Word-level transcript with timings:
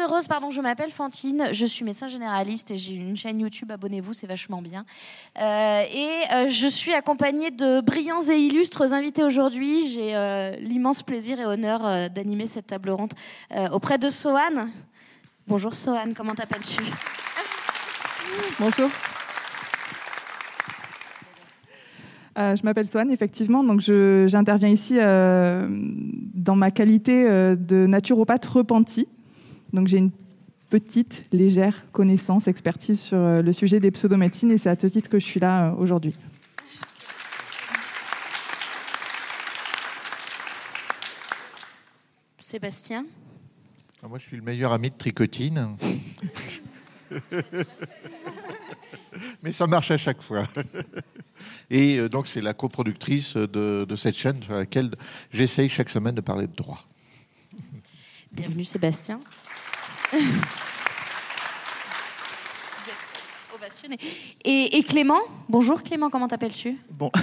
heureuse, 0.00 0.28
pardon, 0.28 0.50
je 0.50 0.60
m'appelle 0.60 0.90
Fantine, 0.90 1.48
je 1.52 1.66
suis 1.66 1.84
médecin 1.84 2.08
généraliste 2.08 2.70
et 2.70 2.78
j'ai 2.78 2.94
une 2.94 3.16
chaîne 3.16 3.40
YouTube, 3.40 3.70
abonnez-vous, 3.70 4.12
c'est 4.12 4.26
vachement 4.26 4.60
bien. 4.60 4.84
Euh, 5.40 5.82
et 5.82 6.34
euh, 6.34 6.48
je 6.48 6.68
suis 6.68 6.92
accompagnée 6.92 7.50
de 7.50 7.80
brillants 7.80 8.20
et 8.30 8.38
illustres 8.38 8.92
invités 8.92 9.24
aujourd'hui. 9.24 9.88
J'ai 9.88 10.14
euh, 10.14 10.50
l'immense 10.60 11.02
plaisir 11.02 11.40
et 11.40 11.46
honneur 11.46 12.10
d'animer 12.10 12.46
cette 12.46 12.66
table 12.66 12.90
ronde 12.90 13.12
auprès 13.72 13.98
de 13.98 14.10
Sohan. 14.10 14.68
Bonjour 15.46 15.74
Sohan, 15.74 16.12
comment 16.14 16.34
t'appelles-tu? 16.34 16.82
Bonjour. 18.60 18.90
Je 22.36 22.62
m'appelle 22.62 22.86
Swan, 22.86 23.10
effectivement. 23.10 23.64
Donc, 23.64 23.80
j'interviens 23.80 24.68
ici 24.68 24.96
dans 24.98 26.54
ma 26.54 26.70
qualité 26.70 27.24
de 27.24 27.86
naturopathe 27.86 28.46
repentie. 28.46 29.08
Donc, 29.72 29.88
j'ai 29.88 29.98
une 29.98 30.10
petite, 30.70 31.26
légère 31.32 31.90
connaissance, 31.92 32.48
expertise 32.48 33.00
sur 33.00 33.18
le 33.18 33.52
sujet 33.52 33.80
des 33.80 33.90
pseudomédecines 33.90 34.50
et 34.50 34.58
c'est 34.58 34.70
à 34.70 34.76
ce 34.78 34.86
titre 34.86 35.08
que 35.08 35.18
je 35.18 35.24
suis 35.24 35.40
là 35.40 35.74
aujourd'hui. 35.78 36.14
Sébastien 42.48 43.04
ah, 44.02 44.08
Moi, 44.08 44.18
je 44.18 44.24
suis 44.24 44.36
le 44.38 44.42
meilleur 44.42 44.72
ami 44.72 44.88
de 44.88 44.94
tricotine. 44.94 45.76
Mais 49.42 49.52
ça 49.52 49.66
marche 49.66 49.90
à 49.90 49.98
chaque 49.98 50.22
fois. 50.22 50.48
Et 51.68 51.98
euh, 51.98 52.08
donc, 52.08 52.26
c'est 52.26 52.40
la 52.40 52.54
coproductrice 52.54 53.36
de, 53.36 53.84
de, 53.86 53.96
cette 53.96 54.16
chaîne 54.16 54.42
sur 54.42 54.54
laquelle 54.54 54.94
j'essaye 55.30 55.68
chaque 55.68 55.90
semaine 55.90 56.14
de 56.14 56.22
parler 56.22 56.46
de 56.46 56.54
droit. 56.54 56.86
Bienvenue, 58.32 58.64
Sébastien. 58.64 59.20
Vous 60.12 60.18
êtes. 63.90 64.00
Et, 64.44 64.82
Clément 64.82 65.20
Bonjour 65.48 65.82
Clément, 65.82 66.10
comment 66.10 66.28
t'appelles-tu? 66.28 66.78
Bon. 66.90 67.10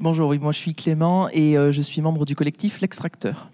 Bonjour, 0.00 0.28
oui, 0.30 0.38
moi 0.38 0.52
je 0.52 0.58
suis 0.58 0.74
Clément 0.74 1.28
et 1.28 1.56
euh, 1.56 1.70
je 1.70 1.80
suis 1.80 2.00
membre 2.00 2.24
du 2.24 2.34
collectif 2.34 2.80
L'Extracteur. 2.80 3.50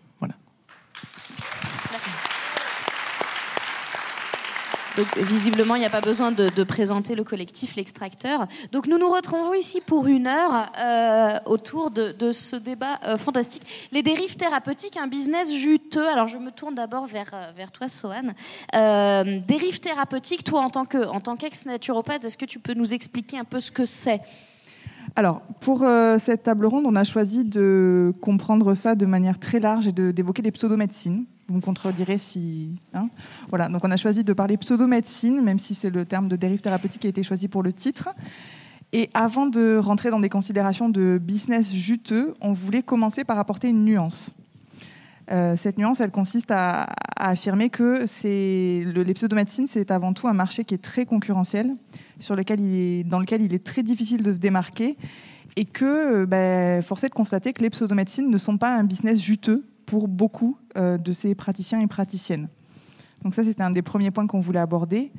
Visiblement, 5.16 5.74
il 5.74 5.80
n'y 5.80 5.86
a 5.86 5.90
pas 5.90 6.00
besoin 6.00 6.32
de, 6.32 6.64
présenter 6.64 7.14
le 7.14 7.24
collectif 7.24 7.76
L'Extracteur. 7.76 8.46
Donc, 8.72 8.86
nous 8.86 8.98
nous 8.98 9.08
retrouvons 9.08 9.54
ici 9.54 9.80
pour 9.84 10.06
une 10.06 10.26
heure 10.26 10.70
euh, 10.78 11.38
autour 11.46 11.90
de, 11.90 12.32
ce 12.32 12.56
débat 12.56 12.98
euh, 13.04 13.16
fantastique. 13.16 13.62
Les 13.92 14.02
dérives 14.02 14.36
thérapeutiques, 14.36 14.96
un 14.96 15.06
business 15.06 15.54
juteux. 15.54 16.06
Alors, 16.06 16.28
je 16.28 16.38
me 16.38 16.50
tourne 16.50 16.74
d'abord 16.74 17.06
vers, 17.06 17.30
euh, 17.32 17.50
vers 17.56 17.72
toi, 17.72 17.88
Sohan. 17.88 18.34
dérives 18.72 19.80
thérapeutiques, 19.80 20.44
toi, 20.44 20.60
en 20.60 20.70
tant 21.20 21.36
qu'ex-naturopathe, 21.36 22.24
est-ce 22.24 22.38
que 22.38 22.44
tu 22.44 22.58
peux 22.58 22.74
nous 22.74 22.92
expliquer 22.94 23.38
un 23.38 23.44
peu 23.44 23.60
ce 23.60 23.70
que 23.70 23.86
c'est? 23.86 24.20
Alors, 25.16 25.40
pour 25.60 25.84
cette 26.18 26.44
table 26.44 26.66
ronde, 26.66 26.84
on 26.86 26.94
a 26.94 27.02
choisi 27.02 27.44
de 27.44 28.12
comprendre 28.20 28.74
ça 28.74 28.94
de 28.94 29.06
manière 29.06 29.38
très 29.38 29.58
large 29.58 29.86
et 29.86 29.92
d'évoquer 29.92 30.42
les 30.42 30.52
pseudomédecines. 30.52 31.24
Vous 31.48 31.56
me 31.56 31.60
contredirez 31.62 32.18
si. 32.18 32.76
Hein 32.92 33.08
voilà, 33.48 33.70
donc 33.70 33.82
on 33.82 33.90
a 33.90 33.96
choisi 33.96 34.22
de 34.22 34.32
parler 34.34 34.58
pseudomédecine, 34.58 35.40
même 35.40 35.58
si 35.58 35.74
c'est 35.74 35.88
le 35.88 36.04
terme 36.04 36.28
de 36.28 36.36
dérive 36.36 36.60
thérapeutique 36.60 37.00
qui 37.00 37.06
a 37.06 37.10
été 37.10 37.22
choisi 37.22 37.48
pour 37.48 37.62
le 37.62 37.72
titre. 37.72 38.10
Et 38.92 39.08
avant 39.14 39.46
de 39.46 39.78
rentrer 39.78 40.10
dans 40.10 40.20
des 40.20 40.28
considérations 40.28 40.90
de 40.90 41.18
business 41.18 41.72
juteux, 41.72 42.34
on 42.42 42.52
voulait 42.52 42.82
commencer 42.82 43.24
par 43.24 43.38
apporter 43.38 43.70
une 43.70 43.84
nuance. 43.84 44.34
Euh, 45.30 45.56
cette 45.56 45.78
nuance, 45.78 46.00
elle 46.00 46.10
consiste 46.10 46.50
à, 46.50 46.88
affirmer 47.16 47.70
que 47.70 48.04
le, 48.04 49.02
les 49.02 49.14
pseudomédecines, 49.14 49.66
c'est 49.66 49.90
avant 49.90 50.12
tout 50.12 50.28
un 50.28 50.34
marché 50.34 50.64
qui 50.64 50.74
est 50.74 50.82
très 50.82 51.06
concurrentiel, 51.06 51.74
sur 52.20 52.36
lequel 52.36 52.60
il 52.60 52.74
est, 52.74 53.04
dans 53.04 53.20
lequel 53.20 53.40
il 53.42 53.54
est 53.54 53.64
très 53.64 53.82
difficile 53.82 54.22
de 54.22 54.32
se 54.32 54.38
démarquer, 54.38 54.96
et 55.56 55.64
que, 55.64 56.26
ben, 56.26 56.82
force 56.82 57.04
est 57.04 57.08
de 57.08 57.14
constater 57.14 57.54
que 57.54 57.62
les 57.62 57.70
pseudomédecines 57.70 58.30
ne 58.30 58.38
sont 58.38 58.58
pas 58.58 58.74
un 58.74 58.84
business 58.84 59.20
juteux 59.20 59.64
pour 59.88 60.06
beaucoup 60.06 60.58
euh, 60.76 60.98
de 60.98 61.12
ces 61.12 61.34
praticiens 61.34 61.80
et 61.80 61.86
praticiennes. 61.86 62.48
Donc 63.24 63.34
ça, 63.34 63.42
c'était 63.42 63.62
un 63.62 63.70
des 63.70 63.82
premiers 63.82 64.10
points 64.10 64.26
qu'on 64.26 64.38
voulait 64.38 64.60
aborder. 64.60 65.10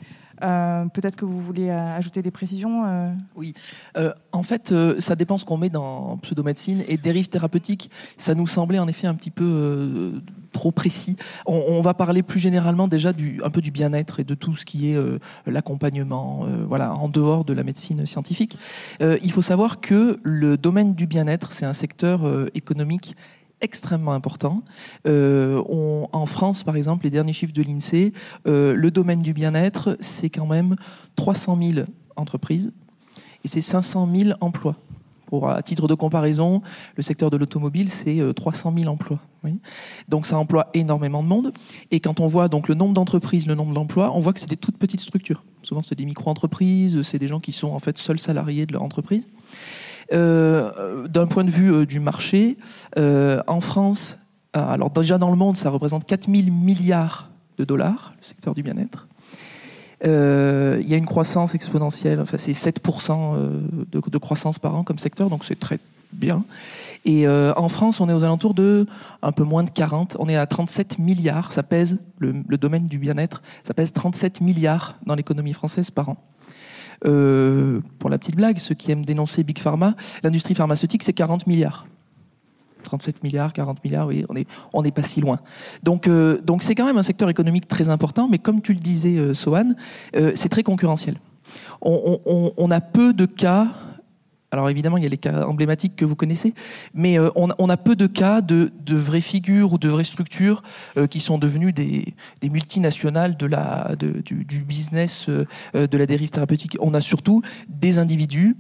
Euh, 0.41 0.85
peut-être 0.85 1.18
que 1.18 1.25
vous 1.25 1.41
voulez 1.41 1.69
euh, 1.69 1.97
ajouter 1.97 2.22
des 2.22 2.31
précisions 2.31 3.13
Oui. 3.35 3.53
en 4.31 4.44
fait, 4.44 4.74
ça 5.00 5.16
dépend 5.16 5.38
ce 5.38 5.44
qu'on 5.44 5.57
met 5.57 5.69
dans 5.69 6.18
pseudomédecine 6.18 6.84
et 6.88 6.97
dérive 6.97 7.30
thérapeutique. 7.30 7.90
Ça 8.16 8.35
nous 8.35 8.46
semblait 8.46 8.80
en 8.80 8.88
effet 8.88 9.07
un 9.07 9.16
petit 9.16 9.31
peu 9.31 10.22
trop 10.52 10.72
précis. 10.72 11.18
On, 11.46 11.81
va 11.81 11.94
parler 11.94 12.22
plus 12.24 12.40
généralement 12.40 12.88
déjà 12.88 13.12
du, 13.12 13.41
un 13.44 13.50
peu 13.50 13.62
du 13.62 13.72
bien-être 13.72 14.19
et 14.19 14.24
de 14.24 14.36
tout 14.36 14.56
ce 14.56 14.66
qui 14.66 14.91
est 14.91 14.97
l'accompagnement, 15.46 16.46
voilà, 16.68 16.94
en 16.94 17.09
dehors 17.09 17.44
de 17.44 17.53
la 17.53 17.63
médecine 17.63 18.06
scientifique. 18.06 18.57
il 19.01 19.31
faut 19.31 19.41
savoir 19.41 19.81
que 19.81 20.19
le 20.24 20.57
domaine 20.57 20.94
du 20.94 21.06
bien-être, 21.06 21.51
c'est 21.51 21.66
un 21.66 21.74
secteur 21.74 22.22
économique 22.53 23.16
extrêmement 23.62 24.14
important. 24.14 24.64
Euh, 25.08 25.62
en 26.12 26.25
France, 26.25 26.64
par 26.64 26.75
exemple, 26.75 27.06
les 27.06 27.09
derniers 27.09 27.34
chiffres 27.34 27.53
de 27.53 27.62
l'INSEE, 27.62 28.14
euh, 28.47 28.74
le 28.74 28.92
domaine 28.92 29.22
du 29.22 29.34
bien-être, 29.34 29.97
c'est 30.00 30.30
quand 30.30 30.46
même 30.46 30.75
300 31.16 31.58
000 31.62 31.88
entreprises 32.16 32.72
et 33.44 33.48
c'est 33.48 33.62
500 33.62 34.09
000 34.14 34.31
emplois. 34.42 34.75
À 35.32 35.62
titre 35.62 35.88
de 35.88 35.94
comparaison, 35.94 36.62
le 36.96 37.04
secteur 37.04 37.30
de 37.30 37.38
l'automobile, 37.38 37.90
c'est 37.90 38.20
300 38.36 38.72
euh, 38.72 38.82
000 38.82 38.92
emplois. 38.92 39.20
Donc 40.08 40.26
ça 40.26 40.38
emploie 40.38 40.70
énormément 40.74 41.24
de 41.24 41.28
monde. 41.28 41.54
Et 41.92 42.00
quand 42.00 42.20
on 42.20 42.28
voit 42.28 42.48
donc 42.48 42.68
le 42.68 42.76
nombre 42.76 42.94
d'entreprises, 42.94 43.48
le 43.48 43.56
nombre 43.56 43.74
d'emplois, 43.74 44.12
on 44.16 44.20
voit 44.20 44.34
que 44.34 44.40
c'est 44.40 44.50
des 44.50 44.58
toutes 44.58 44.78
petites 44.78 45.02
structures. 45.02 45.44
Souvent, 45.62 45.84
c'est 45.84 45.96
des 45.96 46.06
micro-entreprises, 46.06 47.02
c'est 47.04 47.20
des 47.20 47.28
gens 47.28 47.40
qui 47.40 47.52
sont 47.52 47.70
en 47.70 47.80
fait 47.80 47.98
seuls 47.98 48.20
salariés 48.20 48.66
de 48.66 48.74
leur 48.74 48.84
entreprise. 48.84 49.28
Euh, 50.12 51.08
d'un 51.08 51.28
point 51.28 51.44
de 51.44 51.52
vue 51.52 51.72
euh, 51.72 51.86
du 51.86 52.00
marché, 52.00 52.58
en 52.98 53.62
France, 53.62 54.18
alors 54.54 54.90
déjà 54.90 55.18
dans 55.18 55.30
le 55.30 55.38
monde, 55.38 55.56
ça 55.56 55.70
représente 55.70 56.06
4000 56.06 56.52
milliards 56.52 57.30
de 57.60 57.66
dollars, 57.66 58.14
le 58.20 58.26
secteur 58.26 58.56
du 58.56 58.64
bien-être. 58.64 59.08
Il 60.04 60.88
y 60.88 60.94
a 60.94 60.98
une 60.98 61.06
croissance 61.06 61.56
exponentielle, 61.56 62.20
enfin 62.20 62.38
c'est 62.38 62.52
7% 62.52 63.52
de, 63.92 64.18
croissance 64.18 64.60
par 64.60 64.76
an 64.76 64.84
comme 64.84 65.00
secteur, 65.00 65.30
donc 65.30 65.44
c'est 65.44 65.60
très 65.60 65.80
bien. 66.14 66.44
Et 67.06 67.28
en 67.28 67.70
France, 67.70 68.00
on 68.00 68.10
est 68.10 68.14
aux 68.14 68.24
alentours 68.24 68.54
de 68.54 68.88
un 69.22 69.32
peu 69.32 69.44
moins 69.44 69.64
de 69.64 69.70
40, 69.70 70.16
on 70.20 70.30
est 70.30 70.36
à 70.36 70.46
37 70.46 71.00
milliards, 71.00 71.52
ça 71.52 71.64
pèse, 71.64 71.98
le, 72.18 72.34
le 72.48 72.58
domaine 72.58 72.86
du 72.86 72.98
bien-être, 72.98 73.42
ça 73.64 73.74
pèse 73.74 73.92
37 73.92 74.42
milliards 74.42 74.96
dans 75.06 75.16
l'économie 75.16 75.54
française 75.54 75.92
par 75.92 76.10
an. 76.10 76.18
Euh, 77.06 77.80
pour 77.98 78.10
la 78.10 78.18
petite 78.18 78.36
blague, 78.36 78.58
ceux 78.58 78.76
qui 78.76 78.92
aiment 78.92 79.06
dénoncer 79.06 79.44
Big 79.44 79.60
Pharma, 79.60 79.96
l'industrie 80.24 80.56
pharmaceutique, 80.56 81.04
c'est 81.04 81.14
40 81.14 81.48
milliards. 81.48 81.88
37 82.90 83.24
milliards, 83.24 83.54
40 83.54 83.84
milliards, 83.84 84.08
oui, 84.08 84.26
on 84.74 84.82
n'est 84.82 84.92
pas 84.92 85.04
si 85.04 85.22
loin. 85.22 85.40
Donc, 85.84 86.08
euh, 86.08 86.42
donc 86.42 86.64
c'est 86.64 86.74
quand 86.74 86.86
même 86.86 86.98
un 86.98 87.04
secteur 87.04 87.30
économique 87.30 87.68
très 87.68 87.88
important, 87.90 88.28
mais 88.28 88.40
comme 88.40 88.62
tu 88.62 88.74
le 88.74 88.80
disais, 88.80 89.18
euh, 89.18 89.36
Sohan, 89.36 89.75
c'est 90.34 90.50
très 90.50 90.63
concurrentiel. 90.63 91.19
On, 91.81 92.72
a 92.72 92.81
peu 92.81 93.13
de 93.13 93.25
cas 93.25 93.68
alors 94.52 94.69
évidemment, 94.69 94.98
il 94.98 95.04
y 95.04 95.06
a 95.06 95.10
les 95.10 95.18
cas 95.18 95.46
emblématiques 95.46 95.96
que 95.96 96.06
vous 96.06 96.16
connaissez, 96.16 96.56
mais 96.96 97.19
euh, 97.19 97.30
on, 97.36 97.69
a 97.69 97.78
peu 97.78 97.96
de 97.96 98.08
cas 98.08 98.42
de, 98.42 98.72
vraies 98.90 99.22
figures 99.22 99.74
ou 99.74 99.78
de 99.78 99.88
vraies 99.88 100.04
structures 100.04 100.63
euh, 100.98 101.06
qui 101.06 101.19
sont 101.19 101.38
devenues 101.38 101.72
des, 101.72 102.16
multinationales 102.44 103.38
de 103.38 103.46
la, 103.46 103.96
du, 103.96 104.63
business 104.63 105.30
euh, 105.30 105.46
de 105.74 105.98
la 105.98 106.08
dérive 106.08 106.31
thérapeutique. 106.31 106.78
On 106.80 106.96
a 106.96 107.02
surtout 107.02 107.44
des 107.68 108.00
individus 108.00 108.56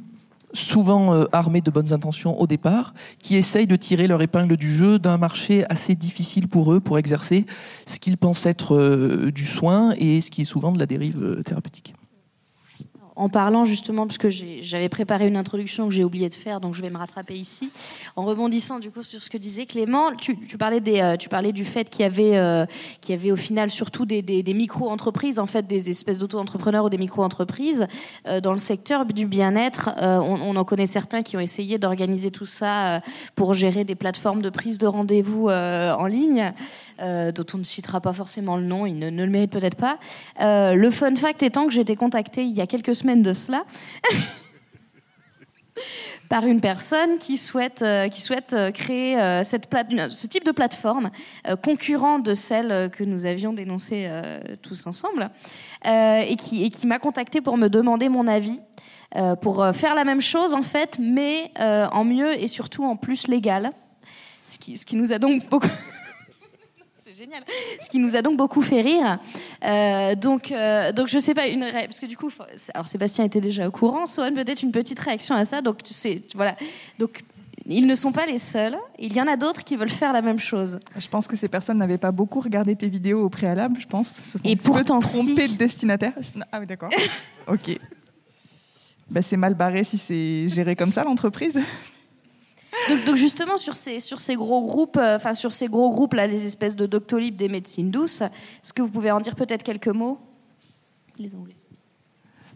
souvent 0.53 1.25
armés 1.31 1.61
de 1.61 1.71
bonnes 1.71 1.93
intentions 1.93 2.39
au 2.39 2.47
départ, 2.47 2.93
qui 3.21 3.35
essayent 3.35 3.67
de 3.67 3.75
tirer 3.75 4.07
leur 4.07 4.21
épingle 4.21 4.57
du 4.57 4.71
jeu 4.71 4.99
d'un 4.99 5.17
marché 5.17 5.65
assez 5.69 5.95
difficile 5.95 6.47
pour 6.47 6.73
eux 6.73 6.79
pour 6.79 6.97
exercer 6.97 7.45
ce 7.85 7.99
qu'ils 7.99 8.17
pensent 8.17 8.45
être 8.45 9.29
du 9.29 9.45
soin 9.45 9.93
et 9.97 10.21
ce 10.21 10.31
qui 10.31 10.41
est 10.41 10.45
souvent 10.45 10.71
de 10.71 10.79
la 10.79 10.85
dérive 10.85 11.41
thérapeutique 11.45 11.93
en 13.19 13.27
parlant 13.27 13.65
justement, 13.65 14.07
parce 14.07 14.17
que 14.17 14.29
j'avais 14.29 14.87
préparé 14.87 15.27
une 15.27 15.35
introduction 15.35 15.89
que 15.89 15.93
j'ai 15.93 16.05
oublié 16.05 16.29
de 16.29 16.33
faire, 16.33 16.61
donc 16.61 16.73
je 16.73 16.81
vais 16.81 16.89
me 16.89 16.97
rattraper 16.97 17.33
ici, 17.33 17.69
en 18.15 18.23
rebondissant 18.23 18.79
du 18.79 18.91
coup 18.91 19.03
sur 19.03 19.21
ce 19.21 19.29
que 19.29 19.37
disait 19.37 19.65
Clément. 19.65 20.15
Tu, 20.15 20.35
parlais, 20.57 20.79
des, 20.79 21.01
euh, 21.01 21.17
tu 21.17 21.27
parlais 21.27 21.51
du 21.51 21.65
fait 21.65 21.89
qu'il 21.89 22.01
y 22.01 22.05
avait, 22.05 22.37
euh, 22.37 22.65
y 23.09 23.11
avait 23.11 23.33
au 23.33 23.35
final 23.35 23.71
surtout 23.71 24.05
des, 24.05 24.53
micro-entreprises, 24.53 25.37
en 25.37 25.47
fait 25.47 25.67
des 25.67 25.89
espèces 25.89 26.17
d'auto-entrepreneurs 26.17 26.85
ou 26.85 26.89
des 26.89 26.97
micro-entreprises 26.97 27.87
euh, 28.25 28.39
dans 28.39 28.53
le 28.53 28.57
secteur 28.57 29.03
du 29.05 29.25
bien-être. 29.25 29.89
on, 29.99 30.55
en 30.55 30.63
connaît 30.63 30.87
certains 30.87 31.21
qui 31.21 31.35
ont 31.35 31.41
essayé 31.41 31.77
d'organiser 31.77 32.31
tout 32.31 32.45
ça 32.45 33.01
pour 33.35 33.53
gérer 33.53 33.83
des 33.83 33.95
plateformes 33.95 34.41
de 34.41 34.49
prise 34.49 34.77
de 34.77 34.87
rendez-vous 34.87 35.49
en 35.49 36.05
ligne. 36.05 36.53
Euh, 37.01 37.31
dont 37.31 37.45
on 37.53 37.59
ne 37.59 37.63
citera 37.63 38.01
pas 38.01 38.11
forcément 38.11 38.57
le 38.57 38.63
nom, 38.63 38.85
il 38.85 38.99
ne, 38.99 39.09
le 39.09 39.27
mérite 39.27 39.51
peut-être 39.51 39.77
pas. 39.77 39.99
Euh, 40.41 40.73
le 40.73 40.91
fun 40.91 41.15
fact 41.15 41.41
étant 41.43 41.65
que 41.65 41.71
j'ai 41.71 41.81
été 41.81 41.95
contactée 41.95 42.43
il 42.43 42.53
y 42.53 42.61
a 42.61 42.67
quelques 42.67 42.95
semaines 42.95 43.21
de 43.21 43.33
cela 43.33 43.63
par 46.29 46.45
une 46.45 46.59
personne 46.59 47.19
qui 47.19 47.37
souhaite, 47.37 47.83
souhaite 48.13 48.55
créer 48.73 49.15
ce 49.43 50.27
type 50.27 50.45
de 50.45 50.51
plateforme 50.51 51.09
concurrent 51.63 52.19
de 52.19 52.33
celle 52.33 52.91
que 52.91 53.03
nous 53.03 53.25
avions 53.25 53.53
dénoncée 53.53 54.09
tous 54.61 54.85
ensemble, 54.85 55.31
et 55.85 56.35
qui, 56.35 56.85
m'a 56.85 56.99
contacté 56.99 57.41
pour 57.41 57.57
me 57.57 57.67
demander 57.67 58.09
mon 58.09 58.27
avis. 58.27 58.59
pour 59.41 59.65
faire 59.73 59.95
la 59.95 60.03
même 60.03 60.21
chose 60.21 60.53
en 60.53 60.61
fait, 60.61 60.99
mais 60.99 61.51
en 61.57 62.03
mieux 62.03 62.39
et 62.39 62.47
surtout 62.47 62.83
en 62.83 62.95
plus 62.95 63.27
légal. 63.27 63.71
Ce 64.45 64.59
qui 64.59 64.95
nous 64.95 65.11
a 65.11 65.17
donc 65.17 65.49
beaucoup 65.49 65.67
génial. 67.19 67.43
Ce 67.81 67.89
qui 67.89 67.99
nous 67.99 68.15
a 68.15 68.21
donc 68.21 68.37
beaucoup 68.37 68.61
fait 68.61 68.81
rire. 68.81 69.19
Euh, 69.65 70.15
donc, 70.15 70.51
euh, 70.51 70.93
donc 70.93 71.09
je 71.09 71.19
sais 71.19 71.33
pas 71.33 71.47
une 71.47 71.65
parce 71.69 71.99
que 71.99 72.05
du 72.05 72.15
coup, 72.15 72.31
alors 72.73 72.87
Sébastien 72.87 73.25
était 73.25 73.41
déjà 73.41 73.67
au 73.67 73.71
courant. 73.71 74.05
Sohan 74.05 74.33
peut-être 74.33 74.63
une 74.63 74.71
petite 74.71 74.99
réaction 74.99 75.35
à 75.35 75.43
ça. 75.43 75.61
Donc 75.61 75.83
tu 75.83 75.93
sais, 75.93 76.21
voilà. 76.33 76.55
Donc 76.97 77.23
ils 77.67 77.85
ne 77.85 77.93
sont 77.95 78.13
pas 78.13 78.25
les 78.25 78.37
seuls. 78.37 78.77
Il 78.97 79.13
y 79.13 79.21
en 79.21 79.27
a 79.27 79.35
d'autres 79.35 79.65
qui 79.65 79.75
veulent 79.75 79.89
faire 79.89 80.13
la 80.13 80.21
même 80.21 80.39
chose. 80.39 80.79
Je 80.97 81.07
pense 81.09 81.27
que 81.27 81.35
ces 81.35 81.49
personnes 81.49 81.77
n'avaient 81.77 81.97
pas 81.97 82.11
beaucoup 82.11 82.39
regardé 82.39 82.75
tes 82.77 82.87
vidéos 82.87 83.25
au 83.25 83.29
préalable. 83.29 83.81
Je 83.81 83.87
pense. 83.87 84.15
Et 84.45 84.55
pourtant, 84.55 84.99
trompé 84.99 85.49
de 85.49 85.55
destinataire. 85.55 86.13
Ah 86.53 86.61
oui, 86.61 86.67
d'accord. 86.67 86.89
ok. 87.47 87.77
Ben, 89.09 89.21
c'est 89.21 89.37
mal 89.37 89.55
barré 89.55 89.83
si 89.83 89.97
c'est 89.97 90.47
géré 90.47 90.77
comme 90.77 90.93
ça 90.93 91.03
l'entreprise. 91.03 91.59
Donc, 93.05 93.15
justement 93.15 93.57
sur 93.57 93.75
ces 93.75 93.99
sur 93.99 94.19
ces 94.19 94.35
gros 94.35 94.61
groupes, 94.65 94.97
euh, 94.97 95.15
enfin 95.15 95.33
sur 95.33 95.53
ces 95.53 95.67
gros 95.67 95.89
groupes 95.91 96.13
là, 96.13 96.27
les 96.27 96.45
espèces 96.45 96.75
de 96.75 96.85
Doctolib 96.85 97.35
des 97.35 97.49
médecines 97.49 97.91
douces, 97.91 98.21
est-ce 98.21 98.73
que 98.73 98.81
vous 98.81 98.89
pouvez 98.89 99.11
en 99.11 99.19
dire 99.19 99.35
peut-être 99.35 99.63
quelques 99.63 99.87
mots? 99.87 100.19
Les 101.17 101.33
Anglais. 101.35 101.55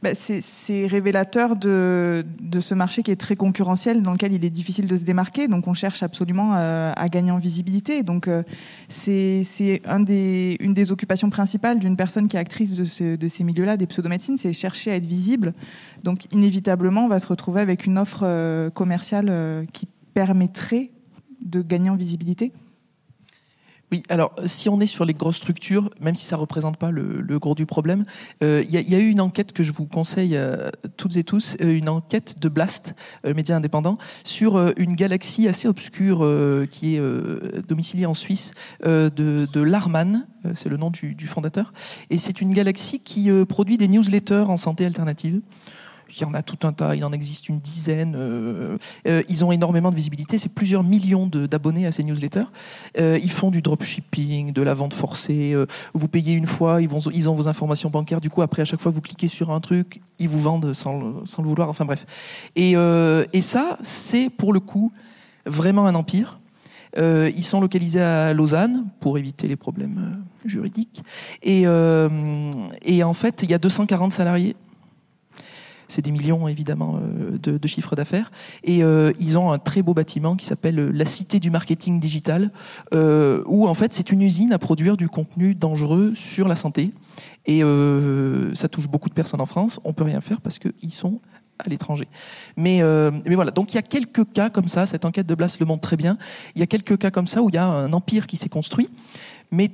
Bah, 0.01 0.09
c'est 0.15 0.85
révélateur 0.85 1.55
de, 1.55 2.25
de, 2.41 2.59
ce 2.59 2.75
marché 2.75 3.03
qui 3.03 3.11
est 3.11 3.15
très 3.15 3.37
concurrentiel, 3.37 4.01
dans 4.01 4.11
lequel 4.11 4.33
il 4.33 4.43
est 4.43 4.49
difficile 4.49 4.85
de 4.85 4.97
se 4.97 5.05
démarquer. 5.05 5.47
Donc, 5.47 5.65
on 5.65 5.73
cherche 5.73 6.03
absolument 6.03 6.55
euh, 6.57 6.91
à 6.93 7.07
gagner 7.07 7.31
en 7.31 7.37
visibilité. 7.37 8.03
Donc, 8.03 8.27
euh, 8.27 8.43
c'est 8.89 9.43
une 9.87 10.73
des 10.73 10.91
occupations 10.91 11.29
principales 11.29 11.79
d'une 11.79 11.95
personne 11.95 12.27
qui 12.27 12.35
est 12.35 12.39
actrice 12.39 12.73
de, 12.73 13.15
de 13.15 13.27
ces 13.29 13.45
milieux-là, 13.45 13.77
des 13.77 13.87
pseudomédecines, 13.87 14.37
c'est 14.37 14.51
chercher 14.51 14.91
à 14.91 14.97
être 14.97 15.05
visible. 15.05 15.53
Donc, 16.03 16.25
inévitablement, 16.33 17.05
on 17.05 17.07
va 17.07 17.19
se 17.19 17.27
retrouver 17.27 17.61
avec 17.61 17.85
une 17.85 17.97
offre 17.97 18.69
commerciale 18.71 19.65
qui 19.71 19.87
permettrait 20.13 20.91
de 21.41 21.61
gagner 21.61 21.89
en 21.89 21.95
visibilité? 21.95 22.53
Oui, 23.93 24.01
alors 24.09 24.33
si 24.47 24.69
on 24.69 24.79
est 24.79 24.87
sur 24.87 25.05
les 25.05 25.13
grosses 25.13 25.37
structures, 25.37 25.91
même 26.01 26.15
si 26.15 26.25
ça 26.25 26.35
ne 26.35 26.41
représente 26.41 26.77
pas 26.77 26.89
le, 26.89 27.37
gros 27.37 27.53
du 27.53 27.67
problème, 27.67 28.05
il 28.41 28.47
euh, 28.47 28.63
y, 28.63 28.95
a 28.95 28.97
eu 28.97 29.07
une 29.07 29.21
enquête 29.21 29.53
que 29.53 29.61
je 29.61 29.71
vous 29.71 29.85
conseille 29.85 30.35
euh, 30.35 30.71
toutes 30.97 31.15
et 31.15 31.23
tous, 31.23 31.57
euh, 31.61 31.77
une 31.77 31.87
enquête 31.89 32.39
de 32.41 32.49
Blast, 32.49 32.95
média 33.23 33.55
indépendant, 33.55 33.99
sur 34.23 34.73
une 34.77 34.95
galaxie 34.95 35.47
assez 35.47 35.67
obscure 35.67 36.27
qui 36.71 36.95
est 36.95 37.01
domiciliée 37.67 38.07
en 38.07 38.15
Suisse 38.15 38.55
de, 38.83 39.09
de 39.11 39.61
Larman, 39.61 40.25
c'est 40.55 40.69
le 40.69 40.77
nom 40.77 40.89
du, 40.89 41.13
du 41.13 41.27
fondateur, 41.27 41.71
et 42.09 42.17
c'est 42.17 42.41
une 42.41 42.51
galaxie 42.51 42.99
qui 42.99 43.29
produit 43.47 43.77
des 43.77 43.87
newsletters 43.87 44.45
en 44.47 44.57
santé 44.57 44.87
alternative. 44.87 45.41
Il 46.09 46.21
y 46.21 46.25
en 46.25 46.33
a 46.33 46.41
tout 46.41 46.67
un 46.67 46.73
tas, 46.73 46.95
il 46.95 47.03
en 47.03 47.11
existe 47.11 47.49
une 47.49 47.59
dizaine. 47.59 48.15
Euh, 48.15 48.77
euh, 49.07 49.23
ils 49.29 49.43
ont 49.43 49.51
énormément 49.51 49.89
de 49.89 49.95
visibilité, 49.95 50.37
c'est 50.37 50.53
plusieurs 50.53 50.83
millions 50.83 51.27
d'abonnés 51.27 51.85
à 51.85 51.91
ces 51.91 52.03
newsletters. 52.03 52.45
Euh, 52.99 53.19
ils 53.21 53.31
font 53.31 53.51
du 53.51 53.61
dropshipping, 53.61 54.53
de 54.53 54.61
la 54.61 54.73
vente 54.73 54.93
forcée. 54.93 55.55
vous 55.93 56.07
payez 56.07 56.33
une 56.33 56.47
fois, 56.47 56.81
ils, 56.81 57.29
ont 57.29 57.33
vos 57.33 57.47
informations 57.47 57.89
bancaires. 57.89 58.21
Du 58.21 58.29
coup, 58.29 58.41
après, 58.41 58.61
à 58.61 58.65
chaque 58.65 58.81
fois, 58.81 58.91
vous 58.91 59.01
cliquez 59.01 59.27
sur 59.27 59.51
un 59.51 59.59
truc, 59.59 60.01
ils 60.19 60.29
vous 60.29 60.39
vendent 60.39 60.73
sans, 60.73 60.99
le 60.99 61.43
vouloir. 61.43 61.69
Enfin 61.69 61.85
bref. 61.85 62.05
Et, 62.55 62.75
ça, 63.41 63.77
c'est 63.81 64.29
pour 64.29 64.53
le 64.53 64.59
coup 64.59 64.91
vraiment 65.45 65.85
un 65.85 65.95
empire. 65.95 66.39
ils 66.97 67.43
sont 67.43 67.59
localisés 67.59 68.01
à 68.01 68.33
Lausanne 68.33 68.85
pour 68.99 69.17
éviter 69.17 69.47
les 69.47 69.55
problèmes 69.55 70.23
juridiques. 70.45 71.03
Et 71.41 71.67
en 71.67 73.13
fait, 73.13 73.43
il 73.43 73.49
y 73.49 73.53
a 73.53 73.57
240 73.57 74.13
salariés 74.13 74.55
c'est 75.87 76.01
des 76.01 76.11
millions 76.11 76.47
évidemment 76.47 76.97
euh, 76.97 77.37
de, 77.37 77.57
de 77.57 77.67
chiffres 77.67 77.95
d'affaires. 77.95 78.31
Et 78.63 78.83
euh, 78.83 79.11
ils 79.19 79.37
ont 79.37 79.51
un 79.51 79.57
très 79.57 79.81
beau 79.81 79.93
bâtiment 79.93 80.35
qui 80.35 80.45
s'appelle 80.45 80.79
euh, 80.79 80.91
la 80.91 81.05
Cité 81.05 81.39
du 81.39 81.49
marketing 81.49 81.99
digital, 81.99 82.51
où 82.93 83.67
en 83.67 83.73
fait 83.73 83.93
c'est 83.93 84.11
une 84.11 84.21
usine 84.21 84.53
à 84.53 84.59
produire 84.59 84.97
du 84.97 85.09
contenu 85.09 85.55
dangereux 85.55 86.13
sur 86.15 86.47
la 86.47 86.55
santé. 86.55 86.91
Et 87.45 87.61
ça 88.53 88.69
touche 88.69 88.87
beaucoup 88.87 89.09
de 89.09 89.13
personnes 89.13 89.41
en 89.41 89.45
France. 89.45 89.79
On 89.83 89.93
peut 89.93 90.03
rien 90.03 90.21
faire 90.21 90.41
parce 90.41 90.59
qu'ils 90.59 90.91
sont 90.91 91.19
à 91.59 91.69
l'étranger. 91.69 92.07
Mais, 92.57 92.81
mais 93.25 93.35
voilà, 93.35 93.51
donc 93.51 93.73
il 93.73 93.75
y 93.75 93.79
a 93.79 93.83
quelques 93.83 94.31
cas 94.33 94.49
comme 94.49 94.67
ça, 94.67 94.85
cette 94.85 95.05
enquête 95.05 95.27
de 95.27 95.35
Blas 95.35 95.57
le 95.59 95.65
montre 95.65 95.81
très 95.81 95.97
bien, 95.97 96.17
il 96.55 96.59
y 96.59 96.63
a 96.63 96.67
quelques 96.67 96.97
cas 96.97 97.11
comme 97.11 97.27
ça 97.27 97.41
où 97.41 97.49
il 97.49 97.55
y 97.55 97.59
a 97.59 97.65
un 97.65 97.93
empire 97.93 98.27
qui 98.27 98.37
s'est 98.37 98.49
construit, 98.49 98.89
mais 99.51 99.69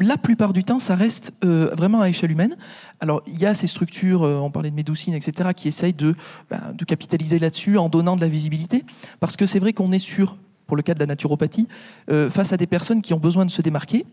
la 0.00 0.16
plupart 0.16 0.52
du 0.52 0.64
temps, 0.64 0.78
ça 0.78 0.96
reste 0.96 1.32
euh, 1.44 1.70
vraiment 1.76 2.00
à 2.00 2.08
échelle 2.08 2.30
humaine. 2.30 2.56
Alors, 3.00 3.22
il 3.26 3.38
y 3.38 3.46
a 3.46 3.54
ces 3.54 3.66
structures, 3.66 4.22
euh, 4.22 4.38
on 4.38 4.50
parlait 4.50 4.70
de 4.70 4.74
médecine, 4.74 5.14
etc., 5.14 5.50
qui 5.54 5.68
essayent 5.68 5.92
de, 5.92 6.14
ben, 6.50 6.72
de 6.74 6.84
capitaliser 6.84 7.38
là-dessus 7.38 7.78
en 7.78 7.88
donnant 7.88 8.16
de 8.16 8.20
la 8.20 8.28
visibilité. 8.28 8.84
Parce 9.20 9.36
que 9.36 9.46
c'est 9.46 9.58
vrai 9.58 9.72
qu'on 9.72 9.92
est 9.92 9.98
sur, 9.98 10.38
pour 10.66 10.76
le 10.76 10.82
cas 10.82 10.94
de 10.94 11.00
la 11.00 11.06
naturopathie, 11.06 11.68
euh, 12.10 12.30
face 12.30 12.52
à 12.52 12.56
des 12.56 12.66
personnes 12.66 13.02
qui 13.02 13.12
ont 13.14 13.20
besoin 13.20 13.44
de 13.44 13.50
se 13.50 13.62
démarquer. 13.62 14.06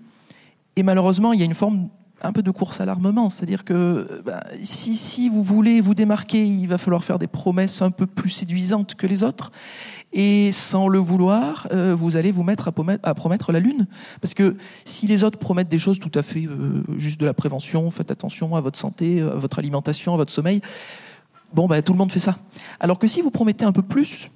Et 0.75 0.83
malheureusement, 0.83 1.33
il 1.33 1.39
y 1.39 1.43
a 1.43 1.45
une 1.45 1.53
forme 1.53 1.89
un 2.21 2.31
peu 2.31 2.41
de 2.41 2.51
course 2.51 2.81
à 2.81 2.85
l'armement. 2.85 3.29
C'est-à-dire 3.29 3.63
que 3.63 4.21
ben, 4.25 4.39
si, 4.63 5.29
vous 5.29 5.43
voulez 5.43 5.81
vous 5.81 5.93
démarquer, 5.93 6.45
il 6.45 6.67
va 6.67 6.77
falloir 6.77 7.03
faire 7.03 7.19
des 7.19 7.27
promesses 7.27 7.81
un 7.81 7.91
peu 7.91 8.05
plus 8.05 8.29
séduisantes 8.29 8.95
que 8.95 9.07
les 9.07 9.23
autres. 9.23 9.51
Et 10.13 10.51
sans 10.51 10.87
le 10.87 10.99
vouloir, 10.99 11.67
euh, 11.71 11.95
vous 11.95 12.17
allez 12.17 12.31
vous 12.31 12.43
mettre 12.43 12.67
à 12.67 13.13
promettre, 13.13 13.51
la 13.51 13.59
lune. 13.59 13.87
Parce 14.21 14.33
que 14.33 14.55
si 14.85 15.07
les 15.07 15.23
autres 15.23 15.37
promettent 15.37 15.69
des 15.69 15.79
choses 15.79 15.99
tout 15.99 16.11
à 16.15 16.23
fait 16.23 16.45
euh, 16.45 16.83
juste 16.97 17.19
de 17.19 17.25
la 17.25 17.33
prévention, 17.33 17.89
faites 17.91 18.11
attention 18.11 18.55
à 18.55 18.61
votre 18.61 18.79
santé, 18.79 19.21
à 19.21 19.35
votre 19.35 19.59
alimentation, 19.59 20.13
à 20.13 20.17
votre 20.17 20.31
sommeil, 20.31 20.61
bon, 21.53 21.67
ben, 21.67 21.81
tout 21.81 21.93
le 21.93 21.99
monde 21.99 22.11
fait 22.11 22.19
ça. 22.19 22.37
Alors 22.79 22.99
que 22.99 23.07
si 23.07 23.21
vous 23.21 23.31
promettez 23.31 23.65
un 23.65 23.71
peu 23.71 23.83
plus, 23.83 24.29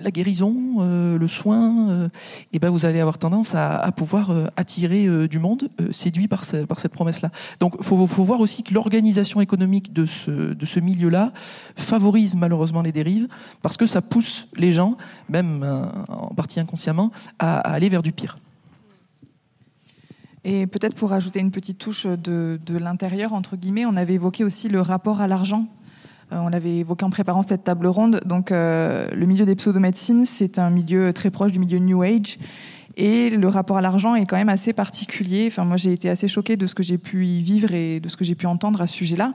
la 0.00 0.10
guérison, 0.10 0.54
euh, 0.80 1.18
le 1.18 1.26
soin, 1.28 1.68
et 1.68 1.90
euh, 1.90 2.08
eh 2.52 2.58
ben 2.58 2.70
vous 2.70 2.86
allez 2.86 3.00
avoir 3.00 3.18
tendance 3.18 3.54
à, 3.54 3.90
pouvoir 3.92 4.32
attirer 4.56 5.28
du 5.28 5.38
monde 5.38 5.68
séduit 5.90 6.28
par, 6.28 6.44
cette 6.44 6.92
promesse-là. 6.92 7.30
Donc 7.60 7.74
il 7.78 7.84
faut, 7.84 8.06
voir 8.06 8.40
aussi 8.40 8.62
que 8.62 8.74
l'organisation 8.74 9.40
économique 9.40 9.92
de 9.92 10.06
ce, 10.06 10.80
milieu-là 10.80 11.32
favorise 11.76 12.34
malheureusement 12.34 12.82
les 12.82 12.92
dérives 12.92 13.28
parce 13.60 13.76
que 13.76 13.86
ça 13.86 14.00
pousse 14.00 14.48
les 14.56 14.72
gens, 14.72 14.96
même 15.28 15.64
en 16.08 16.34
partie 16.34 16.60
inconsciemment, 16.60 17.10
à, 17.38 17.58
aller 17.58 17.88
vers 17.88 18.02
du 18.02 18.12
pire. 18.12 18.38
Et 20.44 20.66
peut-être 20.66 20.94
pour 20.94 21.12
ajouter 21.12 21.38
une 21.38 21.52
petite 21.52 21.78
touche 21.78 22.06
de, 22.06 22.58
de 22.64 22.76
l'intérieur, 22.76 23.32
entre 23.32 23.56
guillemets, 23.56 23.86
on 23.86 23.96
avait 23.96 24.14
évoqué 24.14 24.42
aussi 24.42 24.68
le 24.68 24.80
rapport 24.80 25.20
à 25.20 25.28
l'argent 25.28 25.66
euh, 25.66 25.81
on 26.32 26.48
l'avait 26.48 26.76
évoqué 26.76 27.04
en 27.04 27.10
préparant 27.10 27.42
cette 27.42 27.64
table 27.64 27.86
ronde. 27.86 28.20
Donc, 28.24 28.50
euh, 28.50 29.08
le 29.12 29.26
milieu 29.26 29.44
des 29.44 29.54
pseudomédecines, 29.54 30.24
c'est 30.24 30.58
un 30.58 30.70
milieu 30.70 31.12
très 31.12 31.30
proche 31.30 31.52
du 31.52 31.58
milieu 31.58 31.78
New 31.78 32.02
Age. 32.02 32.38
Et 32.96 33.30
le 33.30 33.48
rapport 33.48 33.78
à 33.78 33.80
l'argent 33.80 34.14
est 34.14 34.26
quand 34.26 34.36
même 34.36 34.48
assez 34.48 34.72
particulier. 34.72 35.46
Enfin, 35.48 35.64
moi, 35.64 35.76
j'ai 35.76 35.92
été 35.92 36.10
assez 36.10 36.28
choquée 36.28 36.56
de 36.56 36.66
ce 36.66 36.74
que 36.74 36.82
j'ai 36.82 36.98
pu 36.98 37.26
y 37.26 37.40
vivre 37.40 37.72
et 37.72 38.00
de 38.00 38.08
ce 38.08 38.16
que 38.16 38.24
j'ai 38.24 38.34
pu 38.34 38.46
entendre 38.46 38.80
à 38.82 38.86
ce 38.86 38.94
sujet-là. 38.94 39.32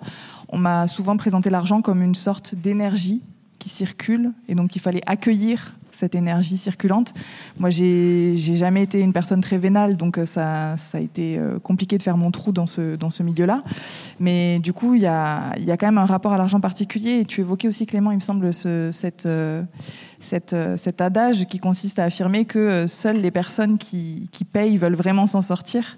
On 0.50 0.58
m'a 0.58 0.88
souvent 0.88 1.18
présenté 1.18 1.50
l'argent 1.50 1.82
comme 1.82 2.02
une 2.02 2.16
sorte 2.16 2.56
d'énergie 2.56 3.24
qui 3.68 3.74
circule, 3.74 4.32
et 4.48 4.56
donc 4.56 4.76
il 4.76 4.80
fallait 4.80 5.02
accueillir 5.06 5.76
cette 5.92 6.16
énergie 6.16 6.58
circulante. 6.58 7.14
Moi, 7.58 7.70
j'ai 7.70 8.36
jamais 8.38 8.84
été 8.84 9.02
une 9.02 9.14
personne 9.14 9.42
très 9.42 9.58
vénale, 9.58 9.98
donc 9.98 10.18
euh, 10.18 10.26
ça, 10.26 10.76
ça 10.78 11.00
a 11.00 11.02
été 11.02 11.38
euh, 11.38 11.60
compliqué 11.60 11.98
de 11.98 12.04
faire 12.04 12.18
mon 12.18 12.32
trou 12.32 12.52
dans 12.52 12.68
ce, 12.68 12.96
dans 12.96 13.10
ce 13.10 13.24
milieu-là. 13.24 13.64
Mais 14.20 14.60
du 14.60 14.74
coup, 14.74 14.94
il 14.94 15.02
y 15.02 15.08
a, 15.08 15.54
y 15.58 15.72
a 15.72 15.78
quand 15.78 15.88
même 15.88 15.98
un 15.98 16.06
rapport 16.06 16.34
à 16.34 16.38
l'argent 16.38 16.60
particulier. 16.60 17.22
Et 17.22 17.26
tu 17.26 17.42
évoquais 17.42 17.68
aussi, 17.68 17.86
Clément, 17.86 18.12
il 18.12 18.16
me 18.16 18.22
semble, 18.22 18.54
ce, 18.54 18.90
cette, 18.92 19.26
euh, 19.26 19.64
cette, 20.20 20.56
cet 20.78 21.02
adage 21.02 21.46
qui 21.48 21.60
consiste 21.60 22.00
à 22.00 22.06
affirmer 22.06 22.46
que 22.46 22.86
seules 22.88 23.22
les 23.22 23.32
personnes 23.32 23.78
qui, 23.78 24.30
payent 24.52 24.78
veulent 24.78 24.96
vraiment 24.96 25.28
s'en 25.28 25.42
sortir. 25.42 25.98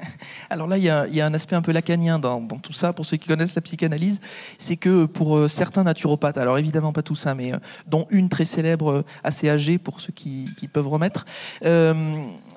Alors 0.50 0.66
là, 0.66 0.78
il 0.78 0.84
y, 0.84 0.90
a, 0.90 1.26
un 1.26 1.34
aspect 1.34 1.56
un 1.56 1.62
peu 1.62 1.72
lacanien 1.72 2.18
dans, 2.18 2.46
tout 2.46 2.72
ça, 2.72 2.92
pour 2.92 3.04
ceux 3.04 3.16
qui 3.16 3.28
connaissent 3.28 3.54
la 3.54 3.62
psychanalyse, 3.62 4.20
c'est 4.58 4.76
que 4.76 5.04
pour 5.04 5.48
certains 5.48 5.84
naturopathes, 5.84 6.38
alors 6.38 6.58
évidemment 6.58 6.92
pas 6.92 7.02
tout 7.02 7.14
ça, 7.14 7.34
mais 7.34 7.52
dont 7.86 8.06
une 8.10 8.28
très 8.28 8.44
célèbre, 8.44 9.04
assez 9.24 9.48
âgé 9.48 9.78
pour 9.78 10.00
ceux 10.00 10.12
qui, 10.12 10.68
peuvent 10.72 10.88
remettre, 10.88 11.24
euh, 11.64 11.94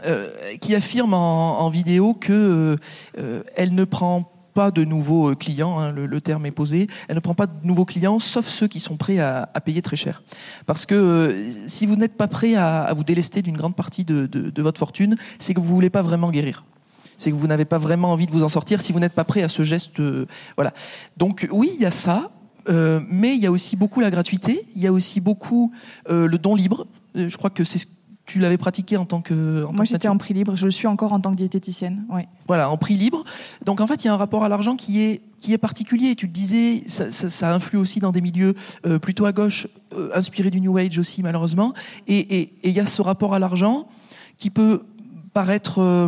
euh, 0.05 0.29
qui 0.60 0.75
affirme 0.75 1.13
en, 1.13 1.70
vidéo 1.70 2.13
que 2.13 2.77
euh, 3.17 3.43
elle 3.55 3.74
ne 3.74 3.86
prend 3.86 4.33
pas 4.54 4.72
de 4.72 4.84
nouveaux 4.84 5.36
clients, 5.36 5.80
hein, 5.80 5.92
le, 5.92 6.22
terme 6.22 6.46
est 6.46 6.52
posé, 6.52 6.88
elle 7.08 7.16
ne 7.16 7.20
prend 7.20 7.34
pas 7.34 7.48
de 7.48 7.54
nouveaux 7.64 7.86
clients, 7.86 8.20
sauf 8.20 8.48
ceux 8.48 8.68
qui 8.68 8.80
sont 8.80 8.98
prêts 8.98 9.20
à, 9.20 9.48
payer 9.64 9.82
très 9.82 9.96
cher. 9.96 10.24
Parce 10.66 10.86
que 10.86 11.36
si 11.68 11.86
vous 11.86 11.96
n'êtes 11.96 12.16
pas 12.16 12.28
prêt 12.28 12.56
à, 12.56 12.92
vous 12.96 13.04
délester 13.04 13.42
d'une 13.42 13.58
grande 13.58 13.76
partie 13.76 14.04
de, 14.04 14.62
votre 14.62 14.80
fortune, 14.80 15.16
c'est 15.40 15.54
que 15.54 15.60
vous 15.60 15.74
voulez 15.74 15.90
pas 15.90 16.02
vraiment 16.02 16.32
guérir 16.32 16.64
c'est 17.16 17.30
que 17.30 17.36
vous 17.36 17.48
n'avez 17.48 17.64
pas 17.64 17.78
vraiment 17.78 18.12
envie 18.12 18.26
de 18.26 18.32
vous 18.32 18.44
en 18.44 18.50
sortir 18.50 18.82
si 18.82 18.92
vous 18.92 19.00
n'êtes 19.00 19.14
pas 19.14 19.24
prêt 19.24 19.44
à 19.44 19.48
ce 19.48 19.62
geste. 19.62 20.02
voilà. 20.58 20.74
Donc 21.16 21.48
oui, 21.52 21.72
il 21.76 21.82
y 21.82 21.86
a 21.86 21.92
ça, 21.92 22.32
Euh, 22.70 23.02
mais 23.10 23.36
il 23.36 23.42
y 23.42 23.46
a 23.46 23.52
aussi 23.52 23.76
beaucoup 23.76 24.00
la 24.00 24.10
gratuité, 24.10 24.66
il 24.76 24.82
y 24.82 24.88
a 24.88 24.94
aussi 24.94 25.20
beaucoup 25.20 25.72
euh, 26.10 26.28
le 26.28 26.38
don 26.38 26.56
libre. 26.56 26.88
Euh, 27.16 27.28
je 27.28 27.38
crois 27.38 27.50
que 27.50 27.64
c'est 27.64 27.80
ce 27.80 27.86
tu 28.25 28.39
l'avais 28.39 28.58
pratiqué 28.58 28.98
en 28.98 29.06
tant 29.06 29.22
que. 29.22 29.65
En 29.65 29.74
Moi, 29.74 29.86
j'étais 29.86 30.08
en 30.08 30.18
prix 30.18 30.34
libre. 30.34 30.56
Je 30.56 30.65
le 30.65 30.72
suis 30.72 30.88
encore 30.88 31.13
en 31.13 31.20
tant 31.20 31.32
que 31.32 31.38
diététicienne. 31.38 32.06
Ouais. 32.10 32.27
Voilà, 32.48 32.70
en 32.70 32.77
prix 32.77 32.96
libre. 32.96 33.24
Donc, 33.65 33.82
en 33.82 33.88
fait, 33.88 34.03
il 34.03 34.08
y 34.08 34.10
a 34.10 34.13
un 34.13 34.18
rapport 34.18 34.44
à 34.44 34.50
l'argent 34.50 34.75
qui 34.75 35.01
est 35.01 35.22
qui 35.42 35.51
est 35.51 35.58
particulier. 35.58 36.15
Tu 36.15 36.27
le 36.27 36.32
disais, 36.32 36.84
ça, 36.88 37.12
ça, 37.12 37.30
ça 37.30 37.53
influe 37.53 37.77
aussi 37.77 38.00
dans 38.00 38.12
des 38.13 38.22
milieux 38.22 38.56
euh, 38.86 38.98
plutôt 38.98 39.25
à 39.25 39.34
gauche, 39.34 39.68
euh, 39.94 40.10
inspirés 40.15 40.51
du 40.51 40.62
New 40.62 40.77
Age 40.77 40.98
aussi, 40.98 41.22
malheureusement. 41.22 41.74
Et 42.08 42.50
il 42.63 42.72
y 42.72 42.80
a 42.80 42.86
ce 42.86 43.01
rapport 43.01 43.34
à 43.34 43.39
l'argent 43.39 43.88
qui 44.38 44.50
peut 44.50 44.84
paraître 45.34 45.80
euh, 45.80 46.08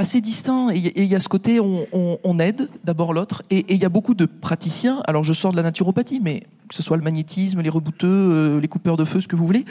assez 0.00 0.20
distant. 0.20 0.70
Et 0.70 0.78
il 0.78 1.04
y 1.04 1.14
a 1.14 1.20
ce 1.20 1.28
côté, 1.28 1.60
on, 1.60 1.86
on, 1.92 2.18
on 2.24 2.38
aide 2.38 2.68
d'abord 2.84 3.12
l'autre. 3.12 3.42
Et 3.50 3.72
il 3.72 3.80
y 3.80 3.84
a 3.84 3.88
beaucoup 3.88 4.14
de 4.14 4.26
praticiens. 4.26 5.00
Alors, 5.06 5.22
je 5.22 5.32
sors 5.32 5.52
de 5.52 5.56
la 5.56 5.62
naturopathie, 5.62 6.20
mais 6.20 6.40
que 6.68 6.74
ce 6.74 6.82
soit 6.82 6.96
le 6.96 7.02
magnétisme, 7.02 7.60
les 7.60 7.70
rebouteux, 7.70 8.08
euh, 8.08 8.60
les 8.60 8.68
coupeurs 8.68 8.96
de 8.96 9.04
feu, 9.04 9.20
ce 9.20 9.28
que 9.28 9.36
vous 9.36 9.46
voulez, 9.46 9.64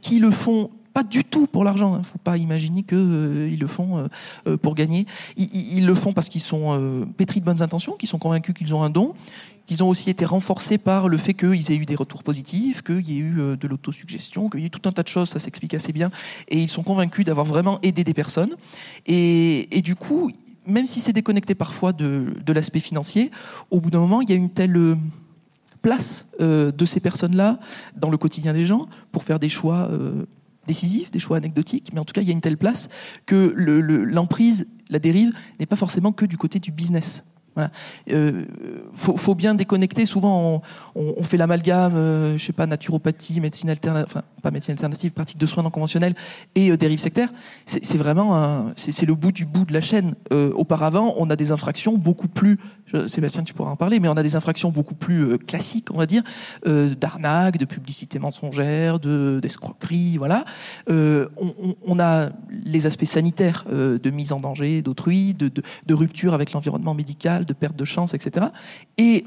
qui 0.00 0.18
le 0.18 0.30
font 0.30 0.70
pas 0.96 1.02
du 1.02 1.24
tout 1.24 1.46
pour 1.46 1.62
l'argent. 1.62 1.90
Il 1.90 1.96
hein. 1.96 1.98
ne 1.98 2.04
faut 2.04 2.16
pas 2.16 2.38
imaginer 2.38 2.82
qu'ils 2.82 2.96
euh, 2.96 3.54
le 3.54 3.66
font 3.66 3.98
euh, 3.98 4.08
euh, 4.46 4.56
pour 4.56 4.74
gagner. 4.74 5.04
Ils, 5.36 5.84
le 5.84 5.94
font 5.94 6.14
parce 6.14 6.30
qu'ils 6.30 6.40
sont 6.40 7.06
pétris 7.18 7.40
de 7.40 7.44
bonnes 7.44 7.60
intentions, 7.60 7.96
qu'ils 7.96 8.08
sont 8.08 8.18
convaincus 8.18 8.54
qu'ils 8.54 8.74
ont 8.74 8.82
un 8.82 8.88
don, 8.88 9.12
qu'ils 9.66 9.84
ont 9.84 9.90
aussi 9.90 10.08
été 10.08 10.24
renforcés 10.24 10.78
par 10.78 11.10
le 11.10 11.18
fait 11.18 11.34
qu'ils 11.34 11.70
aient 11.70 11.76
eu 11.76 11.84
des 11.84 11.96
retours 11.96 12.22
positifs, 12.22 12.80
qu'il 12.80 13.10
y 13.10 13.18
ait 13.18 13.20
eu 13.20 13.34
de 13.60 13.68
l'autosuggestion, 13.68 14.48
qu'il 14.48 14.60
y 14.60 14.64
ait 14.64 14.70
tout 14.70 14.88
un 14.88 14.92
tas 14.92 15.02
de 15.02 15.08
choses, 15.08 15.28
ça 15.28 15.38
s'explique 15.38 15.74
assez 15.74 15.92
bien. 15.92 16.10
Et 16.48 16.58
ils 16.58 16.70
sont 16.70 16.82
convaincus 16.82 17.26
d'avoir 17.26 17.44
vraiment 17.44 17.78
aidé 17.82 18.02
des 18.02 18.14
personnes. 18.14 18.56
Et, 19.04 19.82
du 19.84 19.96
coup, 19.96 20.30
même 20.66 20.86
si 20.86 21.00
c'est 21.00 21.12
déconnecté 21.12 21.54
parfois 21.54 21.92
de, 21.92 22.32
l'aspect 22.48 22.80
financier, 22.80 23.30
au 23.70 23.82
bout 23.82 23.90
d'un 23.90 24.00
moment, 24.00 24.22
il 24.22 24.30
y 24.30 24.32
a 24.32 24.36
une 24.36 24.50
telle 24.50 24.96
place 25.82 26.26
de 26.40 26.84
ces 26.86 27.00
personnes-là 27.00 27.58
dans 27.96 28.08
le 28.08 28.16
quotidien 28.16 28.54
des 28.54 28.64
gens 28.64 28.88
pour 29.12 29.24
faire 29.24 29.38
des 29.38 29.50
choix 29.50 29.90
décisifs, 30.66 31.10
des 31.10 31.18
choix 31.18 31.36
anecdotiques, 31.36 31.90
mais 31.92 32.00
en 32.00 32.04
tout 32.04 32.12
cas, 32.12 32.20
il 32.20 32.26
y 32.26 32.30
a 32.30 32.32
une 32.32 32.40
telle 32.40 32.56
place 32.56 32.88
que 33.26 33.54
l'emprise, 33.56 34.66
le, 34.88 34.92
la 34.92 34.98
dérive, 34.98 35.32
n'est 35.60 35.66
pas 35.66 35.76
forcément 35.76 36.12
que 36.12 36.24
du 36.24 36.36
côté 36.36 36.58
du 36.58 36.72
business. 36.72 37.24
Voilà. 37.56 37.70
Euh, 38.12 38.44
faut, 38.92 39.34
bien 39.34 39.54
déconnecter. 39.54 40.04
Souvent, 40.04 40.62
on 40.94 41.22
fait 41.22 41.38
l'amalgame, 41.38 41.94
euh, 41.96 42.36
je 42.36 42.44
sais 42.44 42.52
pas, 42.52 42.66
naturopathie, 42.66 43.40
médecine 43.40 43.70
alternative, 43.70 44.06
enfin 44.10 44.24
pas 44.42 44.50
médecine 44.50 44.72
alternative, 44.72 45.12
pratique 45.12 45.38
de 45.38 45.46
soins 45.46 45.62
non 45.62 45.70
conventionnels 45.70 46.14
et 46.54 46.70
euh, 46.70 46.76
dérive 46.76 46.98
sectaire. 46.98 47.32
C'est 47.64 47.96
vraiment, 47.96 48.72
c'est 48.76 49.06
le 49.06 49.14
bout 49.14 49.32
du 49.32 49.46
bout 49.46 49.64
de 49.64 49.72
la 49.72 49.80
chaîne. 49.80 50.14
Euh, 50.34 50.52
auparavant, 50.52 51.14
on 51.16 51.30
a 51.30 51.36
des 51.36 51.50
infractions 51.50 51.96
beaucoup 51.96 52.28
plus, 52.28 52.58
Sébastien, 53.06 53.42
tu 53.42 53.52
pourras 53.54 53.70
en 53.70 53.76
parler, 53.76 54.00
mais 54.00 54.08
on 54.08 54.16
a 54.16 54.22
des 54.22 54.36
infractions 54.36 54.70
beaucoup 54.70 54.94
plus 54.94 55.22
euh, 55.22 55.38
classiques, 55.38 55.90
on 55.92 55.98
va 55.98 56.06
dire, 56.06 56.22
euh, 56.66 56.94
d'arnaque, 56.94 57.58
de 57.58 57.64
publicité 57.64 58.18
mensongère, 58.18 58.98
de 58.98 59.40
d'escroquerie, 59.42 60.16
voilà. 60.18 60.44
On, 60.88 61.74
on, 61.84 61.98
a 61.98 62.30
les 62.50 62.86
aspects 62.86 63.04
sanitaires 63.04 63.64
de 63.68 64.10
mise 64.10 64.32
en 64.32 64.40
danger 64.40 64.82
d'autrui, 64.82 65.34
de, 65.34 65.94
rupture 65.94 66.34
avec 66.34 66.52
l'environnement 66.52 66.94
médical 66.94 67.44
de 67.44 67.52
perte 67.52 67.76
de 67.76 67.84
chance, 67.84 68.14
etc. 68.14 68.46
Et 68.98 69.26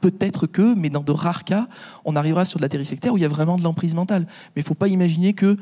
peut-être 0.00 0.46
que, 0.46 0.74
mais 0.74 0.90
dans 0.90 1.02
de 1.02 1.12
rares 1.12 1.44
cas, 1.44 1.68
on 2.04 2.16
arrivera 2.16 2.44
sur 2.44 2.58
de 2.58 2.62
la 2.62 2.68
dérive 2.68 2.86
sectaire 2.86 3.12
où 3.12 3.18
il 3.18 3.22
y 3.22 3.26
a 3.26 3.28
vraiment 3.28 3.56
de 3.56 3.62
l'emprise 3.62 3.94
mentale. 3.94 4.26
Mais 4.54 4.62
il 4.62 4.64
ne 4.64 4.68
faut 4.68 4.74
pas 4.74 4.88
imaginer 4.88 5.32
que 5.34 5.56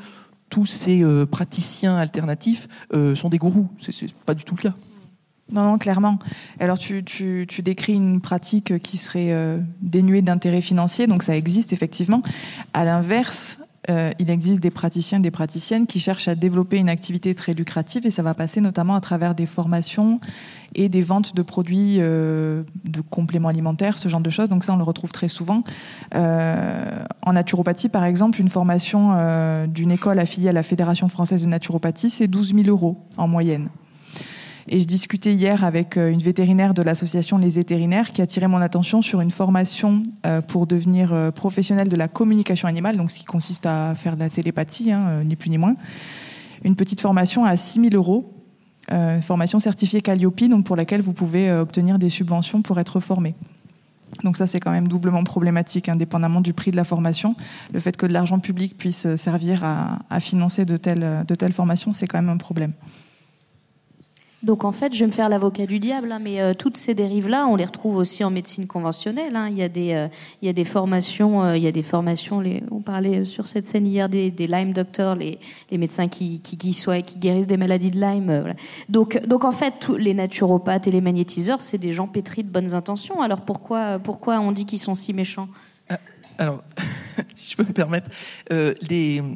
tous 0.49 0.67
ces 0.67 1.03
euh, 1.03 1.27
praticiens 1.27 1.97
alternatifs 1.97 2.69
euh, 2.95 3.15
sont 3.15 3.29
des 3.29 3.39
gourous. 3.39 3.69
Ce 3.79 4.05
n'est 4.05 4.11
pas 4.25 4.35
du 4.35 4.45
tout 4.45 4.57
le 4.57 4.63
cas. 4.63 4.75
Non, 5.51 5.63
non, 5.63 5.79
clairement. 5.79 6.19
Alors, 6.61 6.79
tu, 6.79 7.03
décris 7.63 7.95
une 7.95 8.21
pratique 8.21 8.79
qui 8.81 8.99
serait 8.99 9.33
euh, 9.33 9.59
dénuée 9.81 10.23
d'intérêt 10.23 10.61
financier, 10.61 11.07
donc 11.07 11.23
ça 11.23 11.37
existe 11.37 11.73
effectivement. 11.73 12.23
À 12.75 12.85
l'inverse, 12.85 13.59
euh, 13.89 14.11
il 14.19 14.29
existe 14.29 14.61
des 14.61 14.71
praticiens, 14.71 15.21
des 15.21 15.31
praticiennes 15.31 15.87
qui 15.87 16.01
cherchent 16.01 16.29
à 16.29 16.35
développer 16.35 16.77
une 16.77 16.91
activité 16.91 17.35
très 17.35 17.55
lucrative 17.55 18.05
et 18.05 18.11
ça 18.11 18.23
va 18.23 18.35
passer 18.35 18.61
notamment 18.61 18.95
à 18.95 19.01
travers 19.01 19.35
des 19.35 19.47
formations 19.47 20.21
et 20.75 20.91
des 20.91 21.01
ventes 21.01 21.35
de 21.35 21.41
produits 21.41 21.97
euh, 21.99 22.65
de 22.85 23.01
compléments 23.01 23.49
alimentaires, 23.49 23.97
ce 23.97 24.11
genre 24.11 24.21
de 24.21 24.29
choses. 24.29 24.51
Donc 24.51 24.65
ça, 24.65 24.75
on 24.75 24.77
le 24.77 24.85
retrouve 24.85 25.13
très 25.13 25.29
souvent. 25.29 25.63
En 26.15 27.33
naturopathie, 27.33 27.89
par 27.89 28.05
exemple, 28.05 28.39
une 28.39 28.51
formation 28.51 29.67
d'une 29.67 29.93
école 29.93 30.19
affiliée 30.19 30.51
à 30.51 30.53
la 30.53 30.63
Fédération 30.63 31.09
française 31.09 31.43
de 31.45 31.49
naturopathie, 31.49 32.11
c'est 32.11 32.29
12 32.29 32.55
000 32.55 32.69
euros 32.69 33.07
en 33.17 33.29
moyenne. 33.29 33.71
Et 34.71 34.81
je 34.81 34.85
discutais 34.85 35.33
hier 35.33 35.65
avec 35.65 35.97
euh, 35.97 36.11
une 36.11 36.21
vétérinaire 36.21 36.75
de 36.75 36.83
l'association 36.83 37.39
Les 37.39 37.49
Vétérinaires 37.49 38.13
qui 38.13 38.21
a 38.21 38.25
attiré 38.25 38.49
mon 38.49 38.59
attention 38.59 39.01
sur 39.01 39.23
une 39.23 39.31
formation 39.31 40.03
euh, 40.27 40.43
pour 40.43 40.67
devenir 40.67 41.13
euh, 41.13 41.31
professionnel 41.31 41.89
de 41.89 41.97
la 41.97 42.07
communication 42.07 42.69
animale, 42.69 42.97
donc 42.97 43.11
ce 43.11 43.19
qui 43.19 43.25
consiste 43.25 43.65
à 43.65 43.95
faire 43.95 44.17
de 44.17 44.21
la 44.21 44.29
télépathie, 44.29 44.93
hein, 44.93 45.23
ni 45.25 45.37
plus 45.37 45.49
ni 45.49 45.57
moins. 45.57 45.75
Une 46.65 46.77
petite 46.77 47.01
formation 47.01 47.45
à 47.45 47.57
6 47.57 47.91
000 47.91 47.95
euros, 47.95 48.35
formation 49.21 49.61
certifiée 49.61 50.01
Calliope, 50.01 50.43
pour 50.65 50.75
laquelle 50.75 51.03
vous 51.03 51.13
pouvez 51.13 51.53
obtenir 51.53 51.99
des 51.99 52.11
subventions 52.11 52.63
pour 52.63 52.81
être 52.81 52.99
formé. 52.99 53.37
Donc 54.25 54.37
ça, 54.37 54.49
c'est 54.49 54.59
quand 54.59 54.73
même 54.73 54.89
doublement 54.89 55.23
problématique, 55.23 55.89
indépendamment 55.89 56.41
du 56.41 56.53
prix 56.53 56.73
de 56.73 56.77
la 56.77 56.85
formation. 56.85 57.37
Le 57.73 57.79
fait 57.79 57.97
que 57.97 58.07
de 58.07 58.13
l'argent 58.13 58.41
public 58.41 58.77
puisse 58.77 59.15
servir 59.15 59.63
à, 59.63 60.21
financer 60.21 60.65
de 60.65 60.77
telles 60.77 61.53
formations, 61.53 61.93
c'est 61.93 62.09
quand 62.09 62.19
même 62.19 62.31
un 62.31 62.39
problème. 62.39 62.73
Donc 64.45 64.65
en 64.65 64.71
fait, 64.71 64.95
je 64.95 65.01
vais 65.01 65.07
me 65.09 65.13
faire 65.13 65.29
l'avocat 65.29 65.67
du 65.67 65.81
diable, 65.81 66.13
hein, 66.13 66.21
mais 66.23 66.41
euh, 66.41 66.55
toutes 66.55 66.77
ces 66.77 66.95
dérives-là, 66.95 67.49
on 67.49 67.57
les 67.57 67.65
retrouve 67.65 67.97
aussi 67.97 68.23
en 68.23 68.31
médecine 68.31 68.69
conventionnelle. 68.69 69.35
Hein. 69.35 69.49
Il, 69.51 69.59
y 69.59 69.65
a 69.65 69.69
des, 69.69 69.95
euh, 69.95 70.07
il 70.43 70.47
y 70.47 70.49
a 70.49 70.53
des 70.53 70.65
formations, 70.65 71.43
euh, 71.43 71.57
il 71.57 71.63
y 71.65 71.67
a 71.67 71.73
des 71.73 71.83
formations. 71.83 72.39
Les, 72.39 72.63
on 72.71 72.81
parlait 72.81 73.25
sur 73.25 73.49
cette 73.49 73.65
scène 73.65 73.85
hier 73.85 74.09
des, 74.09 74.31
des 74.31 74.47
Lyme 74.47 74.73
doctors, 74.73 75.17
les, 75.17 75.41
les 75.73 75.79
médecins 75.79 76.07
qui, 76.07 76.39
qui, 76.41 76.57
qui, 76.57 76.73
soient, 76.73 77.03
qui 77.03 77.19
guérissent 77.19 77.49
des 77.49 77.57
maladies 77.57 77.91
de 77.91 78.01
Lyme. 78.01 78.27
Voilà. 78.27 78.55
Donc, 78.89 79.21
donc 79.27 79.45
en 79.45 79.53
fait, 79.53 79.75
tous 79.81 79.97
les 79.97 80.15
naturopathes 80.15 80.87
et 80.87 80.93
les 80.93 81.01
magnétiseurs, 81.01 81.61
c'est 81.61 81.79
des 81.79 81.93
gens 81.93 82.07
pétris 82.07 82.45
de 82.45 82.51
bonnes 82.51 82.75
intentions. 82.75 83.21
Alors 83.21 83.41
pourquoi, 83.41 83.99
pourquoi 83.99 84.39
on 84.39 84.53
dit 84.53 84.67
qu'ils 84.67 84.79
sont 84.79 84.95
si 84.95 85.13
méchants? 85.13 85.49
Alors, 86.39 86.63
si 87.35 87.51
je 87.51 87.57
peux 87.57 87.65
me 87.65 87.73
permettre, 87.73 88.11
euh, 88.53 88.75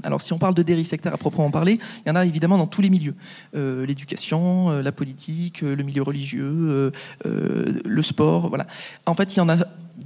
alors 0.04 0.20
si 0.20 0.32
on 0.32 0.38
parle 0.38 0.54
de 0.54 0.62
dérive 0.62 0.86
sectaire 0.86 1.12
à 1.12 1.18
proprement 1.18 1.50
parler, 1.50 1.78
il 2.04 2.08
y 2.08 2.12
en 2.12 2.16
a 2.16 2.24
évidemment 2.24 2.56
dans 2.56 2.68
tous 2.68 2.80
les 2.80 2.90
milieux. 2.90 3.14
Euh, 3.56 3.84
L'éducation, 3.84 4.70
euh, 4.70 4.82
la 4.82 4.92
politique, 4.92 5.62
le 5.62 5.82
milieu 5.82 6.02
religieux, 6.02 6.92
le 7.24 8.02
sport, 8.02 8.48
voilà. 8.48 8.66
En 9.06 9.14
fait, 9.14 9.34
il 9.34 9.38
y 9.38 9.40
en 9.40 9.48
a 9.48 9.56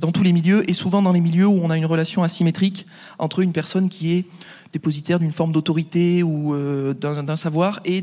dans 0.01 0.11
tous 0.11 0.23
les 0.23 0.33
milieux 0.33 0.69
et 0.69 0.75
souvent 0.75 1.01
dans 1.01 1.13
les 1.13 1.21
milieux 1.21 1.47
où 1.47 1.61
on 1.63 1.71
a 1.71 1.77
une 1.77 1.87
relation 1.87 2.23
asymétrique 2.23 2.87
entre 3.19 3.41
une 3.41 3.53
personne 3.53 3.89
qui 3.89 4.13
est 4.13 4.25
dépositaire 4.73 5.19
d'une 5.19 5.33
forme 5.33 5.53
d'autorité 5.53 6.23
ou 6.23 6.55
d'un 6.95 7.37
savoir 7.37 7.81
et 7.85 8.03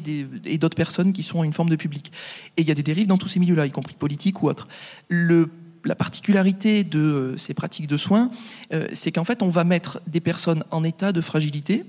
d'autres 0.57 0.75
personnes 0.75 1.13
qui 1.13 1.23
sont 1.23 1.43
une 1.43 1.53
forme 1.53 1.69
de 1.69 1.75
public. 1.75 2.11
Et 2.57 2.61
il 2.61 2.67
y 2.67 2.71
a 2.71 2.75
des 2.75 2.83
dérives 2.83 3.07
dans 3.07 3.17
tous 3.17 3.27
ces 3.27 3.39
milieux-là, 3.39 3.65
y 3.65 3.71
compris 3.71 3.95
politiques 3.95 4.41
ou 4.43 4.47
autres. 4.47 4.67
Le 5.09 5.49
la 5.85 5.95
particularité 5.95 6.83
de 6.83 6.99
euh, 6.99 7.37
ces 7.37 7.53
pratiques 7.53 7.87
de 7.87 7.97
soins, 7.97 8.29
euh, 8.73 8.87
c'est 8.93 9.11
qu'en 9.11 9.23
fait, 9.23 9.41
on 9.41 9.49
va 9.49 9.63
mettre 9.63 10.01
des 10.07 10.19
personnes 10.19 10.63
en 10.71 10.83
état 10.83 11.11
de 11.11 11.21
fragilité 11.21 11.85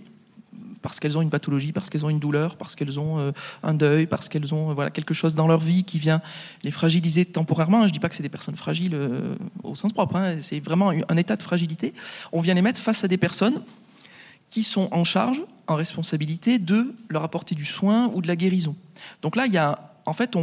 parce 0.82 1.00
qu'elles 1.00 1.16
ont 1.16 1.22
une 1.22 1.30
pathologie, 1.30 1.72
parce 1.72 1.88
qu'elles 1.88 2.04
ont 2.04 2.10
une 2.10 2.18
douleur, 2.18 2.56
parce 2.56 2.74
qu'elles 2.74 3.00
ont 3.00 3.18
euh, 3.18 3.32
un 3.62 3.72
deuil, 3.72 4.06
parce 4.06 4.28
qu'elles 4.28 4.52
ont 4.52 4.74
voilà 4.74 4.90
quelque 4.90 5.14
chose 5.14 5.34
dans 5.34 5.46
leur 5.46 5.60
vie 5.60 5.84
qui 5.84 5.98
vient 5.98 6.20
les 6.62 6.70
fragiliser 6.70 7.24
temporairement. 7.24 7.82
Je 7.82 7.86
ne 7.86 7.90
dis 7.90 8.00
pas 8.00 8.10
que 8.10 8.16
c'est 8.16 8.22
des 8.22 8.28
personnes 8.28 8.56
fragiles 8.56 8.98
au 9.62 9.74
sens 9.74 9.94
propre, 9.94 10.16
hein, 10.16 10.36
c'est 10.40 10.60
vraiment 10.60 10.90
un 10.90 11.16
état 11.16 11.36
de 11.36 11.42
fragilité. 11.42 11.94
On 12.32 12.40
vient 12.40 12.52
les 12.52 12.60
mettre 12.60 12.80
face 12.80 13.02
à 13.02 13.08
des 13.08 13.16
personnes 13.16 13.62
qui 14.50 14.62
sont 14.62 14.88
en 14.92 15.04
charge, 15.04 15.40
en 15.68 15.74
responsabilité 15.74 16.58
de 16.58 16.94
leur 17.08 17.24
apporter 17.24 17.54
du 17.54 17.64
soin 17.64 18.10
ou 18.12 18.20
de 18.20 18.28
la 18.28 18.36
guérison. 18.36 18.76
Donc 19.22 19.36
là, 19.36 19.46
il 19.46 19.52
y 19.54 19.58
a 19.58 19.93
en 20.06 20.12
fait, 20.12 20.34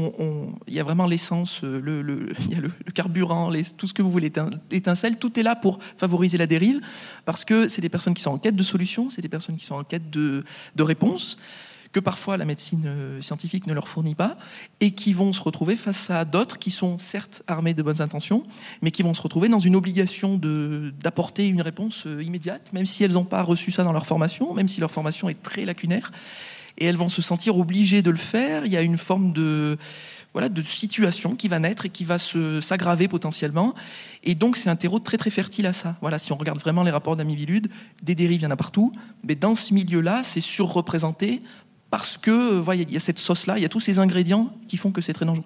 il 0.67 0.73
y 0.73 0.79
a 0.79 0.83
vraiment 0.83 1.07
l'essence, 1.07 1.61
le, 1.63 2.01
le, 2.01 2.33
il 2.39 2.51
y 2.51 2.55
a 2.55 2.59
le, 2.59 2.71
le 2.85 2.91
carburant, 2.91 3.49
les, 3.49 3.63
tout 3.63 3.87
ce 3.87 3.93
que 3.93 4.01
vous 4.01 4.11
voulez, 4.11 4.31
étincelle, 4.71 5.17
tout 5.17 5.39
est 5.39 5.43
là 5.43 5.55
pour 5.55 5.79
favoriser 5.97 6.37
la 6.37 6.47
dérive, 6.47 6.81
parce 7.25 7.45
que 7.45 7.67
c'est 7.67 7.81
des 7.81 7.89
personnes 7.89 8.13
qui 8.13 8.21
sont 8.21 8.31
en 8.31 8.37
quête 8.37 8.55
de 8.55 8.63
solutions, 8.63 9.09
c'est 9.09 9.21
des 9.21 9.29
personnes 9.29 9.57
qui 9.57 9.65
sont 9.65 9.75
en 9.75 9.83
quête 9.83 10.09
de, 10.09 10.43
de 10.75 10.83
réponses, 10.83 11.37
que 11.91 11.99
parfois 11.99 12.37
la 12.37 12.45
médecine 12.45 13.19
scientifique 13.19 13.67
ne 13.67 13.73
leur 13.73 13.87
fournit 13.87 14.15
pas, 14.15 14.37
et 14.79 14.91
qui 14.91 15.13
vont 15.13 15.33
se 15.33 15.41
retrouver 15.41 15.75
face 15.75 16.09
à 16.09 16.23
d'autres 16.25 16.57
qui 16.57 16.71
sont 16.71 16.97
certes 16.97 17.43
armés 17.47 17.73
de 17.73 17.83
bonnes 17.83 18.01
intentions, 18.01 18.43
mais 18.81 18.91
qui 18.91 19.03
vont 19.03 19.13
se 19.13 19.21
retrouver 19.21 19.49
dans 19.49 19.59
une 19.59 19.75
obligation 19.75 20.39
d'apporter 20.39 21.47
une 21.47 21.61
réponse 21.61 22.05
immédiate, 22.05 22.71
même 22.73 22.85
si 22.85 23.03
elles 23.03 23.13
n'ont 23.13 23.25
pas 23.25 23.43
reçu 23.43 23.71
ça 23.71 23.83
dans 23.83 23.93
leur 23.93 24.05
formation, 24.05 24.53
même 24.53 24.69
si 24.69 24.79
leur 24.79 24.91
formation 24.91 25.27
est 25.29 25.43
très 25.43 25.65
lacunaire 25.65 26.11
et 26.77 26.85
elles 26.85 26.97
vont 26.97 27.09
se 27.09 27.21
sentir 27.21 27.57
obligées 27.57 28.01
de 28.01 28.11
le 28.11 28.17
faire. 28.17 28.65
Il 28.65 28.71
y 28.71 28.77
a 28.77 28.81
une 28.81 28.97
forme 28.97 29.33
de 29.33 29.77
voilà 30.33 30.47
de 30.47 30.61
situation 30.61 31.35
qui 31.35 31.47
va 31.47 31.59
naître 31.59 31.85
et 31.85 31.89
qui 31.89 32.05
va 32.05 32.17
s'aggraver 32.17 33.07
potentiellement. 33.07 33.73
Et 34.23 34.35
donc 34.35 34.55
c'est 34.55 34.69
un 34.69 34.75
terreau 34.75 34.99
très 34.99 35.17
très 35.17 35.29
fertile 35.29 35.67
à 35.67 35.73
ça. 35.73 35.95
Voilà, 36.01 36.19
si 36.19 36.31
on 36.31 36.35
regarde 36.35 36.59
vraiment 36.59 36.83
les 36.83 36.91
rapports 36.91 37.15
d'Amivilude, 37.15 37.69
des 38.01 38.15
dérives 38.15 38.41
il 38.41 38.43
y 38.43 38.47
en 38.47 38.51
a 38.51 38.55
partout, 38.55 38.93
mais 39.23 39.35
dans 39.35 39.55
ce 39.55 39.73
milieu-là, 39.73 40.21
c'est 40.23 40.41
surreprésenté 40.41 41.41
parce 41.89 42.17
que 42.17 42.57
voilà, 42.57 42.81
il 42.81 42.91
y 42.91 42.95
a 42.95 43.01
cette 43.01 43.19
sauce-là, 43.19 43.57
il 43.57 43.61
y 43.61 43.65
a 43.65 43.69
tous 43.69 43.81
ces 43.81 43.99
ingrédients 43.99 44.49
qui 44.67 44.77
font 44.77 44.91
que 44.91 45.01
c'est 45.01 45.13
très 45.13 45.25
dangereux. 45.25 45.45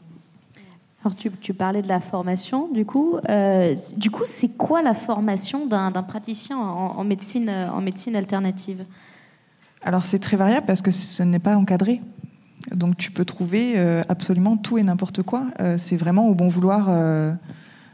Alors 1.03 1.15
tu, 1.15 1.31
tu, 1.39 1.53
parlais 1.53 1.83
de 1.83 1.87
la 1.87 1.99
formation, 1.99 2.67
du 2.71 2.83
coup. 2.83 3.17
Euh, 3.29 3.75
du 3.95 4.09
coup, 4.09 4.23
c'est 4.25 4.57
quoi 4.57 4.81
la 4.81 4.95
formation 4.95 5.67
d'un 5.67 5.91
praticien 6.01 6.57
en, 6.57 7.03
médecine, 7.03 7.47
en 7.49 7.79
médecine 7.79 8.15
alternative? 8.15 8.85
Alors 9.85 10.05
c'est 10.05 10.19
très 10.19 10.35
variable 10.35 10.65
parce 10.65 10.81
que 10.81 10.91
ce 10.91 11.23
n'est 11.23 11.39
pas 11.39 11.55
encadré. 11.55 12.01
Donc 12.71 12.97
tu 12.97 13.11
peux 13.11 13.23
trouver 13.23 13.73
euh, 13.77 14.03
absolument 14.09 14.57
tout 14.57 14.77
et 14.77 14.83
n'importe 14.83 15.21
quoi. 15.21 15.45
Euh, 15.61 15.75
c'est 15.77 15.95
vraiment 15.95 16.27
au 16.27 16.33
bon 16.33 16.47
vouloir 16.47 16.89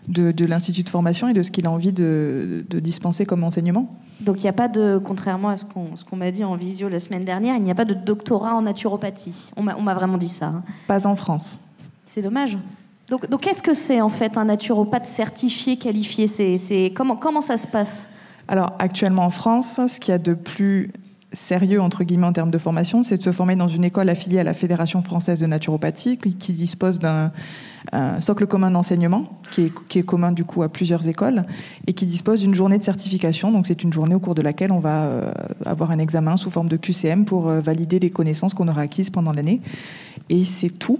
de, 0.08 0.46
l'institut 0.46 0.84
de 0.84 0.90
formation 0.90 1.28
et 1.28 1.34
de 1.34 1.44
ce 1.44 1.52
qu'il 1.52 1.68
a 1.68 1.72
envie 1.72 1.94
de, 1.94 2.66
dispenser 2.70 3.26
comme 3.26 3.44
enseignement. 3.44 3.96
Donc 4.22 4.38
il 4.38 4.44
n'y 4.44 4.50
a 4.50 4.54
pas 4.54 4.68
de, 4.68 5.00
contrairement 5.04 5.50
à 5.50 5.58
ce 5.58 5.66
qu'on 5.66 6.16
m'a 6.16 6.32
dit 6.32 6.44
en 6.44 6.56
visio 6.56 6.90
la 6.90 7.00
semaine 7.00 7.26
dernière, 7.26 7.56
il 7.56 7.64
n'y 7.64 7.72
a 7.72 7.76
pas 7.76 7.86
de 7.86 7.94
doctorat 7.94 8.56
en 8.56 8.62
naturopathie. 8.62 9.52
On 9.58 9.64
m'a 9.64 9.94
vraiment 9.94 10.18
dit 10.18 10.28
ça. 10.28 10.48
Hein. 10.48 10.64
Pas 10.88 11.08
en 11.08 11.16
France. 11.16 11.62
C'est 12.06 12.22
dommage. 12.22 12.58
Donc, 13.08 13.30
donc 13.30 13.42
qu'est-ce 13.42 13.64
que 13.64 13.74
c'est 13.74 14.00
en 14.00 14.10
fait 14.10 14.38
un 14.38 14.46
naturopathe 14.46 15.06
certifié, 15.06 15.78
qualifié? 15.78 16.28
C'est, 16.28 16.94
comment, 16.96 17.16
comment 17.16 17.42
ça 17.42 17.58
se 17.58 17.68
passe? 17.68 18.08
Alors 18.48 18.74
actuellement 18.80 19.26
en 19.26 19.30
France, 19.30 19.80
ce 19.88 20.00
qu'il 20.00 20.12
y 20.12 20.16
a 20.16 20.18
de 20.18 20.34
plus 20.34 20.92
sérieux 21.34 21.82
entre 21.82 22.04
guillemets 22.04 22.28
en 22.28 22.34
termes 22.34 22.52
de 22.52 22.58
formation, 22.58 23.04
c'est 23.04 23.18
de 23.18 23.22
se 23.22 23.32
former 23.32 23.56
dans 23.56 23.68
une 23.68 23.84
école 23.84 24.10
affiliée 24.10 24.40
à 24.40 24.44
la 24.44 24.54
Fédération 24.54 25.02
française 25.02 25.40
de 25.40 25.46
naturopathie 25.46 26.18
qui 26.18 26.54
dispose 26.54 27.00
d'un 27.00 27.32
socle 28.20 28.48
commun 28.48 28.72
d'enseignement 28.72 29.42
qui 29.52 30.00
est, 30.00 30.04
commun 30.04 30.32
du 30.32 30.44
coup 30.44 30.64
à 30.64 30.70
plusieurs 30.70 31.08
écoles 31.08 31.44
et 31.88 31.94
qui 31.94 32.06
dispose 32.06 32.40
d'une 32.40 32.56
journée 32.56 32.78
de 32.78 32.84
certification. 32.84 33.52
Donc 33.52 33.68
c'est 33.68 33.84
une 33.84 33.92
journée 33.92 34.16
au 34.16 34.20
cours 34.20 34.36
de 34.36 34.42
laquelle 34.42 34.72
on 34.72 34.80
va 34.80 35.04
euh, 35.04 35.32
avoir 35.66 35.92
un 35.92 36.00
examen 36.00 36.38
sous 36.38 36.50
forme 36.50 36.70
de 36.70 36.78
QCM 36.78 37.26
pour 37.26 37.50
euh, 37.50 37.60
valider 37.60 38.00
les 38.00 38.10
connaissances 38.10 38.54
qu'on 38.54 38.68
aura 38.68 38.82
acquises 38.82 39.10
pendant 39.10 39.34
l'année. 39.34 39.62
Et 40.30 40.46
c'est 40.46 40.70
tout 40.70 41.00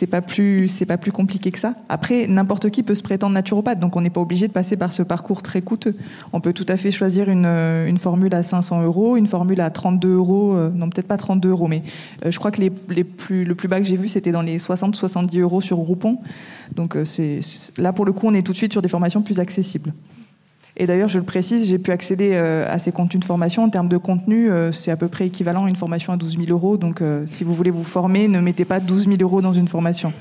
c'est 0.00 0.06
pas 0.06 0.22
plus 0.22 0.68
c'est 0.68 0.86
pas 0.86 0.96
plus 0.96 1.12
compliqué 1.12 1.50
que 1.50 1.58
ça. 1.58 1.74
Après, 1.90 2.26
n'importe 2.26 2.70
qui 2.70 2.82
peut 2.82 2.94
se 2.94 3.02
prétendre 3.02 3.34
naturopathe, 3.34 3.80
donc 3.80 3.96
on 3.96 4.00
n'est 4.00 4.08
pas 4.08 4.22
obligé 4.22 4.48
de 4.48 4.52
passer 4.52 4.78
par 4.78 4.94
ce 4.94 5.02
parcours 5.02 5.42
très 5.42 5.60
coûteux. 5.60 5.94
On 6.32 6.40
peut 6.40 6.54
tout 6.54 6.64
à 6.70 6.78
fait 6.78 6.90
choisir 6.90 7.28
une, 7.28 7.44
euh, 7.44 7.86
une 7.86 7.98
formule 7.98 8.34
à 8.34 8.42
500 8.42 8.82
euros, 8.82 9.18
une 9.18 9.26
formule 9.26 9.60
à 9.60 9.68
32 9.68 10.08
euros, 10.08 10.54
euh, 10.54 10.70
non 10.74 10.88
peut-être 10.88 11.06
pas 11.06 11.18
32 11.18 11.50
euros, 11.50 11.68
mais 11.68 11.82
euh, 12.24 12.30
je 12.30 12.38
crois 12.38 12.50
que 12.50 12.62
les, 12.62 12.72
les 12.88 13.04
plus, 13.04 13.44
le 13.44 13.54
plus 13.54 13.68
bas 13.68 13.78
que 13.78 13.84
j'ai 13.84 13.98
vu 13.98 14.08
c'était 14.08 14.32
dans 14.32 14.40
les 14.40 14.56
60-70 14.56 15.38
euros 15.38 15.60
sur 15.60 15.76
Groupon. 15.76 16.16
Donc 16.74 16.96
c'est 17.04 17.40
là 17.76 17.92
pour 17.92 18.06
le 18.06 18.14
coup 18.14 18.26
on 18.26 18.32
est 18.32 18.42
tout 18.42 18.52
de 18.52 18.56
suite 18.56 18.72
sur 18.72 18.80
des 18.80 18.88
formations 18.88 19.20
plus 19.20 19.38
accessibles. 19.38 19.92
Et 20.80 20.86
d'ailleurs, 20.86 21.10
je 21.10 21.18
le 21.18 21.24
précise, 21.26 21.68
j'ai 21.68 21.76
pu 21.76 21.90
accéder 21.90 22.30
euh, 22.32 22.64
à 22.66 22.78
ces 22.78 22.90
contenus 22.90 23.20
de 23.20 23.26
formation. 23.26 23.64
En 23.64 23.68
termes 23.68 23.90
de 23.90 23.98
contenu, 23.98 24.50
euh, 24.50 24.72
c'est 24.72 24.90
à 24.90 24.96
peu 24.96 25.08
près 25.08 25.26
équivalent 25.26 25.66
à 25.66 25.68
une 25.68 25.76
formation 25.76 26.14
à 26.14 26.16
12 26.16 26.38
000 26.38 26.48
euros. 26.48 26.78
Donc, 26.78 27.02
euh, 27.02 27.22
si 27.26 27.44
vous 27.44 27.52
voulez 27.52 27.70
vous 27.70 27.84
former, 27.84 28.28
ne 28.28 28.40
mettez 28.40 28.64
pas 28.64 28.80
12 28.80 29.04
000 29.04 29.16
euros 29.20 29.42
dans 29.42 29.52
une 29.52 29.68
formation. 29.68 30.14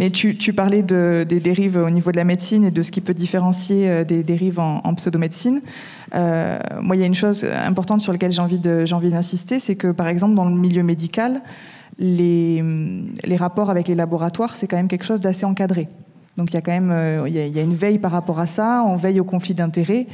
Mais 0.00 0.10
tu, 0.10 0.34
parlais 0.52 0.82
des 0.82 1.38
dérives 1.38 1.76
au 1.76 1.90
niveau 1.90 2.10
de 2.10 2.16
la 2.16 2.24
médecine 2.24 2.64
et 2.64 2.72
de 2.72 2.82
ce 2.82 2.90
qui 2.90 3.00
peut 3.00 3.14
différencier 3.14 4.04
des 4.04 4.24
dérives 4.24 4.58
en, 4.58 4.94
pseudomédecine. 4.94 5.60
moi, 6.12 6.96
il 6.96 6.98
y 6.98 7.02
a 7.02 7.06
une 7.06 7.14
chose 7.14 7.44
importante 7.44 8.00
sur 8.00 8.10
laquelle 8.10 8.32
j'ai 8.32 8.40
envie 8.40 8.58
d'insister, 8.58 9.60
c'est 9.60 9.76
que, 9.76 9.88
par 9.88 10.08
exemple, 10.08 10.34
dans 10.34 10.46
le 10.46 10.56
milieu 10.56 10.82
médical, 10.82 11.42
les 11.98 12.62
rapports 13.38 13.70
avec 13.70 13.86
les 13.86 13.94
laboratoires, 13.94 14.56
c'est 14.56 14.66
quand 14.66 14.78
même 14.78 14.88
quelque 14.88 15.04
chose 15.04 15.20
d'assez 15.20 15.44
encadré. 15.44 15.88
Donc 16.36 16.50
il 16.50 16.54
y 16.54 16.58
a 16.58 16.62
quand 16.62 16.72
même 16.72 16.90
euh, 16.90 17.24
il 17.26 17.34
y 17.34 17.58
a, 17.58 17.62
une 17.62 17.74
veille 17.74 17.98
par 17.98 18.12
rapport 18.12 18.40
à 18.40 18.46
ça, 18.46 18.82
on 18.86 18.96
veille 18.96 19.20
au 19.20 19.24
conflit 19.24 19.54
d'intérêts. 19.54 20.06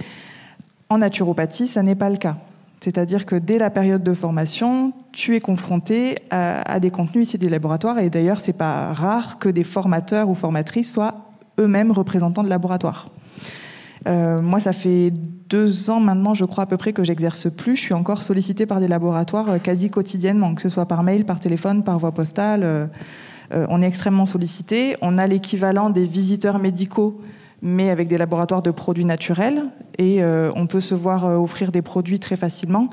En 0.91 0.99
naturopathie, 0.99 1.67
ça 1.67 1.83
n'est 1.83 1.95
pas 1.95 2.11
le 2.11 2.17
cas. 2.17 2.37
C'est-à-dire 2.81 3.27
que 3.27 3.35
dès 3.35 3.59
la 3.59 3.71
période 3.71 4.03
de 4.03 4.15
formation, 4.15 4.93
tu 5.13 5.35
es 5.35 5.41
confronté 5.41 6.17
à, 6.31 6.79
des 6.81 6.91
contenus 6.91 7.29
ici 7.29 7.39
des 7.39 7.49
laboratoires, 7.49 7.99
et 7.99 8.09
d'ailleurs, 8.09 8.41
c'est 8.41 8.53
pas 8.53 8.93
rare 8.93 9.39
que 9.39 9.49
des 9.49 9.65
formateurs 9.65 10.29
ou 10.29 10.35
formatrices 10.35 10.93
soient 10.93 11.15
eux-mêmes 11.59 11.91
représentants 11.91 12.45
de 12.45 12.49
laboratoires. 12.49 13.09
Euh, 14.07 14.41
moi, 14.41 14.61
ça 14.61 14.73
fait 14.73 15.13
deux 15.49 15.91
ans 15.91 15.99
maintenant, 15.99 16.35
je 16.35 16.45
crois 16.45 16.65
à 16.65 16.67
peu 16.67 16.77
près, 16.77 16.93
que 16.93 17.03
j'exerce 17.03 17.51
plus. 17.51 17.75
Je 17.75 17.81
suis 17.81 17.95
encore 17.95 18.23
sollicitée 18.23 18.65
par 18.65 18.79
des 18.79 18.87
laboratoires 18.87 19.51
euh, 19.51 19.59
quasi 19.59 19.91
quotidiennement, 19.91 20.55
que 20.55 20.63
ce 20.63 20.69
soit 20.69 20.87
par 20.87 21.03
mail, 21.03 21.25
par 21.25 21.41
téléphone, 21.41 21.83
par 21.83 21.99
voie 21.99 22.13
postale. 22.13 22.91
Euh, 23.53 23.67
on 23.69 23.83
est 23.83 23.87
extrêmement 23.87 24.27
sollicité. 24.27 24.97
On 25.01 25.19
a 25.19 25.27
l'équivalent 25.27 25.91
des 25.91 26.05
visiteurs 26.05 26.59
médicaux, 26.59 27.21
mais 27.63 27.91
avec 27.91 28.09
des 28.09 28.19
laboratoires 28.19 28.63
de 28.63 28.71
produits 28.71 29.05
naturels. 29.05 29.65
Et 29.99 30.23
euh, 30.23 30.51
on 30.55 30.67
peut 30.67 30.81
se 30.81 30.95
voir 30.95 31.25
euh, 31.25 31.37
offrir 31.37 31.73
des 31.73 31.83
produits 31.83 32.21
très 32.21 32.37
facilement. 32.37 32.91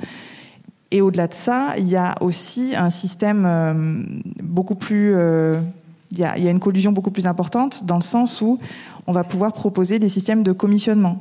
Et 0.91 1.01
au-delà 1.01 1.27
de 1.27 1.33
ça, 1.33 1.73
il 1.77 1.87
y 1.87 1.95
a 1.95 2.15
aussi 2.21 2.73
un 2.75 2.89
système 2.89 4.21
beaucoup 4.41 4.75
plus... 4.75 5.13
il 6.11 6.19
y, 6.19 6.23
a, 6.23 6.37
une 6.37 6.59
collusion 6.59 6.91
beaucoup 6.91 7.09
plus 7.09 7.27
importante 7.27 7.85
dans 7.85 7.95
le 7.95 8.03
sens 8.03 8.39
où 8.39 8.59
on 9.07 9.11
va 9.11 9.23
pouvoir 9.23 9.51
proposer 9.51 9.99
des 9.99 10.09
systèmes 10.09 10.43
de 10.43 10.51
commissionnement. 10.51 11.17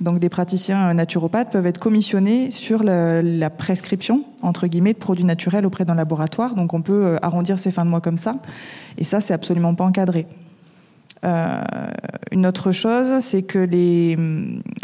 Donc 0.00 0.18
des 0.18 0.28
praticiens 0.28 0.92
naturopathes 0.92 1.50
peuvent 1.50 1.66
être 1.66 1.80
commissionnés 1.80 2.50
sur 2.50 2.82
la, 2.82 3.50
prescription, 3.50 4.24
entre 4.42 4.66
guillemets, 4.66 4.92
de 4.92 4.98
produits 4.98 5.24
naturels 5.24 5.64
auprès 5.64 5.84
d'un 5.84 5.94
laboratoire. 5.94 6.54
Donc 6.54 6.74
on 6.74 6.82
peut 6.82 7.06
euh, 7.06 7.16
arrondir 7.22 7.58
ses 7.58 7.70
fins 7.70 7.84
de 7.84 7.90
mois 7.90 8.02
comme 8.02 8.18
ça. 8.18 8.36
Et 8.98 9.04
ça, 9.04 9.20
c'est 9.20 9.32
absolument 9.32 9.74
pas 9.74 9.84
encadré. 9.84 10.26
Euh, 11.24 11.62
une 12.30 12.46
autre 12.46 12.72
chose, 12.72 13.20
c'est 13.20 13.42
que 13.42 13.58
les, 13.58 14.18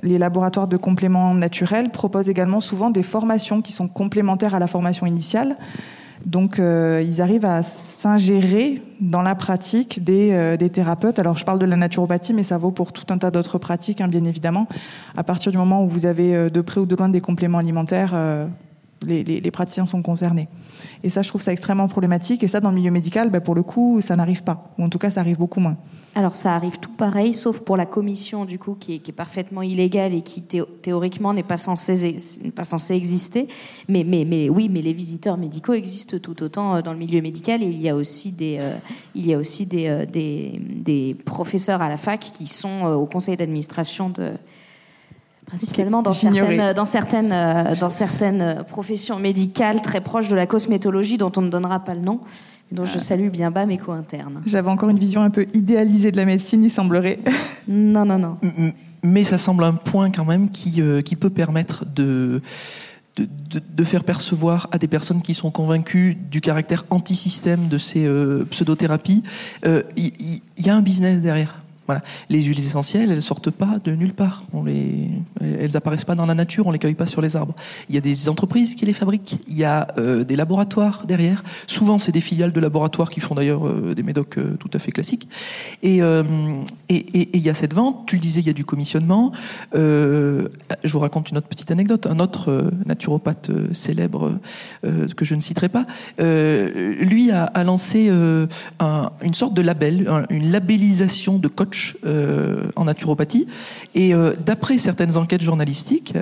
les, 0.03 0.16
laboratoires 0.16 0.66
de 0.66 0.79
compléments 0.79 1.35
naturels 1.35 1.90
proposent 1.90 2.31
également 2.31 2.61
souvent 2.61 2.88
des 2.88 3.03
formations 3.03 3.61
qui 3.61 3.72
sont 3.72 3.87
complémentaires 3.88 4.55
à 4.55 4.59
la 4.59 4.66
formation 4.66 5.07
initiale. 5.07 5.57
Donc, 6.27 6.59
euh, 6.59 7.03
ils 7.05 7.21
arrivent 7.21 7.45
à 7.45 7.63
s'ingérer 7.63 8.83
dans 9.01 9.23
la 9.23 9.35
pratique 9.35 10.01
euh, 10.09 10.57
des, 10.57 10.71
thérapeutes. 10.71 11.19
Alors, 11.19 11.37
je 11.37 11.45
parle 11.45 11.59
de 11.59 11.67
la 11.67 11.77
naturopathie, 11.77 12.33
mais 12.33 12.43
ça 12.43 12.59
vaut 12.59 12.71
pour 12.71 12.93
tout 12.93 13.13
un 13.13 13.19
tas 13.19 13.31
d'autres 13.31 13.59
pratiques, 13.59 14.01
hein, 14.01 14.09
bien 14.09 14.25
évidemment. 14.25 14.69
À 15.17 15.25
partir 15.25 15.53
du 15.53 15.59
moment 15.59 15.85
où 15.85 15.89
vous 15.89 16.07
avez 16.07 16.35
euh, 16.35 16.49
de 16.49 16.61
près 16.61 16.81
ou 16.81 16.87
de 16.87 16.95
loin 16.95 17.09
des 17.09 17.21
compléments 17.21 17.59
alimentaires, 17.59 18.15
les, 19.07 19.51
praticiens 19.51 19.87
sont 19.87 20.03
concernés. 20.03 20.49
Et 21.03 21.11
ça, 21.11 21.23
je 21.23 21.29
trouve 21.29 21.43
ça 21.43 21.53
extrêmement 21.53 21.88
problématique. 21.88 22.43
Et 22.43 22.49
ça, 22.49 22.61
dans 22.61 22.71
le 22.71 22.77
milieu 22.77 22.91
médical, 22.91 23.31
ben, 23.31 23.41
pour 23.41 23.55
le 23.55 23.62
coup, 23.62 24.01
ça 24.01 24.17
n'arrive 24.17 24.43
pas. 24.43 24.73
Ou 24.79 24.85
en 24.85 24.88
tout 24.88 24.99
cas, 24.99 25.11
ça 25.11 25.21
arrive 25.21 25.38
beaucoup 25.38 25.61
moins. 25.61 25.77
Alors 26.15 26.37
ça 26.37 26.55
arrive 26.55 26.79
tout 26.79 26.91
pareil, 26.91 27.33
sauf 27.33 27.61
pour 27.61 27.79
la 27.79 27.87
commission 27.87 28.45
du 28.45 28.59
coup 28.59 28.77
qui 28.79 28.95
est, 28.95 29.12
parfaitement 29.12 29.62
illégale 29.62 30.12
et 30.12 30.21
qui 30.21 30.43
théoriquement 30.43 31.33
n'est 31.33 31.43
pas 31.43 31.57
censée 31.57 32.17
pas 32.55 32.65
censé 32.65 32.95
exister. 32.95 33.49
Mais, 33.88 34.05
oui, 34.51 34.69
mais 34.69 34.83
les 34.83 34.93
visiteurs 34.93 35.38
médicaux 35.38 35.73
existent 35.73 36.19
tout 36.19 36.43
autant 36.43 36.77
euh, 36.77 36.83
dans 36.83 36.93
le 36.93 36.99
milieu 36.99 37.23
médical 37.23 37.62
et 37.62 37.67
il 37.67 37.81
y 37.81 37.88
a 37.88 37.97
aussi 37.97 38.33
des 38.33 38.59
euh, 38.61 38.77
il 39.15 39.27
y 39.27 39.33
a 39.33 39.38
aussi 39.38 39.67
euh, 39.73 40.05
des, 40.05 40.61
des, 40.61 41.15
professeurs 41.15 41.81
à 41.81 41.88
la 41.88 41.97
fac 41.97 42.21
qui 42.21 42.47
sont 42.47 42.85
au 42.85 43.07
conseil 43.07 43.38
d'administration 43.38 44.11
de 44.11 44.33
principalement 45.47 46.03
dans 46.03 46.13
certaines, 46.13 46.73
dans 46.73 46.85
certaines, 46.85 47.77
dans 47.79 47.91
certaines 47.91 48.65
professions 48.69 49.19
médicales 49.19 49.83
très 49.83 50.01
proches 50.01 50.29
de 50.29 50.37
la 50.37 50.47
cosmétologie 50.47 51.19
dont 51.19 51.33
on 51.37 51.43
ne 51.43 51.51
donnera 51.51 51.81
pas 51.81 51.95
le 51.95 52.01
nom 52.01 52.21
dont 52.73 52.85
je 52.85 52.99
salue 52.99 53.29
bien 53.29 53.51
bas 53.51 53.67
mes 53.67 53.79
co-internes. 53.79 54.43
J'avais 54.47 54.71
encore 54.71 54.89
une 54.89 54.99
vision 54.99 55.23
un 55.23 55.31
peu 55.31 55.47
idéalisée 55.55 56.11
de 56.11 56.17
la 56.17 56.25
médecine, 56.25 56.65
il 56.65 56.71
semblerait. 56.71 57.19
Non, 57.69 58.05
non, 58.05 58.19
non. 58.19 58.39
Mais 59.05 59.23
ça 59.23 59.39
semble 59.39 59.63
un 59.63 59.75
point 59.75 60.11
quand 60.11 60.25
même 60.25 60.51
qui, 60.51 60.83
euh, 60.83 61.01
qui 61.01 61.15
peut 61.15 61.31
permettre 61.31 61.87
de, 61.87 62.43
de, 63.17 63.29
de, 63.73 63.85
faire 63.85 64.03
percevoir 64.03 64.69
à 64.73 64.79
des 64.79 64.89
personnes 64.89 65.23
qui 65.23 65.33
sont 65.33 65.53
convaincues 65.53 66.17
du 66.17 66.41
caractère 66.41 66.85
anti-système 66.91 67.69
de 67.69 67.79
ces 67.79 68.05
euh, 68.05 68.45
pseudothérapies, 68.51 69.23
il 69.63 69.69
euh, 69.69 69.83
y, 69.97 70.69
a 70.69 70.75
un 70.75 70.81
business 70.81 71.21
derrière. 71.21 71.62
Voilà. 71.87 72.03
Les 72.29 72.42
huiles 72.42 72.61
essentielles, 72.61 73.11
elles 73.11 73.23
sortent 73.23 73.51
pas 73.51 73.81
de 73.83 73.92
nulle 73.92 74.14
part. 74.14 74.45
On 74.53 74.62
les, 74.62 75.11
elles 75.40 75.77
apparaissent 75.77 76.05
pas 76.05 76.14
dans 76.14 76.27
la 76.27 76.35
nature, 76.35 76.66
on 76.66 76.71
les 76.71 76.79
cueille 76.79 76.95
pas 76.95 77.07
sur 77.07 77.21
les 77.21 77.35
arbres. 77.35 77.55
Il 77.88 77.95
y 77.95 77.99
a 77.99 78.01
des 78.01 78.29
entreprises 78.29 78.77
qui 78.77 78.87
les 78.87 78.92
fabriquent, 78.92 79.38
il 79.49 79.57
y 79.57 79.64
a 79.64 79.88
euh, 79.99 80.23
des 80.23 80.37
laboratoires 80.37 81.05
derrière. 81.07 81.42
Souvent, 81.66 81.99
c'est 81.99 82.12
des 82.12 82.21
filiales 82.21 82.53
de 82.53 82.61
laboratoires 82.61 83.11
qui 83.11 83.18
font 83.18 83.35
d'ailleurs 83.35 83.66
euh, 83.66 83.95
des 83.95 84.05
médocs 84.05 84.38
euh, 84.38 84.57
tout 84.61 84.71
à 84.73 84.79
fait 84.79 84.92
classiques. 84.92 85.29
Et, 85.83 86.01
il 86.88 87.40
y 87.40 87.49
a 87.49 87.55
cette 87.55 87.75
vente. 87.75 88.07
Tu 88.07 88.16
le 88.16 88.21
disais, 88.21 88.40
il 88.40 88.47
y 88.47 88.51
a 88.51 88.53
du 88.53 88.64
commissionnement. 88.64 89.33
je 89.73 90.49
vous 90.85 90.99
raconte 90.99 91.31
une 91.31 91.38
autre 91.38 91.49
petite 91.49 91.71
anecdote. 91.71 92.07
Un 92.07 92.21
autre 92.21 92.71
naturopathe 92.87 93.51
célèbre 93.73 94.38
que 94.83 95.25
je 95.25 95.35
ne 95.35 95.40
citerai 95.40 95.68
pas, 95.68 95.87
lui 96.18 97.31
a, 97.31 97.45
a 97.45 97.64
lancé 97.64 98.11
une 98.11 99.35
sorte 99.35 99.55
de 99.55 99.62
label, 99.62 100.09
une 100.31 100.51
labellisation 100.51 101.38
de 101.38 101.49
coach 101.49 101.72
euh, 102.05 102.65
en 102.77 102.85
naturopathie. 102.85 103.47
Et 103.95 104.15
euh, 104.15 104.35
d'après 104.45 104.79
certaines 104.79 105.17
enquêtes 105.17 105.43
journalistiques, 105.43 106.15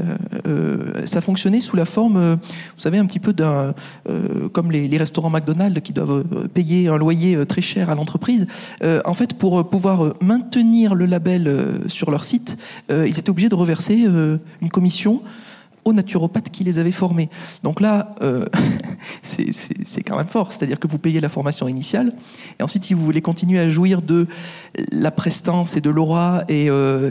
euh, 0.46 1.06
ça 1.06 1.20
fonctionnait 1.20 1.60
sous 1.60 1.76
la 1.76 1.84
forme, 1.84 2.38
vous 2.40 2.80
savez, 2.80 2.98
un 2.98 3.06
petit 3.06 3.18
peu 3.18 3.32
d'un, 3.32 3.74
comme 4.52 4.70
les, 4.70 4.98
restaurants 4.98 5.30
McDonald's 5.30 5.80
qui 5.80 5.92
doivent 5.92 6.24
payer 6.52 6.88
un 6.88 6.98
loyer 6.98 7.46
très 7.46 7.62
cher 7.62 7.88
à 7.88 7.94
l'entreprise. 7.94 8.46
en 8.82 9.14
fait, 9.14 9.34
pour 9.34 9.68
pouvoir 9.70 10.14
maintenir 10.20 10.94
le 10.94 11.06
label 11.06 11.80
sur 11.86 12.10
leur 12.10 12.24
site, 12.24 12.58
ils 12.90 13.18
étaient 13.18 13.30
obligés 13.30 13.48
de 13.48 13.54
reverser 13.54 13.94
une 13.96 14.70
commission 14.70 15.22
aux 15.84 15.92
naturopathes 15.92 16.50
qui 16.50 16.64
les 16.64 16.78
avaient 16.78 16.92
formés. 16.92 17.28
Donc 17.62 17.80
là, 17.80 18.14
euh, 18.22 18.46
c'est 19.22 20.02
quand 20.02 20.16
même 20.16 20.26
fort. 20.26 20.52
C'est-à-dire 20.52 20.78
que 20.78 20.86
vous 20.86 20.98
payez 20.98 21.20
la 21.20 21.28
formation 21.28 21.68
initiale, 21.68 22.12
et 22.58 22.62
ensuite, 22.62 22.84
si 22.84 22.94
vous 22.94 23.04
voulez 23.04 23.22
continuer 23.22 23.58
à 23.58 23.68
jouir 23.70 24.02
de 24.02 24.26
la 24.92 25.10
prestance 25.10 25.76
et 25.76 25.80
de 25.80 25.90
l'aura 25.90 26.44
et, 26.48 26.68
euh, 26.68 27.10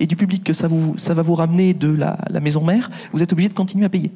du 0.00 0.16
public 0.16 0.44
que 0.44 0.52
ça, 0.52 0.68
vous, 0.68 0.94
ça 0.96 1.14
va 1.14 1.22
vous 1.22 1.34
ramener 1.34 1.74
de 1.74 1.88
la, 1.88 2.18
maison 2.40 2.64
mère, 2.64 2.90
vous 3.12 3.22
êtes 3.22 3.32
obligé 3.32 3.48
de 3.48 3.54
continuer 3.54 3.86
à 3.86 3.88
payer. 3.88 4.10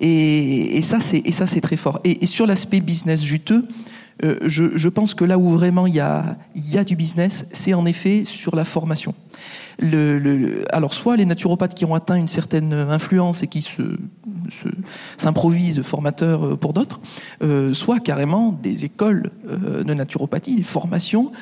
Et, 0.00 0.82
ça, 0.82 1.00
c'est 1.00 1.60
très 1.60 1.76
fort. 1.76 2.00
Et, 2.04 2.26
sur 2.26 2.46
l'aspect 2.46 2.80
business 2.80 3.22
juteux, 3.22 3.66
euh, 4.22 4.38
je, 4.46 4.88
pense 4.88 5.14
que 5.14 5.24
là 5.24 5.38
où 5.38 5.50
vraiment 5.50 5.86
il 5.86 5.94
y 5.94 6.00
a 6.00 6.84
du 6.86 6.96
business, 6.96 7.46
c'est 7.52 7.74
en 7.74 7.84
effet 7.84 8.24
sur 8.24 8.54
la 8.54 8.64
formation 8.64 9.14
alors 10.70 10.94
soit 10.94 11.16
les 11.16 11.26
naturopathes 11.26 11.74
qui 11.74 11.84
ont 11.84 11.94
atteint 11.94 12.16
une 12.16 12.28
certaine 12.28 12.72
influence 12.72 13.42
et 13.42 13.46
qui 13.46 13.62
se, 13.62 13.82
s'improvisent 15.16 15.82
formateurs 15.82 16.46
euh, 16.46 16.56
pour 16.56 16.72
d'autres, 16.72 17.00
euh, 17.42 17.72
soit 17.72 18.00
carrément 18.00 18.52
des 18.52 18.84
écoles 18.84 19.30
euh, 19.48 19.84
de 19.84 19.94
naturopathie, 19.94 20.56
des 20.56 20.62
formations 20.62 21.32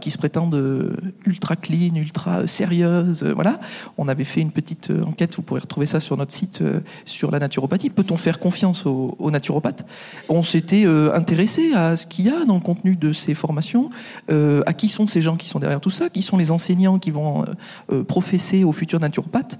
qui 0.00 0.10
se 0.10 0.18
prétendent 0.18 0.96
ultra 1.24 1.56
clean, 1.56 1.94
ultra 1.94 2.46
sérieuses. 2.46 3.22
voilà, 3.22 3.60
on 3.96 4.08
avait 4.08 4.24
fait 4.24 4.40
une 4.40 4.50
petite 4.50 4.90
enquête, 5.06 5.34
vous 5.36 5.42
pourrez 5.42 5.60
retrouver 5.60 5.86
ça 5.86 6.00
sur 6.00 6.16
notre 6.16 6.32
site 6.32 6.62
sur 7.04 7.30
la 7.30 7.38
naturopathie. 7.38 7.90
Peut-on 7.90 8.16
faire 8.16 8.38
confiance 8.38 8.86
aux 8.86 9.30
naturopathes? 9.30 9.86
On 10.28 10.42
s'était 10.42 10.84
intéressé 10.86 11.72
à 11.74 11.96
ce 11.96 12.06
qu'il 12.06 12.26
y 12.26 12.30
a 12.30 12.44
dans 12.44 12.54
le 12.54 12.60
contenu 12.60 12.96
de 12.96 13.12
ces 13.12 13.34
formations, 13.34 13.90
à 14.28 14.72
qui 14.72 14.88
sont 14.88 15.06
ces 15.06 15.20
gens 15.20 15.36
qui 15.36 15.48
sont 15.48 15.58
derrière 15.58 15.80
tout 15.80 15.90
ça, 15.90 16.08
qui 16.08 16.22
sont 16.22 16.36
les 16.36 16.50
enseignants 16.50 16.98
qui 16.98 17.10
vont 17.10 17.44
euh, 17.92 18.04
professer 18.04 18.64
aux 18.64 18.72
futurs 18.72 19.00
naturopathes. 19.00 19.58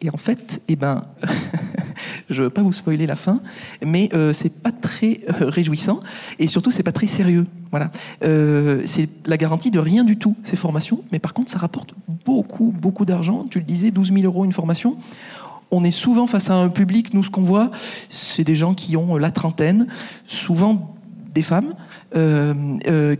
Et 0.00 0.10
en 0.10 0.16
fait, 0.16 0.62
eh 0.68 0.76
ben, 0.76 1.04
je 2.30 2.40
ne 2.40 2.46
veux 2.46 2.50
pas 2.50 2.62
vous 2.62 2.72
spoiler 2.72 3.06
la 3.06 3.16
fin, 3.16 3.40
mais 3.84 4.08
euh, 4.14 4.32
c'est 4.32 4.62
pas 4.62 4.72
très 4.72 5.20
euh, 5.28 5.48
réjouissant 5.48 6.00
et 6.38 6.48
surtout 6.48 6.70
c'est 6.70 6.82
pas 6.82 6.92
très 6.92 7.06
sérieux. 7.06 7.46
Voilà, 7.70 7.90
euh, 8.24 8.82
c'est 8.84 9.08
la 9.26 9.36
garantie 9.36 9.70
de 9.70 9.78
rien 9.78 10.04
du 10.04 10.18
tout 10.18 10.36
ces 10.42 10.56
formations, 10.56 11.04
mais 11.12 11.18
par 11.18 11.32
contre 11.34 11.50
ça 11.50 11.58
rapporte 11.58 11.94
beaucoup 12.24 12.72
beaucoup 12.72 13.04
d'argent. 13.04 13.44
Tu 13.50 13.58
le 13.58 13.64
disais, 13.64 13.90
12 13.90 14.12
000 14.12 14.24
euros 14.24 14.44
une 14.44 14.52
formation 14.52 14.96
on 15.74 15.84
est 15.84 15.90
souvent 15.90 16.26
face 16.26 16.50
à 16.50 16.54
un 16.54 16.68
public, 16.68 17.14
nous 17.14 17.22
ce 17.22 17.30
qu'on 17.30 17.40
voit, 17.40 17.70
c'est 18.10 18.44
des 18.44 18.54
gens 18.54 18.74
qui 18.74 18.94
ont 18.94 19.16
la 19.16 19.30
trentaine, 19.30 19.86
souvent 20.26 20.94
des 21.32 21.40
femmes 21.40 21.74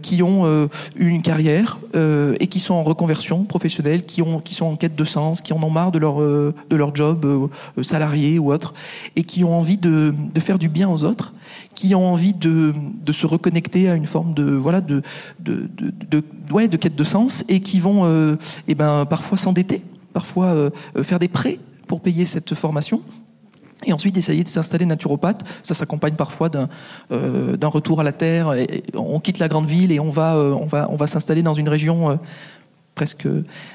qui 0.03 0.23
ont 0.23 0.43
euh, 0.45 0.69
une 0.97 1.23
carrière 1.23 1.79
euh, 1.95 2.35
et 2.41 2.47
qui 2.47 2.61
sont 2.61 2.75
en 2.75 2.83
reconversion 2.83 3.45
professionnelle, 3.45 4.05
qui, 4.05 4.23
ont, 4.23 4.41
qui 4.41 4.55
sont 4.55 4.67
en 4.67 4.77
quête 4.77 4.97
de 4.97 5.05
sens, 5.05 5.41
qui 5.41 5.53
en 5.53 5.63
ont 5.63 5.71
marre 5.71 5.93
de 5.93 5.99
leur, 5.99 6.21
euh, 6.21 6.55
de 6.71 6.77
leur 6.77 6.95
job 6.95 7.25
euh, 7.25 7.83
salarié 7.83 8.39
ou 8.39 8.53
autre, 8.53 8.75
et 9.17 9.25
qui 9.25 9.45
ont 9.45 9.59
envie 9.59 9.77
de, 9.77 10.15
de, 10.35 10.41
faire 10.41 10.59
du 10.59 10.69
bien 10.69 10.89
aux 10.89 11.05
autres, 11.05 11.33
qui 11.75 11.95
ont 11.95 12.13
envie 12.13 12.35
de, 12.35 12.73
de 13.05 13.13
se 13.13 13.27
reconnecter 13.27 13.89
à 13.89 13.95
une 13.95 14.07
forme 14.07 14.35
de, 14.35 14.45
voilà, 14.45 14.81
de, 14.81 15.03
de, 15.41 15.69
de, 15.77 16.23
de, 16.67 16.77
quête 16.77 16.97
de 16.97 17.05
sens, 17.05 17.45
et 17.49 17.61
qui 17.61 17.81
vont 17.81 18.37
eh 18.69 18.75
ben, 18.75 19.05
parfois 19.07 19.37
s'endetter, 19.37 19.83
parfois 20.13 20.71
faire 21.03 21.19
des 21.19 21.29
prêts 21.29 21.59
pour 21.87 22.01
payer 22.01 22.25
cette 22.25 22.55
formation 22.55 23.01
et 23.85 23.93
ensuite, 23.93 24.17
essayer 24.17 24.45
de 24.45 24.49
s'installer 24.49 24.87
naturopathe, 24.87 25.43
ça 25.63 25.75
s'accompagne 25.75 26.15
parfois 26.15 26.49
d'un 26.49 26.69
euh, 27.11 27.57
retour 27.63 28.01
à 28.01 28.05
la 28.05 28.13
terre. 28.13 28.55
On 28.95 29.21
quitte 29.21 29.39
la 29.39 29.49
grande 29.49 29.67
ville 29.67 29.93
et 29.93 30.01
on 30.01 30.11
va, 30.11 30.35
euh, 30.35 30.53
on 30.53 30.67
va, 30.67 30.89
on 30.91 30.97
va 30.97 31.07
s'installer 31.07 31.43
dans 31.43 31.55
une 31.55 31.69
région 31.69 32.11
euh, 32.11 32.15
presque 32.95 33.27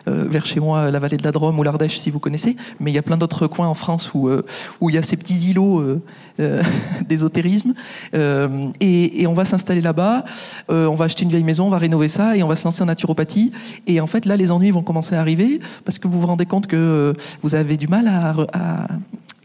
vers 0.05 0.45
chez 0.45 0.59
moi, 0.59 0.91
la 0.91 0.99
vallée 0.99 1.17
de 1.17 1.23
la 1.23 1.31
Drôme 1.31 1.57
ou 1.57 1.63
l'Ardèche, 1.63 1.97
si 1.97 2.11
vous 2.11 2.19
connaissez. 2.19 2.55
Mais 2.79 2.91
il 2.91 2.93
y 2.93 2.99
a 2.99 3.01
plein 3.01 3.17
d'autres 3.17 3.47
coins 3.47 3.67
en 3.67 3.73
France 3.73 4.11
où, 4.13 4.29
où 4.79 4.89
il 4.91 4.95
y 4.95 4.97
a 4.99 5.01
ces 5.01 5.17
petits 5.17 5.49
îlots 5.49 5.83
d'ésotérisme. 7.09 7.73
Et, 8.13 9.25
on 9.27 9.33
va 9.33 9.43
s'installer 9.43 9.81
là-bas. 9.81 10.23
on 10.69 10.93
va 10.93 11.05
acheter 11.05 11.23
une 11.23 11.31
vieille 11.31 11.43
maison, 11.43 11.65
on 11.65 11.71
va 11.71 11.79
rénover 11.79 12.09
ça 12.09 12.37
et 12.37 12.43
on 12.43 12.47
va 12.47 12.55
se 12.55 12.65
lancer 12.65 12.83
en 12.83 12.85
naturopathie. 12.85 13.51
Et 13.87 13.99
en 13.99 14.05
fait, 14.05 14.27
là, 14.27 14.37
les 14.37 14.51
ennuis 14.51 14.69
vont 14.69 14.83
commencer 14.83 15.15
à 15.15 15.19
arriver 15.19 15.61
parce 15.83 15.97
que 15.97 16.07
vous 16.07 16.19
vous 16.19 16.27
rendez 16.27 16.45
compte 16.45 16.67
que 16.67 17.11
vous 17.41 17.55
avez 17.55 17.75
du 17.75 17.87
mal 17.87 18.07
à 18.07 18.87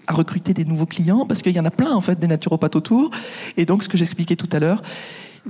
à 0.07 0.15
recruter 0.15 0.55
des 0.55 0.65
nouveaux 0.65 0.87
clients 0.87 1.27
parce 1.27 1.43
qu'il 1.43 1.55
y 1.55 1.61
en 1.61 1.65
a 1.65 1.71
plein 1.71 1.93
en 1.93 2.01
fait 2.01 2.19
des 2.19 2.27
naturopathes 2.27 2.77
autour. 2.77 3.11
Et 3.57 3.65
donc 3.65 3.83
ce 3.83 3.88
que 3.88 3.97
j'expliquais 3.97 4.37
tout 4.37 4.49
à 4.53 4.59
l'heure, 4.59 4.83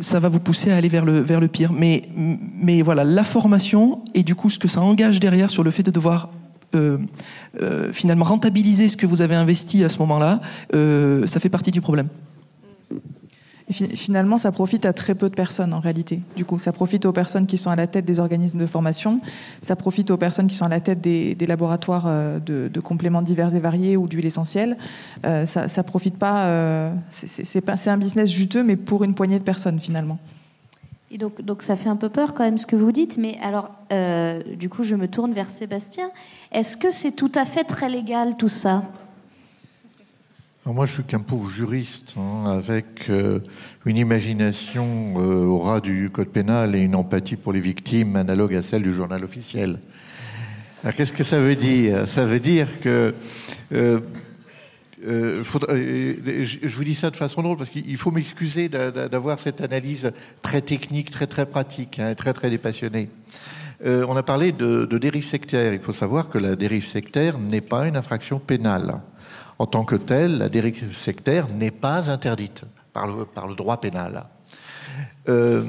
ça 0.01 0.21
va 0.21 0.29
vous 0.29 0.41
pousser 0.41 0.71
à 0.71 0.77
aller 0.77 0.89
vers 0.89 1.05
le 1.05 1.49
pire. 1.49 1.73
Mais 1.73 2.09
mais 2.17 2.83
voilà 2.83 3.05
la 3.05 3.25
formation 3.25 4.03
et 4.15 4.23
du 4.23 4.35
coup 4.35 4.51
ce 4.51 4.59
que 4.59 4.69
ça 4.69 4.81
engage 4.81 5.21
derrière 5.21 5.51
sur 5.51 5.63
le 5.63 5.71
fait 5.71 5.83
de 5.83 5.91
devoir 5.91 6.29
euh, 6.75 6.97
euh, 7.61 7.93
finalement 7.93 8.25
rentabiliser 8.25 8.89
ce 8.89 8.97
que 8.97 9.07
vous 9.07 9.21
avez 9.21 9.35
investi 9.35 9.85
à 9.85 9.91
ce 9.91 9.99
moment-là, 9.99 10.41
euh, 10.75 11.27
ça 11.27 11.39
fait 11.39 11.51
partie 11.51 11.71
du 11.71 11.83
problème. 11.83 12.09
Finalement, 13.73 14.39
ça 14.39 14.53
profite 14.53 14.85
à 14.85 14.93
très 14.93 15.15
peu 15.15 15.29
de 15.29 15.35
personnes 15.35 15.73
en 15.73 15.81
réalité. 15.81 16.21
Du 16.37 16.45
coup, 16.45 16.59
ça 16.59 16.73
profite 16.73 17.07
aux 17.07 17.13
personnes 17.13 17.47
qui 17.47 17.59
sont 17.59 17.71
à 17.71 17.77
la 17.77 17.87
tête 17.87 18.05
des 18.05 18.21
organismes 18.21 18.59
de 18.59 18.67
formation, 18.67 19.21
ça 19.63 19.77
profite 19.77 20.11
aux 20.11 20.17
personnes 20.17 20.47
qui 20.47 20.55
sont 20.55 20.65
à 20.65 20.69
la 20.69 20.81
tête 20.81 21.01
des, 21.01 21.35
laboratoires 21.47 22.05
euh, 22.07 22.39
de, 22.39 22.81
compléments 22.81 23.23
divers 23.23 23.55
et 23.55 23.61
variés 23.61 23.97
ou 23.97 24.09
d'huile 24.09 24.27
essentielle. 24.27 24.77
Euh, 25.25 25.47
ça, 25.47 25.83
profite 25.83 26.17
pas. 26.17 26.47
Euh, 26.47 26.93
c'est 27.11 27.89
un 27.89 27.97
business 27.97 28.31
juteux, 28.31 28.63
mais 28.63 28.77
pour 28.77 29.05
une 29.05 29.15
poignée 29.15 29.39
de 29.39 29.45
personnes 29.45 29.81
finalement. 29.81 30.19
Et 31.11 31.19
donc, 31.19 31.43
donc 31.43 31.63
ça 31.63 31.77
fait 31.77 31.91
un 31.91 31.97
peu 31.97 32.09
peur 32.09 32.33
quand 32.33 32.45
même 32.45 32.57
ce 32.57 32.67
que 32.67 32.77
vous 32.77 32.91
dites, 32.91 33.19
mais 33.19 33.37
alors 33.43 33.71
du 34.59 34.71
coup 34.71 34.83
je 34.83 34.95
me 34.95 35.09
tourne 35.09 35.33
vers 35.33 35.51
Sébastien. 35.51 36.11
Est-ce 36.53 36.77
que 36.77 36.91
c'est 36.91 37.13
tout 37.13 37.33
à 37.35 37.45
fait 37.45 37.65
très 37.65 37.91
légal 37.91 38.37
tout 38.39 38.49
ça? 38.49 38.83
Moi, 40.65 40.87
je 40.87 40.93
suis 40.93 41.03
qu'un 41.03 41.19
pauvre 41.19 41.51
juriste, 41.51 42.15
hein, 42.17 42.45
avec 42.47 43.11
euh, 43.11 43.41
une 43.85 43.97
imagination 43.97 45.15
euh, 45.17 45.45
au 45.45 45.59
ras 45.59 45.81
du 45.81 46.09
code 46.11 46.29
pénal 46.29 46.77
et 46.77 46.79
une 46.79 46.95
empathie 46.95 47.35
pour 47.35 47.53
les 47.53 47.59
victimes 47.59 48.15
analogue 48.15 48.55
à 48.55 48.63
celle 48.63 48.83
du 48.83 48.95
journal 48.95 49.25
officiel. 49.25 49.81
Qu'est-ce 50.97 51.13
que 51.13 51.25
ça 51.25 51.39
veut 51.39 51.57
dire? 51.57 52.09
Ça 52.09 52.27
veut 52.27 52.41
dire 52.41 52.81
que... 52.81 53.13
Euh, 53.73 54.01
je 55.05 56.69
vous 56.69 56.85
dis 56.85 56.95
ça 56.95 57.11
de 57.11 57.17
façon 57.17 57.43
drôle 57.43 57.57
parce 57.57 57.71
qu'il 57.71 57.97
faut 57.97 58.13
m'excuser 58.13 58.69
d'avoir 58.69 59.41
cette 59.41 59.61
analyse 59.61 60.13
très 60.43 60.61
technique, 60.61 61.11
très 61.11 61.27
très 61.27 61.45
pratique, 61.45 61.99
hein, 61.99 62.15
très 62.15 62.33
très 62.33 62.51
dépassionnée. 62.51 63.09
On 63.85 64.17
a 64.17 64.23
parlé 64.23 64.53
de, 64.53 64.85
de 64.85 64.99
dérive 64.99 65.25
sectaire. 65.25 65.73
Il 65.75 65.81
faut 65.81 65.93
savoir 65.93 66.29
que 66.29 66.39
la 66.39 66.55
dérive 66.55 66.87
sectaire 66.87 67.37
n'est 67.37 67.61
pas 67.61 67.89
une 67.89 67.97
infraction 67.97 68.39
pénale 68.39 69.01
en 69.59 69.67
tant 69.67 69.85
que 69.85 69.97
telle, 69.97 70.39
la 70.39 70.49
dérive 70.49 70.95
sectaire 70.95 71.49
n'est 71.49 71.71
pas 71.71 72.11
interdite 72.11 72.65
par 72.93 73.07
le, 73.07 73.25
par 73.25 73.47
le 73.47 73.55
droit 73.55 73.81
pénal. 73.81 74.27
Euh, 75.29 75.65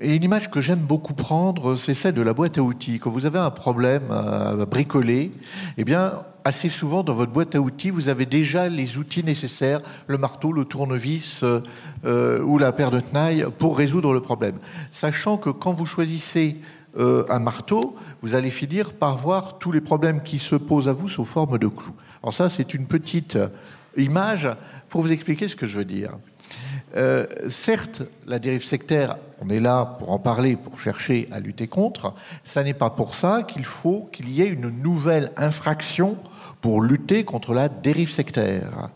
et 0.00 0.16
une 0.16 0.22
image 0.22 0.50
que 0.50 0.60
j'aime 0.60 0.78
beaucoup 0.78 1.14
prendre, 1.14 1.76
c'est 1.76 1.94
celle 1.94 2.14
de 2.14 2.22
la 2.22 2.32
boîte 2.32 2.56
à 2.58 2.62
outils. 2.62 2.98
Quand 2.98 3.10
vous 3.10 3.26
avez 3.26 3.38
un 3.38 3.50
problème 3.50 4.10
à 4.10 4.54
bricoler, 4.64 5.30
eh 5.76 5.84
bien, 5.84 6.24
assez 6.44 6.68
souvent 6.68 7.02
dans 7.02 7.12
votre 7.12 7.32
boîte 7.32 7.54
à 7.54 7.60
outils, 7.60 7.90
vous 7.90 8.08
avez 8.08 8.24
déjà 8.24 8.68
les 8.68 8.96
outils 8.96 9.24
nécessaires, 9.24 9.80
le 10.06 10.16
marteau, 10.16 10.52
le 10.52 10.64
tournevis 10.64 11.44
euh, 12.04 12.42
ou 12.42 12.56
la 12.56 12.72
paire 12.72 12.90
de 12.90 13.00
tenailles 13.00 13.46
pour 13.58 13.76
résoudre 13.76 14.12
le 14.12 14.20
problème. 14.20 14.56
Sachant 14.90 15.36
que 15.36 15.50
quand 15.50 15.72
vous 15.72 15.86
choisissez 15.86 16.56
euh, 16.98 17.24
un 17.28 17.38
marteau, 17.38 17.96
vous 18.22 18.34
allez 18.34 18.50
finir 18.50 18.92
par 18.92 19.16
voir 19.16 19.58
tous 19.58 19.72
les 19.72 19.80
problèmes 19.80 20.22
qui 20.22 20.38
se 20.38 20.56
posent 20.56 20.88
à 20.88 20.92
vous 20.92 21.08
sous 21.08 21.24
forme 21.24 21.58
de 21.58 21.68
clous. 21.68 21.94
Alors 22.22 22.34
ça, 22.34 22.50
c'est 22.50 22.74
une 22.74 22.86
petite 22.86 23.38
image 23.96 24.48
pour 24.88 25.02
vous 25.02 25.12
expliquer 25.12 25.48
ce 25.48 25.56
que 25.56 25.66
je 25.66 25.78
veux 25.78 25.84
dire. 25.84 26.12
Euh, 26.96 27.26
certes, 27.48 28.02
la 28.26 28.38
dérive 28.38 28.64
sectaire, 28.64 29.16
on 29.40 29.48
est 29.48 29.60
là 29.60 29.96
pour 29.98 30.10
en 30.10 30.18
parler, 30.18 30.56
pour 30.56 30.80
chercher 30.80 31.28
à 31.30 31.38
lutter 31.38 31.68
contre. 31.68 32.14
Ça 32.44 32.64
n'est 32.64 32.74
pas 32.74 32.90
pour 32.90 33.14
ça 33.14 33.42
qu'il 33.44 33.64
faut 33.64 34.08
qu'il 34.12 34.28
y 34.28 34.42
ait 34.42 34.48
une 34.48 34.68
nouvelle 34.68 35.30
infraction 35.36 36.16
pour 36.60 36.82
lutter 36.82 37.24
contre 37.24 37.54
la 37.54 37.68
dérive 37.68 38.10
sectaire. 38.10 38.90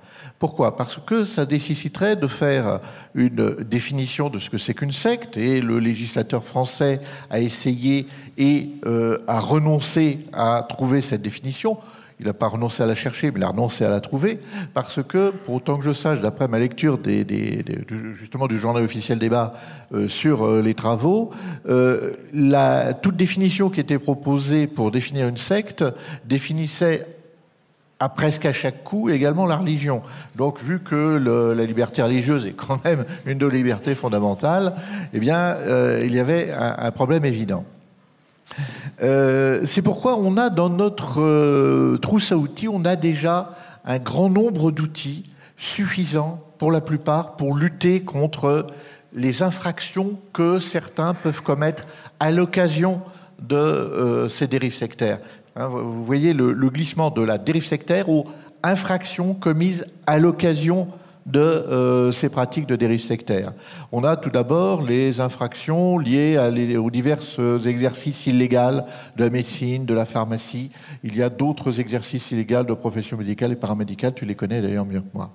Pourquoi? 0.45 0.77
Parce 0.77 0.99
que 0.99 1.25
ça 1.25 1.47
nécessiterait 1.47 2.17
de 2.17 2.27
faire 2.27 2.79
une 3.15 3.57
définition 3.63 4.29
de 4.29 4.39
ce 4.39 4.51
que 4.51 4.59
c'est 4.59 4.75
qu'une 4.75 4.93
secte, 4.93 5.39
et 5.39 5.63
le 5.63 5.79
législateur 5.79 6.45
français 6.45 7.01
a 7.31 7.41
essayé 7.41 8.07
et 8.37 8.69
euh, 8.85 9.17
a 9.27 9.41
renoncé 9.41 10.19
à 10.35 10.63
trouver 10.69 11.01
cette 11.01 11.23
définition. 11.23 11.79
Il 12.21 12.27
n'a 12.27 12.35
pas 12.35 12.49
renoncé 12.49 12.83
à 12.83 12.87
la 12.87 12.95
chercher, 12.95 13.31
mais 13.31 13.41
il 13.41 13.43
a 13.43 13.49
renoncé 13.49 13.87
à 13.87 13.89
la 13.89 14.03
trouver, 14.03 14.39
parce 14.75 15.03
que, 15.03 15.31
pour 15.31 15.55
autant 15.55 15.79
que 15.79 15.85
je 15.85 15.95
sache, 15.95 16.21
d'après 16.21 16.47
ma 16.47 16.59
lecture 16.59 16.99
justement 18.13 18.47
du 18.47 18.59
journal 18.59 18.85
officiel 18.85 19.19
débat 19.19 19.55
euh, 19.95 20.09
sur 20.09 20.45
euh, 20.45 20.61
les 20.61 20.75
travaux, 20.75 21.31
toute 23.01 23.17
définition 23.17 23.71
qui 23.71 23.81
était 23.81 23.99
proposée 23.99 24.67
pour 24.67 24.91
définir 24.91 25.27
une 25.27 25.39
secte 25.39 25.87
définissait 26.27 27.14
à 28.01 28.09
presque 28.09 28.45
à 28.47 28.53
chaque 28.53 28.85
coup 28.85 29.09
également 29.09 29.47
la 29.47 29.57
religion. 29.57 30.03
Donc, 30.37 30.61
vu 30.61 30.81
que 30.81 31.53
la 31.55 31.65
liberté 31.65 32.03
religieuse 32.03 32.47
est 32.47 32.53
quand 32.53 32.85
même 32.85 33.05
une 33.27 33.39
de 33.39 33.47
libertés 33.47 33.95
fondamentales, 33.95 34.75
eh 35.13 35.21
bien, 35.21 35.39
euh, 35.39 36.03
il 36.05 36.15
y 36.15 36.21
avait 36.21 36.53
un, 36.53 36.77
un, 36.79 36.91
problème 36.91 37.25
évident. 37.25 37.65
Euh, 39.03 39.63
c'est 39.65 39.83
pourquoi 39.83 40.17
on 40.19 40.37
a 40.37 40.51
dans 40.51 40.69
notre 40.69 41.21
euh, 41.21 41.99
trousse 41.99 42.33
à 42.33 42.37
outils, 42.37 42.69
on 42.69 42.85
a 42.85 42.97
déjà 42.97 43.55
un 43.85 43.99
grand 43.99 44.29
nombre 44.29 44.71
d'outils 44.71 45.25
suffisants 45.57 46.41
pour 46.59 46.71
la 46.71 46.81
plupart 46.81 47.37
pour 47.37 47.57
lutter 47.57 48.01
contre 48.03 48.67
les 49.13 49.43
infractions 49.43 50.19
que 50.33 50.61
certains 50.61 51.15
peuvent 51.15 51.43
commettre 51.43 51.87
à 52.21 52.31
l'occasion 52.31 53.01
de 53.41 53.57
euh, 53.57 54.29
ces 54.29 54.47
dérives 54.47 54.75
sectaires. 54.75 55.19
Hein, 55.57 55.69
vous 55.69 56.05
voyez 56.05 56.33
le, 56.33 56.53
glissement 56.71 57.11
de 57.11 57.23
la 57.23 57.39
dérive 57.39 57.65
sectaire 57.65 58.09
aux 58.09 58.25
infractions 58.63 59.35
commises 59.35 59.87
à 60.07 60.19
l'occasion 60.19 60.89
de 61.27 61.41
euh, 61.41 62.13
ces 62.13 62.29
pratiques 62.29 62.67
de 62.67 62.77
dérive 62.77 63.01
sectaire. 63.01 63.53
On 63.93 64.05
a 64.05 64.17
tout 64.17 64.31
d'abord 64.31 64.83
les 64.83 65.21
infractions 65.21 65.99
liées 65.99 66.39
aux 66.77 66.91
divers 66.91 67.21
exercices 67.65 68.27
illégaux 68.27 68.83
de 69.17 69.25
la 69.25 69.31
médecine, 69.31 69.87
de 69.87 69.95
la 69.95 70.05
pharmacie. 70.05 70.71
Il 71.03 71.17
y 71.17 71.23
a 71.23 71.31
d'autres 71.31 71.81
exercices 71.81 72.31
illégaux 72.31 72.65
de 72.65 72.75
profession 72.75 73.17
médicale 73.17 73.53
et 73.53 73.57
paramédicale, 73.57 74.13
tu 74.15 74.27
les 74.27 74.35
connais 74.35 74.61
d'ailleurs 74.61 74.85
mieux 74.85 75.01
que 75.01 75.15
moi. 75.15 75.31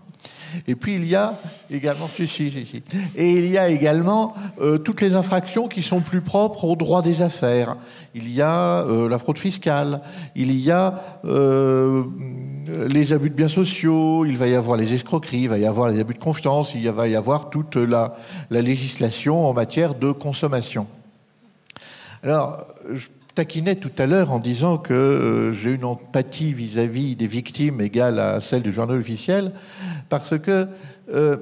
Et 0.68 0.76
puis 0.76 0.96
il 0.96 1.06
y 1.06 1.16
a 1.16 1.36
également, 1.70 2.08
si, 2.08 2.28
si, 2.28 2.52
si, 2.52 2.84
et 3.16 3.32
il 3.32 3.50
y 3.50 3.58
a 3.58 3.70
également 3.70 4.34
euh, 4.62 4.78
toutes 4.78 5.02
les 5.02 5.16
infractions 5.16 5.68
qui 5.68 5.82
sont 5.82 6.02
plus 6.02 6.22
propres 6.22 6.66
au 6.66 6.76
droit 6.76 7.02
des 7.02 7.22
affaires. 7.22 7.76
Il 8.16 8.32
y 8.34 8.42
a 8.42 8.84
euh, 8.84 9.08
la 9.08 9.20
fraude 9.20 9.38
fiscale, 9.38 10.02
il 10.36 10.60
y 10.60 10.72
a 10.72 11.20
euh, 11.26 12.04
les 12.88 13.14
abus 13.14 13.30
de 13.30 13.36
biens 13.36 13.48
sociaux, 13.48 14.26
il 14.26 14.38
va 14.38 14.48
y 14.48 14.56
avoir 14.56 14.78
les 14.78 14.94
escroqueries, 14.94 15.42
il 15.42 15.50
va 15.50 15.58
y 15.58 15.66
avoir 15.66 15.90
les 15.90 16.00
abus 16.00 16.16
de 16.16 16.20
confiance, 16.20 16.74
il 16.74 16.90
va 16.90 17.08
y 17.08 17.16
avoir 17.16 17.50
toute 17.50 17.76
la, 17.76 18.16
la 18.50 18.62
législation 18.62 19.48
en 19.48 19.54
matière 19.54 19.96
de 19.96 20.12
consommation. 20.12 20.88
Alors, 22.24 22.66
je 22.92 23.08
taquinais 23.40 23.78
tout 23.78 23.92
à 23.98 24.06
l'heure 24.06 24.34
en 24.34 24.40
disant 24.40 24.78
que 24.78 24.94
euh, 24.94 25.54
j'ai 25.54 25.74
une 25.74 25.86
empathie 25.86 26.52
vis-à-vis 26.52 27.16
des 27.16 27.28
victimes 27.28 27.80
égale 27.80 28.20
à 28.20 28.42
celle 28.42 28.62
du 28.62 28.74
journal 28.74 29.00
officiel, 29.00 29.54
parce 30.10 30.38
que 30.38 30.68
euh, 31.08 31.38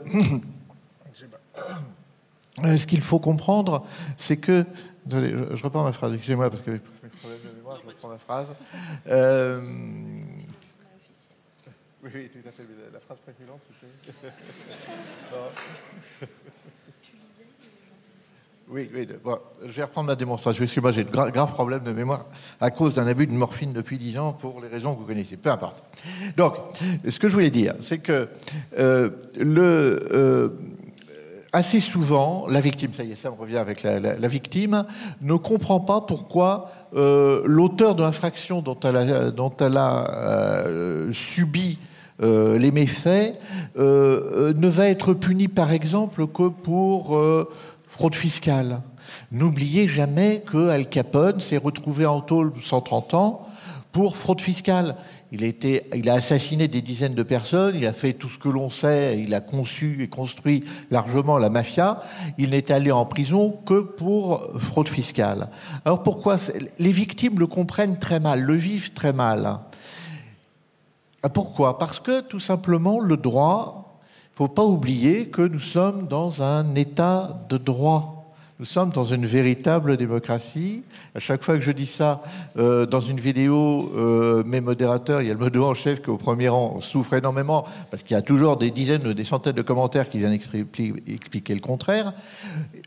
ce 2.63 2.86
qu'il 2.86 3.01
faut 3.01 3.17
comprendre, 3.17 3.83
c'est 4.15 4.38
que. 4.38 4.63
Désolé, 5.07 5.31
je, 5.31 5.55
je, 5.55 5.63
reprends 5.63 5.83
ma 5.83 5.91
phrase, 5.91 6.13
excusez-moi, 6.13 6.51
parce 6.51 6.62
que 6.62 6.69
mes 6.69 6.79
problèmes 6.79 7.39
de 7.49 7.57
mémoire, 7.57 7.79
je 7.81 7.88
reprends 7.88 8.10
ma 8.10 8.19
phrase. 8.19 8.47
Euh, 9.07 9.60
oui, 12.03 12.12
oui, 12.13 12.29
tout 12.31 12.47
à 12.47 12.51
fait. 12.51 12.63
La 12.93 12.99
phrase 12.99 13.17
précédente, 13.21 13.62
c'était. 13.81 14.33
Oui, 18.69 18.89
oui 18.93 19.08
je 19.65 19.71
vais 19.71 19.84
reprendre 19.84 20.08
ma 20.08 20.15
démonstration. 20.15 20.63
Excusez-moi, 20.63 20.91
j'ai 20.91 21.06
de 21.06 21.10
gra 21.10 21.32
graves 21.32 21.53
problèmes 21.53 21.84
de 21.84 21.93
mémoire 21.93 22.25
à 22.60 22.69
cause 22.69 22.95
d'un 22.95 23.08
abus 23.08 23.25
de 23.25 23.32
morphine 23.32 23.71
depuis 23.71 23.97
10 23.97 24.17
ans 24.19 24.34
pour 24.34 24.60
les 24.60 24.67
raisons 24.67 24.93
que 24.93 24.99
vous 24.99 25.06
connaissez. 25.06 25.38
Peu 25.38 25.49
importe. 25.49 25.84
Donc, 26.36 26.56
ce 27.08 27.17
que 27.17 27.30
je 27.30 27.34
voulais 27.34 27.49
dire, 27.49 27.75
c'est 27.80 27.99
que 27.99 28.27
euh, 28.77 29.10
le, 29.39 29.99
euh, 30.12 30.49
assez 31.53 31.80
souvent, 31.80 32.45
la 32.49 32.60
victime, 32.60 32.93
ça 32.93 33.06
y 33.06 33.13
est, 33.13 33.15
ça 33.15 33.32
on 33.32 33.41
revient 33.41 33.58
avec 33.58 33.84
la, 33.84 34.27
victime, 34.27 34.84
ne 35.21 35.36
comprend 35.36 35.80
pas 35.80 36.01
pourquoi 36.01 36.69
euh, 36.93 37.43
l'auteur 37.45 37.95
de 37.95 38.03
l'infraction 38.03 38.62
dont 38.62 38.77
elle 38.84 38.97
a, 38.97 39.32
dont 39.32 39.53
elle 39.62 39.77
a 39.77 40.65
subi 41.13 41.77
les 42.19 42.71
méfaits 42.71 43.39
ne 43.77 44.67
va 44.67 44.88
être 44.88 45.13
puni, 45.13 45.47
par 45.47 45.71
exemple, 45.71 46.25
que 46.27 46.49
pour 46.49 47.15
fraude 47.97 48.13
fiscale. 48.13 48.81
N'oubliez 49.31 49.88
jamais 49.88 50.43
que 50.45 50.69
Al 50.69 50.88
Capone 50.88 51.39
s'est 51.39 51.57
retrouvé 51.57 52.05
en 52.05 52.21
tôle 52.21 52.53
130 52.62 53.15
ans 53.15 53.47
pour 53.91 54.17
fraude 54.17 54.39
fiscale. 54.39 54.95
Il 55.31 55.41
il 55.41 56.07
a 56.07 56.13
assassiné 56.13 56.67
des 56.67 56.83
dizaines 56.83 57.15
de 57.15 57.23
personnes, 57.23 57.75
il 57.75 57.88
a 57.88 57.93
fait 57.93 58.13
tout 58.13 58.29
ce 58.29 58.38
que 58.38 58.49
l'on 58.49 58.69
sait, 58.69 59.19
il 59.19 59.33
a 59.33 59.39
conçu 59.39 60.03
et 60.03 60.10
construit 60.10 60.63
largement 60.91 61.39
la 61.39 61.49
mafia. 61.49 61.97
Il 62.38 62.51
n'est 62.51 62.71
allé 62.71 62.91
en 62.91 63.07
prison 63.07 63.57
que 63.65 63.81
pour 63.81 64.47
fraude 64.60 64.89
fiscale. 64.89 65.49
Alors 65.83 66.03
pourquoi 66.03 66.38
Les 66.77 66.91
victimes 66.91 67.39
le 67.39 67.47
comprennent 67.47 67.97
très 67.97 68.19
mal, 68.19 68.41
le 68.41 68.53
vivent 68.53 68.93
très 68.93 69.12
mal. 69.12 69.57
Pourquoi? 71.33 71.79
Parce 71.79 71.99
que 71.99 72.21
tout 72.21 72.39
simplement 72.39 72.99
le 72.99 73.17
droit, 73.17 73.87
faut 74.38 74.47
pas 74.47 74.65
oublier 74.65 75.30
que 75.30 75.41
nous 75.41 75.58
sommes 75.58 76.06
dans 76.08 76.43
un 76.43 76.76
état 76.76 77.39
de 77.50 77.58
droit. 77.58 78.32
Nous 78.60 78.67
sommes 78.67 78.91
dans 78.91 79.04
une 79.04 79.26
véritable 79.26 79.97
démocratie. 79.97 80.84
À 81.15 81.19
chaque 81.19 81.43
fois 81.43 81.56
que 81.56 81.63
je 81.63 81.71
dis 81.71 81.88
ça 81.88 82.21
euh, 82.56 82.86
dans 82.86 83.02
une 83.02 83.19
vidéo, 83.19 83.91
euh, 83.97 84.43
mes 84.45 84.62
modérateurs, 84.62 85.23
il 85.23 85.28
y 85.28 85.32
a 85.32 85.34
le 85.34 85.39
modo 85.39 85.65
en 85.65 85.73
chef 85.73 86.04
qui 86.04 86.12
au 86.12 86.17
premier 86.17 86.50
rang 86.50 86.80
souffre 86.82 87.15
énormément 87.15 87.65
parce 87.89 88.04
qu'il 88.04 88.13
y 88.13 88.19
a 88.19 88.21
toujours 88.21 88.58
des 88.58 88.69
dizaines 88.69 89.08
ou 89.08 89.15
des 89.15 89.23
centaines 89.23 89.56
de 89.56 89.63
commentaires 89.63 90.08
qui 90.08 90.19
viennent 90.19 90.34
expliquer 90.34 91.56
le 91.56 91.60
contraire. 91.60 92.13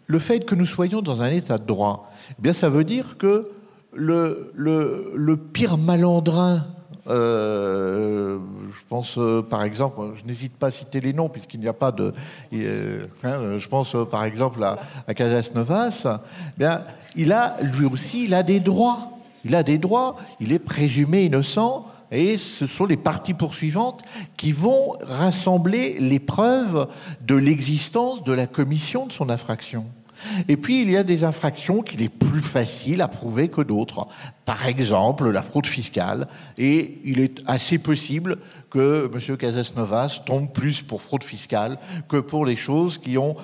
Le 0.06 0.18
fait 0.20 0.46
que 0.46 0.54
nous 0.54 0.66
soyons 0.66 1.02
dans 1.02 1.20
un 1.20 1.32
état 1.32 1.58
de 1.58 1.66
droit, 1.66 2.12
eh 2.30 2.42
bien 2.42 2.52
ça 2.52 2.68
veut 2.68 2.84
dire 2.84 3.18
que 3.18 3.50
le 3.92 5.34
pire 5.52 5.78
malandrin 5.78 6.64
euh, 7.10 8.38
je 8.70 8.80
pense 8.88 9.18
euh, 9.18 9.42
par 9.42 9.62
exemple, 9.64 10.00
je 10.14 10.24
n'hésite 10.24 10.54
pas 10.54 10.68
à 10.68 10.70
citer 10.70 11.00
les 11.00 11.12
noms 11.12 11.28
puisqu'il 11.28 11.60
n'y 11.60 11.68
a 11.68 11.72
pas 11.72 11.92
de. 11.92 12.12
Euh, 12.52 13.06
hein, 13.24 13.58
je 13.58 13.68
pense 13.68 13.96
par 14.10 14.24
exemple 14.24 14.62
à, 14.62 14.78
à 15.06 15.14
Casas 15.14 15.50
Novas. 15.54 16.06
Bien, 16.56 16.84
il 17.16 17.32
a 17.32 17.56
lui 17.62 17.86
aussi, 17.86 18.24
il 18.24 18.34
a 18.34 18.42
des 18.42 18.60
droits. 18.60 19.10
Il 19.44 19.54
a 19.54 19.62
des 19.62 19.78
droits. 19.78 20.16
Il 20.38 20.52
est 20.52 20.58
présumé 20.58 21.24
innocent. 21.24 21.86
Et 22.12 22.38
ce 22.38 22.66
sont 22.66 22.86
les 22.86 22.96
parties 22.96 23.34
poursuivantes 23.34 24.02
qui 24.36 24.50
vont 24.50 24.96
rassembler 25.00 25.96
les 26.00 26.18
preuves 26.18 26.88
de 27.20 27.36
l'existence 27.36 28.24
de 28.24 28.32
la 28.32 28.46
commission 28.46 29.06
de 29.06 29.12
son 29.12 29.30
infraction. 29.30 29.86
Et 30.48 30.56
puis, 30.56 30.82
il 30.82 30.90
y 30.90 30.96
a 30.96 31.02
des 31.02 31.24
infractions 31.24 31.82
qu'il 31.82 32.02
est 32.02 32.08
plus 32.08 32.40
facile 32.40 33.02
à 33.02 33.08
prouver 33.08 33.48
que 33.48 33.60
d'autres. 33.60 34.06
Par 34.44 34.66
exemple, 34.66 35.30
la 35.30 35.42
fraude 35.42 35.66
fiscale. 35.66 36.26
Et 36.58 36.98
il 37.04 37.20
est 37.20 37.42
assez 37.46 37.78
possible 37.78 38.36
que 38.70 39.10
M. 39.12 39.36
Casasnovas 39.36 40.22
tombe 40.24 40.52
plus 40.52 40.82
pour 40.82 41.02
fraude 41.02 41.24
fiscale 41.24 41.78
que 42.08 42.18
pour 42.18 42.46
les 42.46 42.56
choses 42.56 42.98
qui 42.98 43.18
ont 43.18 43.36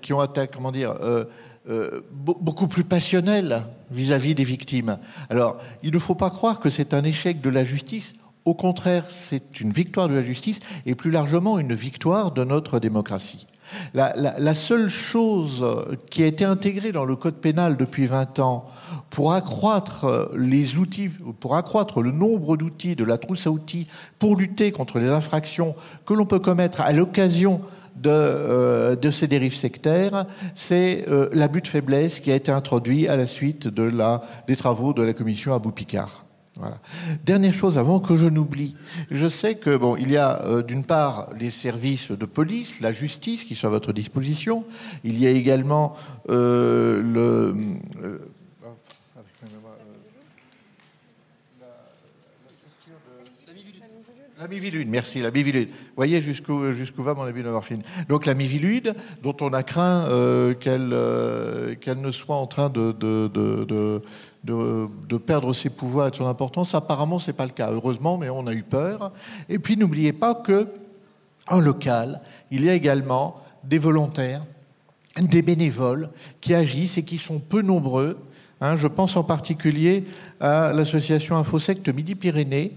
qui 0.00 0.12
comment 0.52 0.72
dire, 0.72 0.94
euh, 1.02 1.24
euh, 1.68 2.00
beaucoup 2.10 2.66
plus 2.66 2.84
passionnelles 2.84 3.64
vis-à-vis 3.90 4.32
-vis 4.32 4.34
des 4.34 4.44
victimes. 4.44 4.98
Alors, 5.30 5.58
il 5.82 5.92
ne 5.92 5.98
faut 5.98 6.16
pas 6.16 6.30
croire 6.30 6.58
que 6.58 6.70
c'est 6.70 6.94
un 6.94 7.04
échec 7.04 7.40
de 7.40 7.50
la 7.50 7.64
justice. 7.64 8.14
Au 8.44 8.54
contraire, 8.54 9.04
c'est 9.08 9.60
une 9.60 9.70
victoire 9.70 10.08
de 10.08 10.14
la 10.14 10.22
justice 10.22 10.58
et 10.86 10.94
plus 10.94 11.12
largement 11.12 11.58
une 11.58 11.74
victoire 11.74 12.32
de 12.32 12.42
notre 12.42 12.80
démocratie. 12.80 13.46
La, 13.94 14.54
seule 14.54 14.88
chose 14.88 15.64
qui 16.10 16.22
a 16.22 16.26
été 16.26 16.44
intégrée 16.44 16.92
dans 16.92 17.04
le 17.04 17.16
code 17.16 17.36
pénal 17.36 17.76
depuis 17.76 18.06
20 18.06 18.38
ans 18.38 18.66
pour 19.10 19.32
accroître 19.32 20.30
les 20.36 20.76
outils, 20.76 21.10
pour 21.40 21.56
accroître 21.56 22.00
le 22.02 22.12
nombre 22.12 22.56
d'outils 22.56 22.96
de 22.96 23.04
la 23.04 23.18
trousse 23.18 23.46
à 23.46 23.50
outils 23.50 23.86
pour 24.18 24.36
lutter 24.36 24.72
contre 24.72 24.98
les 24.98 25.08
infractions 25.08 25.74
que 26.06 26.14
l'on 26.14 26.26
peut 26.26 26.38
commettre 26.38 26.80
à 26.80 26.92
l'occasion 26.92 27.60
de, 27.96 28.10
euh, 28.10 29.10
ces 29.10 29.26
dérives 29.26 29.54
sectaires, 29.54 30.26
c'est 30.54 31.04
euh, 31.08 31.28
l'abus 31.32 31.60
de 31.60 31.68
faiblesse 31.68 32.20
qui 32.20 32.32
a 32.32 32.34
été 32.34 32.50
introduit 32.50 33.08
à 33.08 33.16
la 33.16 33.26
suite 33.26 33.68
des 33.68 34.56
travaux 34.56 34.92
de 34.92 35.02
la 35.02 35.12
commission 35.12 35.54
Abou 35.54 35.72
Picard. 35.72 36.24
Dernière 37.24 37.54
chose 37.54 37.78
avant 37.78 37.98
que 37.98 38.16
je 38.16 38.26
n'oublie, 38.26 38.76
je 39.10 39.26
sais 39.26 39.54
que 39.54 39.74
bon, 39.74 39.96
il 39.96 40.10
y 40.10 40.18
a 40.18 40.42
euh, 40.44 40.62
d'une 40.62 40.84
part 40.84 41.30
les 41.38 41.50
services 41.50 42.10
de 42.10 42.26
police, 42.26 42.80
la 42.80 42.92
justice 42.92 43.44
qui 43.44 43.54
sont 43.54 43.68
à 43.68 43.70
votre 43.70 43.94
disposition. 43.94 44.64
Il 45.02 45.18
y 45.18 45.26
a 45.26 45.30
également 45.30 45.96
euh, 46.28 47.02
le 47.02 47.54
euh, 48.04 48.18
La 54.42 54.48
mivilude, 54.48 54.88
merci, 54.88 55.20
la 55.20 55.30
mivilude. 55.30 55.68
Voyez 55.94 56.20
jusqu'où 56.20 56.72
jusqu'où 56.72 57.04
va 57.04 57.14
mon 57.14 57.22
abus 57.22 57.44
de 57.44 57.48
morphine. 57.48 57.82
Donc 58.08 58.26
la 58.26 58.34
mivilude, 58.34 58.96
dont 59.22 59.36
on 59.40 59.52
a 59.52 59.62
craint 59.62 60.04
euh, 60.08 60.52
qu'elle 60.54 60.90
euh, 60.92 61.76
qu'elle 61.76 62.00
ne 62.00 62.10
soit 62.10 62.34
en 62.34 62.48
train 62.48 62.68
de 62.68 62.90
de, 64.44 65.16
perdre 65.18 65.52
ses 65.52 65.70
pouvoirs 65.70 66.08
et 66.08 66.16
son 66.16 66.26
importance. 66.26 66.74
Apparemment, 66.74 67.18
ce 67.18 67.30
n'est 67.30 67.36
pas 67.36 67.46
le 67.46 67.52
cas, 67.52 67.70
heureusement, 67.70 68.18
mais 68.18 68.28
on 68.28 68.46
a 68.46 68.52
eu 68.52 68.62
peur. 68.62 69.12
Et 69.48 69.58
puis, 69.58 69.76
n'oubliez 69.76 70.12
pas 70.12 70.34
que 70.34 70.68
en 71.48 71.60
local, 71.60 72.20
il 72.50 72.64
y 72.64 72.70
a 72.70 72.74
également 72.74 73.40
des 73.64 73.78
volontaires, 73.78 74.44
des 75.20 75.42
bénévoles 75.42 76.10
qui 76.40 76.54
agissent 76.54 76.98
et 76.98 77.02
qui 77.02 77.18
sont 77.18 77.38
peu 77.38 77.62
nombreux. 77.62 78.18
Hein, 78.60 78.76
je 78.76 78.86
pense 78.86 79.16
en 79.16 79.24
particulier 79.24 80.04
à 80.40 80.72
l'association 80.72 81.36
Infosecte 81.36 81.88
Midi-Pyrénées, 81.88 82.72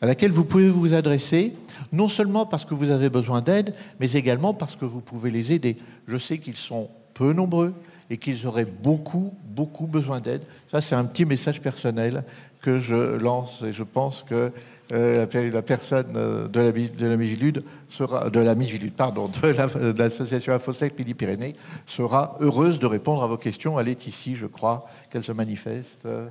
à 0.00 0.06
laquelle 0.06 0.32
vous 0.32 0.44
pouvez 0.44 0.68
vous 0.68 0.94
adresser, 0.94 1.54
non 1.92 2.08
seulement 2.08 2.44
parce 2.44 2.64
que 2.64 2.74
vous 2.74 2.90
avez 2.90 3.08
besoin 3.08 3.40
d'aide, 3.40 3.74
mais 4.00 4.12
également 4.12 4.52
parce 4.52 4.74
que 4.74 4.84
vous 4.84 5.00
pouvez 5.00 5.30
les 5.30 5.52
aider. 5.52 5.76
Je 6.08 6.16
sais 6.16 6.38
qu'ils 6.38 6.56
sont 6.56 6.88
peu 7.14 7.32
nombreux, 7.32 7.72
et 8.12 8.18
qu'ils 8.18 8.46
auraient 8.46 8.66
beaucoup, 8.66 9.34
beaucoup 9.42 9.86
besoin 9.86 10.20
d'aide. 10.20 10.42
Ça, 10.68 10.82
c'est 10.82 10.94
un 10.94 11.06
petit 11.06 11.24
message 11.24 11.62
personnel 11.62 12.24
que 12.60 12.78
je 12.78 13.16
lance 13.16 13.62
et 13.62 13.72
je 13.72 13.82
pense 13.82 14.22
que 14.22 14.52
euh, 14.92 15.26
la, 15.50 15.62
personne 15.62 16.12
euh, 16.14 16.46
de 16.46 16.60
la, 16.60 16.72
de 16.72 17.06
la 17.06 17.62
sera, 17.88 18.28
de 18.28 18.38
la 18.38 18.54
Mivilude, 18.54 18.92
pardon, 18.92 19.30
de 19.42 19.98
l'association 19.98 20.52
Infosec 20.52 20.98
Midi-Pyrénées 20.98 21.56
sera 21.86 22.36
heureuse 22.40 22.78
de 22.78 22.84
répondre 22.84 23.22
à 23.22 23.26
vos 23.26 23.38
questions. 23.38 23.80
Elle 23.80 23.88
est 23.88 24.06
ici, 24.06 24.36
je 24.36 24.46
crois, 24.46 24.86
qu'elle 25.10 25.24
se 25.24 25.32
manifeste. 25.32 26.04
Euh, 26.04 26.26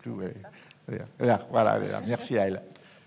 plus, 0.00 0.10
voilà, 1.52 1.78
merci 2.04 2.36
à 2.36 2.48
elle. 2.48 2.60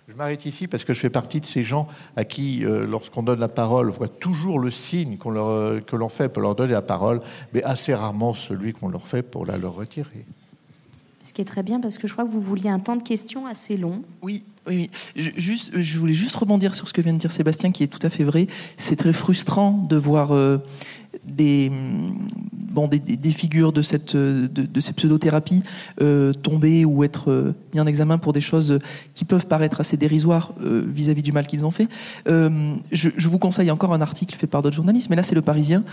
Je 0.07 0.13
m'arrête 0.13 0.45
ici 0.45 0.67
parce 0.67 0.83
que 0.83 0.93
je 0.93 0.99
fais 0.99 1.09
partie 1.09 1.41
de 1.41 1.45
ces 1.45 1.63
gens 1.63 1.87
à 2.15 2.25
qui, 2.25 2.59
lorsqu'on 2.59 3.23
donne 3.23 3.39
la 3.39 3.47
parole, 3.47 3.89
voit 3.89 4.07
toujours 4.07 4.59
le 4.59 4.69
signe 4.69 5.17
qu'on 5.17 5.31
leur, 5.31 5.83
que 5.83 5.95
l'on 5.95 6.09
fait 6.09 6.29
pour 6.29 6.43
leur 6.43 6.53
donner 6.53 6.73
la 6.73 6.83
parole, 6.83 7.21
mais 7.53 7.63
assez 7.63 7.93
rarement 7.93 8.35
celui 8.35 8.73
qu'on 8.73 8.89
leur 8.89 9.07
fait 9.07 9.23
pour 9.23 9.47
la 9.47 9.57
leur 9.57 9.73
retirer. 9.73 10.25
Ce 11.25 11.33
qui 11.33 11.41
est 11.41 11.45
très 11.45 11.63
bien 11.63 11.79
parce 11.79 11.97
que 11.97 12.07
je 12.07 12.13
crois 12.13 12.23
que 12.23 12.29
vous 12.29 12.39
vouliez 12.39 12.69
un 12.69 12.77
temps 12.77 12.95
de 12.95 13.01
questions 13.01 13.47
assez 13.47 13.77
long. 13.77 14.03
Oui, 14.21 14.43
oui, 14.67 14.75
oui. 14.75 14.91
Je, 15.15 15.31
juste, 15.37 15.71
je 15.75 15.97
voulais 15.97 16.13
juste 16.13 16.35
rebondir 16.35 16.75
sur 16.75 16.87
ce 16.87 16.93
que 16.93 17.01
vient 17.01 17.13
de 17.13 17.17
dire 17.17 17.31
Sébastien, 17.31 17.71
qui 17.71 17.81
est 17.81 17.87
tout 17.87 18.05
à 18.05 18.11
fait 18.11 18.23
vrai. 18.23 18.45
C'est 18.77 18.95
très 18.95 19.11
frustrant 19.11 19.71
de 19.89 19.95
voir 19.95 20.35
euh, 20.35 20.59
des, 21.27 21.71
bon, 22.75 22.88
des, 22.88 22.99
des, 22.99 23.31
figures 23.31 23.71
de, 23.71 23.81
cette, 23.81 24.15
de, 24.15 24.47
de 24.47 24.79
ces 24.79 24.93
pseudothérapies 24.93 25.63
euh, 26.01 26.33
tomber 26.33 26.85
ou 26.85 27.03
être 27.03 27.31
euh, 27.31 27.55
mis 27.73 27.79
en 27.79 27.88
examen 27.88 28.17
pour 28.17 28.33
des 28.33 28.41
choses 28.41 28.79
qui 29.15 29.25
peuvent 29.25 29.47
paraître 29.47 29.79
assez 29.79 29.97
dérisoires 29.97 30.53
euh, 30.61 30.83
vis-à-vis 30.88 31.23
du 31.23 31.31
mal 31.31 31.47
qu'ils 31.47 31.65
ont 31.65 31.71
fait. 31.71 31.88
Euh, 32.27 32.75
je, 32.91 33.09
je, 33.15 33.29
vous 33.29 33.39
conseille 33.39 33.71
encore 33.71 33.93
un 33.93 34.01
article 34.01 34.35
fait 34.35 34.47
par 34.47 34.61
d'autres 34.61 34.75
journalistes, 34.75 35.09
mais 35.09 35.15
là 35.15 35.23
c'est 35.23 35.35
le 35.35 35.41
Parisien, 35.41 35.83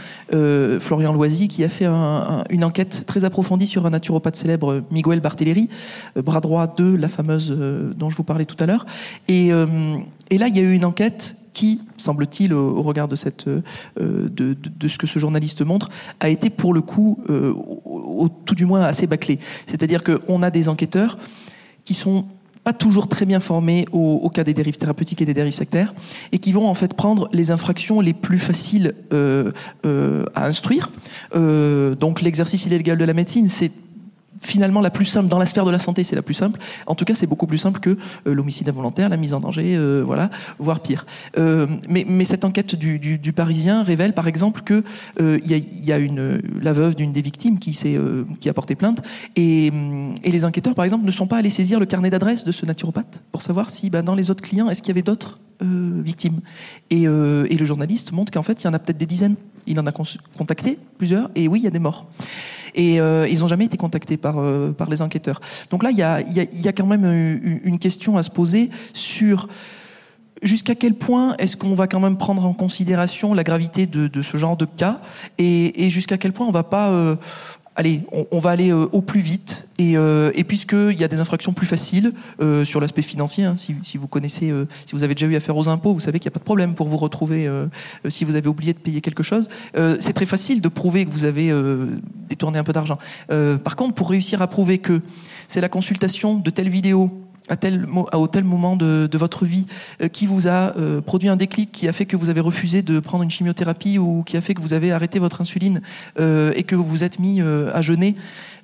Florian 0.80 1.12
Loisy, 1.12 1.48
qui 1.48 1.64
a 1.64 1.68
fait 1.68 1.86
un, 1.86 1.94
un, 1.94 2.44
une 2.50 2.64
enquête 2.64 3.04
très 3.06 3.24
approfondie 3.24 3.66
sur 3.66 3.86
un 3.86 3.90
naturopathe 3.90 4.36
célèbre, 4.36 4.82
Miguel 4.90 5.20
Barthéléry, 5.20 5.68
bras 6.16 6.40
droit 6.40 6.66
de 6.66 6.94
la 6.94 7.08
fameuse 7.08 7.50
dont 7.96 8.10
je 8.10 8.16
vous 8.16 8.24
parlais 8.24 8.44
tout 8.44 8.56
à 8.58 8.66
l'heure. 8.66 8.86
Et, 9.28 9.48
et 10.30 10.38
là, 10.38 10.48
il 10.48 10.56
y 10.56 10.60
a 10.60 10.62
eu 10.62 10.72
une 10.72 10.84
enquête 10.84 11.36
qui, 11.52 11.80
semble-t-il, 11.96 12.54
au 12.54 12.82
regard 12.82 13.08
de, 13.08 13.16
cette, 13.16 13.48
euh, 13.48 13.62
de, 13.96 14.56
de, 14.56 14.88
ce 14.88 14.98
que 14.98 15.06
ce 15.06 15.18
journaliste 15.18 15.62
montre, 15.62 15.90
a 16.20 16.28
été 16.28 16.50
pour 16.50 16.74
le 16.74 16.80
coup, 16.80 17.18
euh, 17.30 17.52
au, 17.84 18.28
tout 18.44 18.54
du 18.54 18.64
moins, 18.64 18.82
assez 18.82 19.06
bâclé. 19.06 19.38
C'est-à-dire 19.66 20.02
qu'on 20.02 20.42
a 20.42 20.50
des 20.50 20.68
enquêteurs 20.68 21.18
qui 21.84 21.94
sont 21.94 22.26
pas 22.64 22.72
toujours 22.72 23.08
très 23.08 23.26
bien 23.26 23.40
formés 23.40 23.86
au, 23.92 24.20
au, 24.22 24.28
cas 24.30 24.44
des 24.44 24.54
dérives 24.54 24.76
thérapeutiques 24.76 25.20
et 25.20 25.24
des 25.24 25.34
dérives 25.34 25.54
sectaires, 25.54 25.94
et 26.30 26.38
qui 26.38 26.52
vont 26.52 26.68
en 26.68 26.74
fait 26.74 26.94
prendre 26.94 27.28
les 27.32 27.50
infractions 27.50 28.00
les 28.00 28.12
plus 28.12 28.38
faciles 28.38 28.94
euh, 29.12 29.52
euh, 29.84 30.24
à 30.34 30.46
instruire. 30.46 30.92
Euh, 31.34 31.94
donc 31.94 32.20
l'exercice 32.22 32.66
illégal 32.66 32.98
de 32.98 33.04
la 33.04 33.14
médecine, 33.14 33.48
c'est 33.48 33.72
finalement 34.42 34.80
la 34.80 34.90
plus 34.90 35.04
simple 35.04 35.28
dans 35.28 35.38
la 35.38 35.46
sphère 35.46 35.64
de 35.64 35.70
la 35.70 35.78
santé, 35.78 36.04
c'est 36.04 36.16
la 36.16 36.22
plus 36.22 36.34
simple. 36.34 36.60
En 36.86 36.94
tout 36.94 37.04
cas, 37.04 37.14
c'est 37.14 37.26
beaucoup 37.26 37.46
plus 37.46 37.58
simple 37.58 37.80
que 37.80 37.90
euh, 38.26 38.34
l'homicide 38.34 38.68
involontaire, 38.68 39.08
la 39.08 39.16
mise 39.16 39.34
en 39.34 39.40
danger, 39.40 39.76
euh, 39.76 40.02
voilà, 40.04 40.30
voire 40.58 40.80
pire. 40.80 41.06
Euh, 41.38 41.66
mais, 41.88 42.04
mais, 42.08 42.24
cette 42.24 42.44
enquête 42.44 42.74
du, 42.74 42.98
du, 42.98 43.18
du, 43.18 43.32
Parisien 43.32 43.82
révèle, 43.82 44.14
par 44.14 44.26
exemple, 44.26 44.62
que 44.62 44.82
euh, 45.20 45.38
il 45.44 45.50
y, 45.50 45.54
a, 45.54 45.58
y, 45.58 45.92
a, 45.92 45.98
une 45.98 46.42
la 46.60 46.72
veuve 46.72 46.94
d'une 46.94 47.12
des 47.12 47.22
victimes 47.22 47.58
qui 47.58 47.72
s'est 47.72 47.96
euh, 47.96 48.24
qui 48.40 48.48
a 48.48 48.54
porté 48.54 48.74
plainte 48.74 49.02
et, 49.36 49.70
et, 50.24 50.32
les 50.32 50.44
enquêteurs, 50.44 50.74
par 50.74 50.84
exemple, 50.84 51.04
ne 51.04 51.10
sont 51.10 51.26
pas 51.26 51.38
allés 51.38 51.50
saisir 51.50 51.78
le 51.78 51.86
carnet 51.86 52.10
d'adresse 52.10 52.44
de 52.44 52.52
ce 52.52 52.66
naturopathe 52.66 53.22
pour 53.30 53.42
savoir 53.42 53.70
si, 53.70 53.90
ben, 53.90 54.02
dans 54.02 54.14
les 54.14 54.30
autres 54.30 54.42
clients, 54.42 54.68
est-ce 54.68 54.82
qu'il 54.82 54.90
y 54.90 54.96
avait 54.96 55.02
d'autres 55.02 55.38
victimes. 55.64 56.40
Et, 56.90 57.02
et 57.02 57.06
le 57.56 57.64
journaliste 57.64 58.10
montre 58.10 58.32
qu'en 58.32 58.42
fait, 58.42 58.60
il 58.60 58.64
y 58.64 58.68
en 58.68 58.74
a 58.74 58.80
peut-être 58.80 58.98
des 58.98 59.06
dizaines. 59.06 59.36
Il 59.66 59.78
en 59.78 59.86
a 59.86 59.92
contacté 59.92 60.78
plusieurs, 60.98 61.30
et 61.34 61.48
oui, 61.48 61.60
il 61.60 61.64
y 61.64 61.68
a 61.68 61.70
des 61.70 61.78
morts 61.78 62.06
et 62.74 63.00
euh, 63.00 63.28
ils 63.28 63.40
n'ont 63.40 63.46
jamais 63.46 63.66
été 63.66 63.76
contactés 63.76 64.16
par, 64.16 64.36
euh, 64.38 64.72
par 64.72 64.88
les 64.88 65.02
enquêteurs. 65.02 65.40
Donc 65.70 65.82
là, 65.82 65.90
il 65.90 65.98
y 65.98 66.02
a, 66.02 66.20
y, 66.22 66.68
a, 66.68 66.72
quand 66.72 66.86
même 66.86 67.04
une 67.64 67.78
question 67.78 68.16
à 68.16 68.22
se 68.22 68.30
poser 68.30 68.70
sur 68.94 69.48
jusqu'à 70.42 70.74
quel 70.74 70.94
point 70.94 71.36
est-ce 71.38 71.56
qu'on 71.56 71.74
va 71.74 71.86
quand 71.86 72.00
même 72.00 72.16
prendre 72.16 72.44
en 72.44 72.52
considération 72.52 73.32
la 73.32 73.44
gravité 73.44 73.86
de, 73.86 74.08
de 74.08 74.22
ce 74.22 74.36
genre 74.36 74.56
de 74.56 74.64
cas 74.64 75.00
et, 75.38 75.86
et 75.86 75.90
jusqu'à 75.90 76.18
quel 76.18 76.32
point 76.32 76.46
on 76.46 76.52
va 76.52 76.64
pas 76.64 76.90
euh, 76.90 77.16
allez, 77.76 78.02
on, 78.30 78.38
va 78.38 78.50
aller 78.50 78.70
euh, 78.70 78.88
au 78.92 79.02
plus 79.02 79.20
vite. 79.20 79.68
Et, 79.78 79.96
euh, 79.96 80.30
et 80.34 80.44
puisqu'il 80.44 80.98
y 80.98 81.04
a 81.04 81.08
des 81.08 81.20
infractions 81.20 81.52
plus 81.52 81.66
faciles 81.66 82.12
euh, 82.40 82.64
sur 82.64 82.80
l'aspect 82.80 83.02
financier, 83.02 83.44
hein, 83.44 83.56
si, 83.56 83.96
vous 83.96 84.06
connaissez, 84.06 84.50
euh, 84.50 84.66
si 84.86 84.94
vous 84.94 85.02
avez 85.02 85.14
déjà 85.14 85.26
eu 85.26 85.34
affaire 85.34 85.56
aux 85.56 85.68
impôts, 85.68 85.92
vous 85.92 86.00
savez 86.00 86.20
qu'il 86.20 86.28
n'y 86.28 86.32
a 86.32 86.36
pas 86.36 86.40
de 86.40 86.44
problème 86.44 86.74
pour 86.74 86.88
vous 86.88 86.96
retrouver 86.96 87.48
si 88.08 88.24
vous 88.24 88.36
avez 88.36 88.48
oublié 88.48 88.72
de 88.72 88.78
payer 88.78 89.00
quelque 89.00 89.22
chose. 89.22 89.48
C'est 89.98 90.12
très 90.12 90.26
facile 90.26 90.60
de 90.60 90.68
prouver 90.68 91.06
que 91.06 91.10
vous 91.10 91.24
avez 91.24 91.52
détourné 92.28 92.58
un 92.58 92.64
peu 92.64 92.72
d'argent. 92.72 92.98
par 93.64 93.76
contre, 93.76 93.94
pour 93.94 94.10
réussir 94.10 94.42
à 94.42 94.46
prouver 94.46 94.78
que 94.78 95.00
c'est 95.48 95.60
la 95.60 95.68
consultation 95.68 96.38
de 96.38 96.50
telle 96.50 96.68
vidéo 96.68 97.10
à 97.52 97.56
tel, 97.56 97.86
moment 98.44 98.76
de, 98.76 99.18
votre 99.18 99.44
vie 99.44 99.66
euh, 100.00 100.08
qui 100.08 100.26
vous 100.26 100.48
a 100.48 100.76
euh, 100.76 101.00
produit 101.00 101.28
un 101.28 101.36
déclic, 101.36 101.70
qui 101.70 101.86
a 101.86 101.92
fait 101.92 102.06
que 102.06 102.16
vous 102.16 102.30
avez 102.30 102.40
refusé 102.40 102.82
de 102.82 102.98
prendre 102.98 103.22
une 103.22 103.30
chimiothérapie 103.30 103.98
ou 103.98 104.22
qui 104.24 104.36
a 104.36 104.40
fait 104.40 104.54
que 104.54 104.60
vous 104.62 104.72
avez 104.72 104.90
arrêté 104.92 105.18
votre 105.18 105.40
insuline 105.40 105.82
euh, 106.18 106.52
et 106.56 106.62
que 106.62 106.74
vous 106.74 106.84
vous 106.84 107.04
êtes 107.04 107.18
mis 107.18 107.40
euh, 107.40 107.70
à 107.74 107.82
jeûner. 107.82 108.16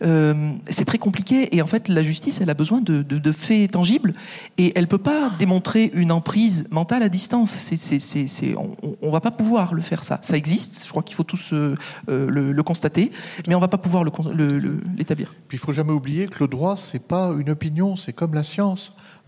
Euh, 0.04 0.52
c'est 0.68 0.84
très 0.84 0.98
compliqué 0.98 1.56
et 1.56 1.60
en 1.60 1.66
fait 1.66 1.88
la 1.88 2.04
justice 2.04 2.40
elle 2.40 2.50
a 2.50 2.54
besoin 2.54 2.80
de, 2.80 3.32
faits 3.32 3.72
tangibles 3.72 4.14
et 4.56 4.72
elle 4.76 4.86
peut 4.86 4.96
pas 4.96 5.30
démontrer 5.38 5.90
une 5.92 6.12
emprise 6.12 6.66
mentale 6.70 7.02
à 7.02 7.08
distance. 7.08 7.70
On, 8.56 8.96
on 9.02 9.10
va 9.10 9.20
pas 9.20 9.30
pouvoir 9.30 9.74
le 9.74 9.82
faire 9.82 10.02
ça. 10.02 10.18
Ça 10.22 10.36
existe, 10.36 10.84
je 10.84 10.90
crois 10.90 11.02
qu'il 11.02 11.16
faut 11.16 11.24
tous 11.24 11.52
le, 11.52 11.74
le, 12.06 12.62
constater, 12.62 13.10
mais 13.46 13.54
on 13.54 13.58
va 13.58 13.68
pas 13.68 13.78
pouvoir 13.78 14.04
l'établir. 14.96 15.34
Puis 15.48 15.58
il 15.58 15.60
faut 15.60 15.72
jamais 15.72 15.92
oublier 15.92 16.26
que 16.26 16.38
le 16.40 16.48
droit 16.48 16.76
c'est 16.76 17.02
pas 17.02 17.32
une 17.38 17.50
opinion, 17.50 17.96
c'est 17.96 18.12
comme 18.12 18.34
la 18.34 18.42
science 18.42 18.77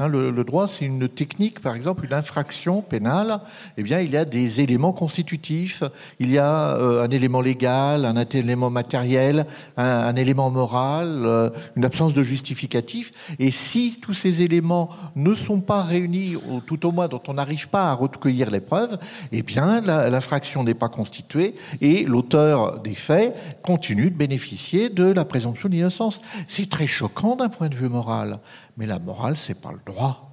Hein, 0.01 0.09
le, 0.09 0.45
droit, 0.45 0.67
c'est 0.67 0.87
une 0.87 1.11
technique, 1.11 1.61
par 1.61 1.75
exemple, 1.75 2.07
une 2.07 2.15
infraction 2.15 2.81
pénale. 2.81 3.41
Eh 3.77 3.83
bien, 3.83 4.01
il 4.01 4.11
y 4.13 4.17
a 4.17 4.25
des 4.25 4.63
éléments 4.63 4.95
constitutifs. 4.95 5.83
Il 6.19 6.31
y 6.31 6.39
a 6.39 6.75
euh, 6.77 7.05
un 7.05 7.11
élément 7.11 7.43
légal, 7.43 8.07
un 8.07 8.17
élément 8.17 8.71
matériel, 8.71 9.45
un, 9.77 9.85
un 9.85 10.17
élément 10.17 10.51
moral, 10.51 11.23
euh, 11.27 11.51
une 11.77 11.85
absence 11.85 12.15
de 12.15 12.23
justificatif. 12.23 13.11
Et 13.39 13.51
si 13.51 14.01
tous 14.01 14.15
ces 14.15 14.41
éléments 14.41 14.89
ne 15.17 15.35
sont 15.35 15.61
pas 15.61 15.83
réunis, 15.83 16.35
ou 16.35 16.61
tout 16.61 16.87
au 16.87 16.93
moins 16.93 17.09
dont 17.09 17.23
on 17.29 17.35
n'arrive 17.35 17.69
pas 17.69 17.91
à 17.91 17.93
recueillir 17.93 18.51
les 18.51 18.61
preuves, 18.61 18.97
eh 19.33 19.43
bien, 19.43 19.83
l'infraction 19.83 20.65
n'est 20.65 20.73
pas 20.73 20.89
constituée 20.89 21.55
et 21.83 22.05
l'auteur 22.05 22.81
des 22.81 22.95
faits 22.95 23.37
continue 23.63 24.11
de 24.11 24.17
bénéficier 24.17 24.89
de 24.89 25.05
la 25.05 25.27
présomption 25.27 25.69
d'innocence. 25.69 26.23
C'est 26.49 26.71
très 26.71 26.87
choquant 26.87 27.37
d'un 27.37 27.51
point 27.51 27.69
de 27.69 27.75
vue 27.75 27.91
moral. 27.91 28.39
Mais 28.81 28.87
la 28.87 28.99
morale, 28.99 29.37
c'est 29.37 29.61
pas 29.61 29.73
le 29.73 29.81
droit. 29.85 30.27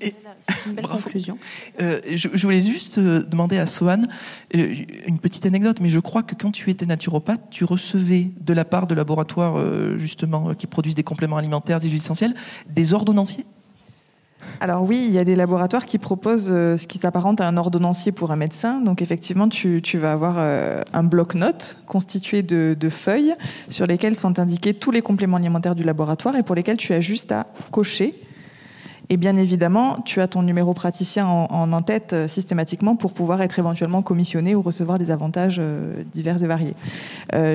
C'est 0.00 0.12
une 0.66 0.74
belle 0.74 0.82
Bravo. 0.82 1.00
conclusion. 1.00 1.38
Euh, 1.80 2.00
je, 2.10 2.28
je, 2.34 2.42
voulais 2.42 2.60
juste 2.60 2.98
euh, 2.98 3.22
demander 3.22 3.56
à 3.56 3.68
Sohan 3.68 4.02
euh, 4.56 4.74
une 5.06 5.20
petite 5.20 5.46
anecdote, 5.46 5.78
mais 5.80 5.88
je 5.88 6.00
crois 6.00 6.24
que 6.24 6.34
quand 6.34 6.50
tu 6.50 6.70
étais 6.70 6.86
naturopathe, 6.86 7.40
tu 7.50 7.64
recevais 7.64 8.32
de 8.40 8.52
la 8.52 8.64
part 8.64 8.88
de 8.88 8.96
laboratoires 8.96 9.56
justement 9.96 10.54
qui 10.54 10.66
produisent 10.66 10.96
des 10.96 11.04
compléments 11.04 11.36
alimentaires, 11.36 11.78
des 11.78 11.88
huiles 11.88 11.98
essentielles, 11.98 12.34
des 12.68 12.92
ordonnanciers 12.94 13.46
alors 14.60 14.82
oui, 14.82 15.04
il 15.06 15.12
y 15.12 15.18
a 15.18 15.24
des 15.24 15.36
laboratoires 15.36 15.86
qui 15.86 15.98
proposent 15.98 16.48
euh, 16.50 16.76
ce 16.76 16.86
qui 16.86 16.98
s'apparente 16.98 17.40
à 17.40 17.48
un 17.48 17.56
ordonnancier 17.56 18.12
pour 18.12 18.30
un 18.30 18.36
médecin. 18.36 18.80
Donc 18.80 19.02
effectivement, 19.02 19.48
tu, 19.48 19.80
vas 19.98 20.12
avoir 20.12 20.36
euh, 20.38 20.82
un 20.92 21.02
bloc-notes 21.02 21.78
constitué 21.86 22.42
de, 22.42 22.88
feuilles 22.88 23.34
sur 23.68 23.86
lesquelles 23.86 24.16
sont 24.16 24.38
indiqués 24.38 24.74
tous 24.74 24.90
les 24.90 25.02
compléments 25.02 25.36
alimentaires 25.36 25.74
du 25.74 25.82
laboratoire 25.82 26.36
et 26.36 26.42
pour 26.42 26.54
lesquels 26.54 26.76
tu 26.76 26.92
as 26.92 27.00
juste 27.00 27.32
à 27.32 27.46
cocher 27.70 28.14
et 29.10 29.18
bien 29.18 29.36
évidemment, 29.36 30.00
tu 30.06 30.22
as 30.22 30.28
ton 30.28 30.42
numéro 30.42 30.72
praticien 30.72 31.26
en, 31.26 31.72
en, 31.72 31.80
tête 31.82 32.14
euh, 32.14 32.26
systématiquement 32.26 32.96
pour 32.96 33.12
pouvoir 33.12 33.42
être 33.42 33.58
éventuellement 33.58 34.00
commissionné 34.00 34.54
ou 34.54 34.62
recevoir 34.62 34.98
des 34.98 35.10
avantages 35.10 35.60
divers 36.14 36.42
et 36.42 36.46
variés. 36.46 36.74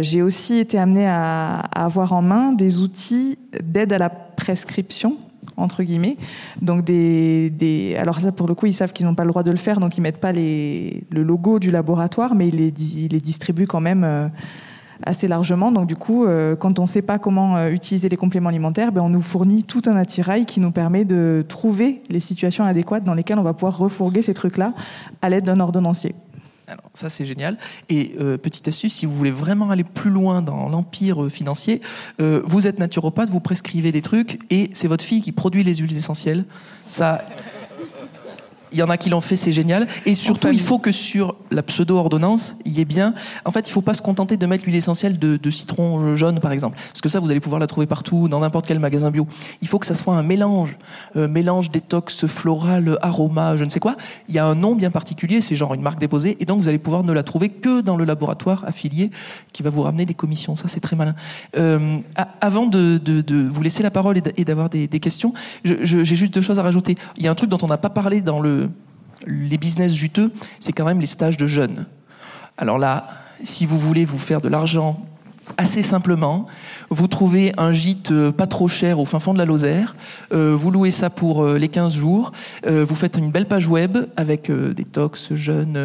J'ai 0.02 0.22
aussi 0.22 0.60
été 0.60 0.78
amenée 0.78 1.08
à, 1.08 1.60
à, 1.60 1.86
avoir 1.86 2.14
en 2.14 2.22
main 2.22 2.52
des 2.52 2.78
outils 2.80 3.40
d'aide 3.64 3.94
à 3.94 3.98
la 3.98 4.10
prescription 4.10 5.18
entre 5.60 5.84
guillemets. 5.84 6.18
Donc 6.62 6.84
des, 6.84 7.50
des 7.50 7.96
alors 7.98 8.20
là 8.22 8.32
pour 8.32 8.48
le 8.48 8.56
coup 8.56 8.66
ils 8.66 8.74
savent 8.74 8.94
qu'ils 8.94 9.06
n'ont 9.06 9.16
pas 9.16 9.24
le 9.24 9.30
droit 9.30 9.44
de 9.44 9.52
le 9.52 9.58
faire, 9.58 9.80
donc 9.80 9.98
ils 9.98 10.02
mettent 10.02 10.20
pas 10.20 10.32
les, 10.32 11.04
le 11.12 11.24
logo 11.24 11.60
du 11.60 11.72
laboratoire, 11.72 12.36
mais 12.36 12.48
ils 12.48 12.58
les, 12.58 12.72
distribuent 13.20 13.68
quand 13.68 13.82
même. 13.82 14.04
Euh, 14.04 14.28
assez 15.06 15.28
largement. 15.28 15.72
Donc 15.72 15.88
du 15.88 15.96
coup, 15.96 16.26
euh, 16.26 16.56
quand 16.56 16.80
on 16.80 16.84
ne 16.84 16.88
sait 16.88 17.02
pas 17.02 17.20
comment 17.20 17.58
euh, 17.58 17.70
utiliser 17.70 18.10
les 18.10 18.18
compléments 18.18 18.50
alimentaires, 18.50 18.92
ben, 18.92 19.02
on 19.02 19.10
nous 19.10 19.22
fournit 19.22 19.64
tout 19.64 19.82
un 19.86 19.96
attirail 19.96 20.46
qui 20.46 20.60
nous 20.60 20.72
permet 20.72 21.06
de 21.06 21.46
trouver 21.48 22.02
les 22.10 22.20
situations 22.20 22.64
adéquates 22.64 23.04
dans 23.04 23.14
lesquelles 23.14 23.40
on 23.40 23.44
va 23.44 23.54
pouvoir 23.54 23.78
refourguer 23.78 24.22
ces 24.22 24.34
trucs-là 24.34 24.74
à 25.22 25.30
l'aide 25.30 25.46
d'un 25.46 25.60
ordonnancier. 25.60 26.16
Alors 26.70 26.92
ça 26.94 27.10
c'est 27.10 27.26
génial. 27.26 27.58
Et 27.90 28.16
euh, 28.20 28.38
petite 28.38 28.68
astuce, 28.68 28.94
si 28.94 29.06
vous 29.06 29.16
voulez 29.16 29.32
vraiment 29.32 29.72
aller 29.72 29.84
plus 29.84 30.12
loin 30.12 30.42
dans 30.42 30.70
l'empire 30.70 31.24
euh, 31.24 31.30
financier, 31.30 31.82
euh, 32.22 32.42
vous 32.46 32.68
êtes 32.68 32.78
naturopathe, 32.78 33.30
vous 33.30 33.40
prescrivez 33.40 33.92
des 33.92 34.02
trucs 34.02 34.40
et 34.52 34.70
c'est 34.74 34.88
votre 34.88 35.04
fille 35.04 35.22
qui 35.22 35.32
produit 35.32 35.64
les 35.64 35.76
huiles 35.76 35.98
essentielles. 35.98 36.46
Ça, 36.88 37.26
il 38.72 38.78
y 38.78 38.84
en 38.84 38.90
a 38.90 38.98
qui 38.98 39.10
l'ont 39.10 39.22
fait, 39.22 39.36
c'est 39.36 39.52
génial. 39.52 39.88
Et 40.06 40.16
surtout, 40.16 40.50
il 40.50 40.62
faut 40.62 40.80
que 40.80 40.92
sur 40.92 41.36
la 41.52 41.64
pseudo-ordonnance, 41.64 42.56
il 42.66 42.78
y 42.78 42.82
ait 42.82 42.86
bien. 42.86 43.14
En 43.46 43.52
fait, 43.52 43.62
il 43.62 43.70
ne 43.70 43.74
faut 43.74 43.82
pas 43.82 43.94
se 43.94 44.02
contenter 44.02 44.38
de 44.38 44.46
mettre 44.46 44.66
l'huile 44.66 44.76
essentielle 44.76 45.18
de, 45.18 45.50
citron 45.50 46.16
jaune, 46.16 46.40
par 46.40 46.52
exemple. 46.52 46.78
Parce 46.90 47.02
que 47.02 47.10
ça, 47.10 47.20
vous 47.20 47.32
allez 47.32 47.40
pouvoir 47.40 47.60
la 47.60 47.68
trouver 47.68 47.88
partout, 47.88 48.28
dans 48.28 48.40
n'importe 48.40 48.68
quel 48.68 48.80
magasin 48.80 49.12
bio. 49.12 49.28
Il 49.62 49.68
faut 49.68 49.80
que 49.80 49.86
ça 49.86 49.96
soit 49.96 50.16
un 50.16 50.24
mélange. 50.24 50.78
Euh, 51.16 51.28
mélange 51.28 51.72
détox 51.72 52.28
floral, 52.28 52.98
aroma, 53.02 53.56
je 53.56 53.64
ne 53.64 53.70
sais 53.70 53.80
quoi. 53.80 53.96
Il 54.28 54.36
y 54.36 54.40
a 54.40 54.46
un 54.46 54.56
nom 54.56 54.76
bien 54.76 54.92
particulier, 54.92 55.42
c'est 55.42 55.56
genre 55.56 55.74
une 55.74 55.82
marque 55.82 56.00
déposée. 56.00 56.38
Et 56.40 56.46
donc, 56.46 56.60
vous 56.60 56.68
allez 56.68 56.78
pouvoir 56.78 57.04
ne 57.04 57.14
la 57.14 57.24
trouver 57.24 57.50
que 57.50 57.82
dans 57.82 57.96
le 57.96 58.06
laboratoire 58.06 58.64
affilié 58.66 59.12
qui 59.54 59.64
va 59.64 59.70
vous 59.70 59.82
ramener 59.82 60.06
des 60.06 60.14
commissions. 60.14 60.56
Ça, 60.56 60.68
c'est 60.68 60.80
très 60.80 60.96
malin. 60.96 61.16
Euh, 61.58 61.98
avant 62.42 62.68
de, 62.68 63.00
vous 63.50 63.62
laisser 63.62 63.84
la 63.84 63.92
parole 63.92 64.18
et 64.38 64.46
d'avoir 64.46 64.70
des, 64.70 64.88
questions, 65.00 65.34
j'ai 65.64 66.04
juste 66.04 66.34
deux 66.34 66.42
choses 66.42 66.60
à 66.60 66.64
rajouter. 66.64 66.96
Il 67.18 67.24
y 67.24 67.28
a 67.28 67.32
un 67.32 67.36
truc 67.36 67.50
dont 67.50 67.58
on 67.62 67.68
n'a 67.68 67.78
pas 67.78 67.90
parlé 67.90 68.22
dans 68.22 68.40
le 68.40 68.59
les 69.26 69.58
business 69.58 69.94
juteux, 69.94 70.32
c'est 70.60 70.74
quand 70.74 70.86
même 70.86 71.00
les 71.00 71.08
stages 71.08 71.38
de 71.38 71.46
jeunes. 71.46 71.86
Alors 72.58 72.78
là, 72.78 73.08
si 73.44 73.66
vous 73.66 73.78
voulez 73.78 74.06
vous 74.06 74.18
faire 74.18 74.42
de 74.42 74.50
l'argent 74.50 75.06
assez 75.60 75.84
simplement. 75.84 76.48
Vous 76.90 77.08
trouvez 77.08 77.52
un 77.58 77.74
gîte 77.74 78.12
euh, 78.12 78.32
pas 78.32 78.48
trop 78.48 78.70
cher 78.70 78.98
au 78.98 79.06
fin 79.06 79.20
fond 79.20 79.34
de 79.34 79.38
la 79.38 79.44
Lozère. 79.44 79.98
Euh, 80.32 80.56
vous 80.58 80.72
louez 80.72 80.90
ça 80.90 81.10
pour 81.10 81.44
euh, 81.44 81.58
les 81.58 81.68
15 81.68 81.94
jours. 81.94 82.32
vous 82.66 82.96
faites 82.96 83.18
une 83.18 83.30
belle 83.30 83.46
page 83.46 83.68
web 83.68 83.98
avec 84.16 84.50
des 84.50 84.86
talks 84.86 85.34
jeunes, 85.34 85.78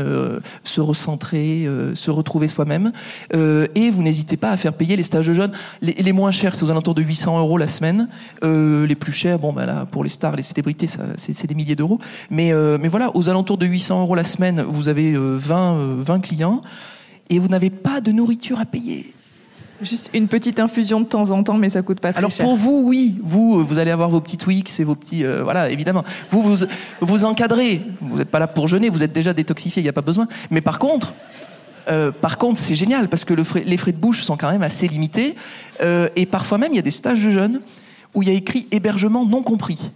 se 0.63 0.81
recentrer, 0.81 1.67
se 1.95 2.11
retrouver 2.11 2.47
soi-même. 2.49 2.93
et 3.33 3.91
vous 3.91 4.03
n'hésitez 4.03 4.37
pas 4.37 4.51
à 4.51 4.57
faire 4.57 4.73
payer 4.73 4.97
les 4.97 5.03
stages 5.03 5.27
de 5.27 5.35
jeunes. 5.35 5.53
Les, 5.83 6.13
moins 6.13 6.31
chers, 6.31 6.55
c'est 6.55 6.65
aux 6.65 6.71
alentours 6.71 6.95
de 6.95 7.03
800 7.03 7.39
euros 7.41 7.59
la 7.59 7.67
semaine. 7.67 8.09
les 8.43 8.95
plus 8.95 9.13
chers, 9.13 9.39
bon, 9.39 9.53
ben 9.53 9.67
là, 9.67 9.87
pour 9.91 10.05
les 10.05 10.11
stars, 10.11 10.37
les 10.37 10.43
célébrités, 10.43 10.89
c'est 11.17 11.47
des 11.47 11.55
milliers 11.55 11.77
d'euros. 11.77 11.99
Mais, 12.31 12.53
mais 12.79 12.89
voilà, 12.89 13.11
aux 13.17 13.29
alentours 13.29 13.59
de 13.59 13.67
800 13.67 14.03
euros 14.03 14.15
la 14.15 14.25
semaine, 14.25 14.63
vous 14.63 14.89
avez 14.89 15.15
20, 15.17 15.97
20 15.99 16.21
clients 16.21 16.63
et 17.31 17.39
vous 17.39 17.49
n'avez 17.49 17.71
pas 17.71 18.01
de 18.01 18.13
nourriture 18.13 18.61
à 18.61 18.67
payer. 18.67 19.15
Juste 19.83 20.11
une 20.15 20.29
petite 20.29 20.61
infusion 20.61 21.01
de 21.01 21.07
temps 21.07 21.31
en 21.31 21.43
temps, 21.43 21.59
mais 21.59 21.69
ça 21.69 21.83
coûte 21.83 22.01
pas 22.01 22.13
très 22.13 22.19
Alors 22.19 22.31
cher. 22.31 22.45
pour 22.45 22.57
vous, 22.57 22.83
oui, 22.85 23.19
vous, 23.23 23.65
vous 23.65 23.79
allez 23.79 23.91
avoir 23.91 24.09
vos 24.09 24.21
petits 24.21 24.39
Twix 24.39 24.79
et 24.79 24.85
vos 24.85 24.95
petits, 24.95 25.25
euh, 25.25 25.43
voilà, 25.43 25.69
évidemment. 25.71 26.05
Vous, 26.31 26.43
vous, 26.43 26.67
vous 27.01 27.25
encadrez. 27.25 27.83
Vous 28.01 28.19
n'êtes 28.19 28.31
pas 28.31 28.39
là 28.39 28.47
pour 28.47 28.69
jeûner, 28.69 28.89
vous 28.89 29.03
êtes 29.03 29.13
déjà 29.13 29.33
détoxifié, 29.33 29.81
il 29.81 29.85
n'y 29.85 29.89
a 29.89 29.93
pas 29.93 30.01
besoin. 30.01 30.29
Mais 30.51 30.61
par 30.61 30.79
contre, 30.79 31.13
euh, 31.89 32.13
par 32.13 32.39
contre, 32.39 32.59
c'est 32.59 32.75
génial 32.75 33.09
parce 33.09 33.25
que 33.25 33.35
le 33.35 33.43
les 33.65 33.77
frais 33.77 33.93
de 33.93 33.97
bouche 33.97 34.23
sont 34.23 34.37
quand 34.37 34.51
même 34.51 34.63
assez 34.63 34.89
limités. 34.89 35.35
Euh, 35.83 36.09
et 36.17 36.27
parfois 36.27 36.59
même, 36.59 36.73
il 36.73 36.77
y 36.77 36.81
a 36.81 36.83
des 36.83 36.91
stages 36.91 37.23
de 37.23 37.31
jeûne 37.31 37.61
où 38.15 38.23
il 38.23 38.29
y 38.29 38.33
a 38.33 38.35
écrit 38.35 38.69
hébergement 38.71 39.27
non 39.27 39.43
compris. 39.43 39.91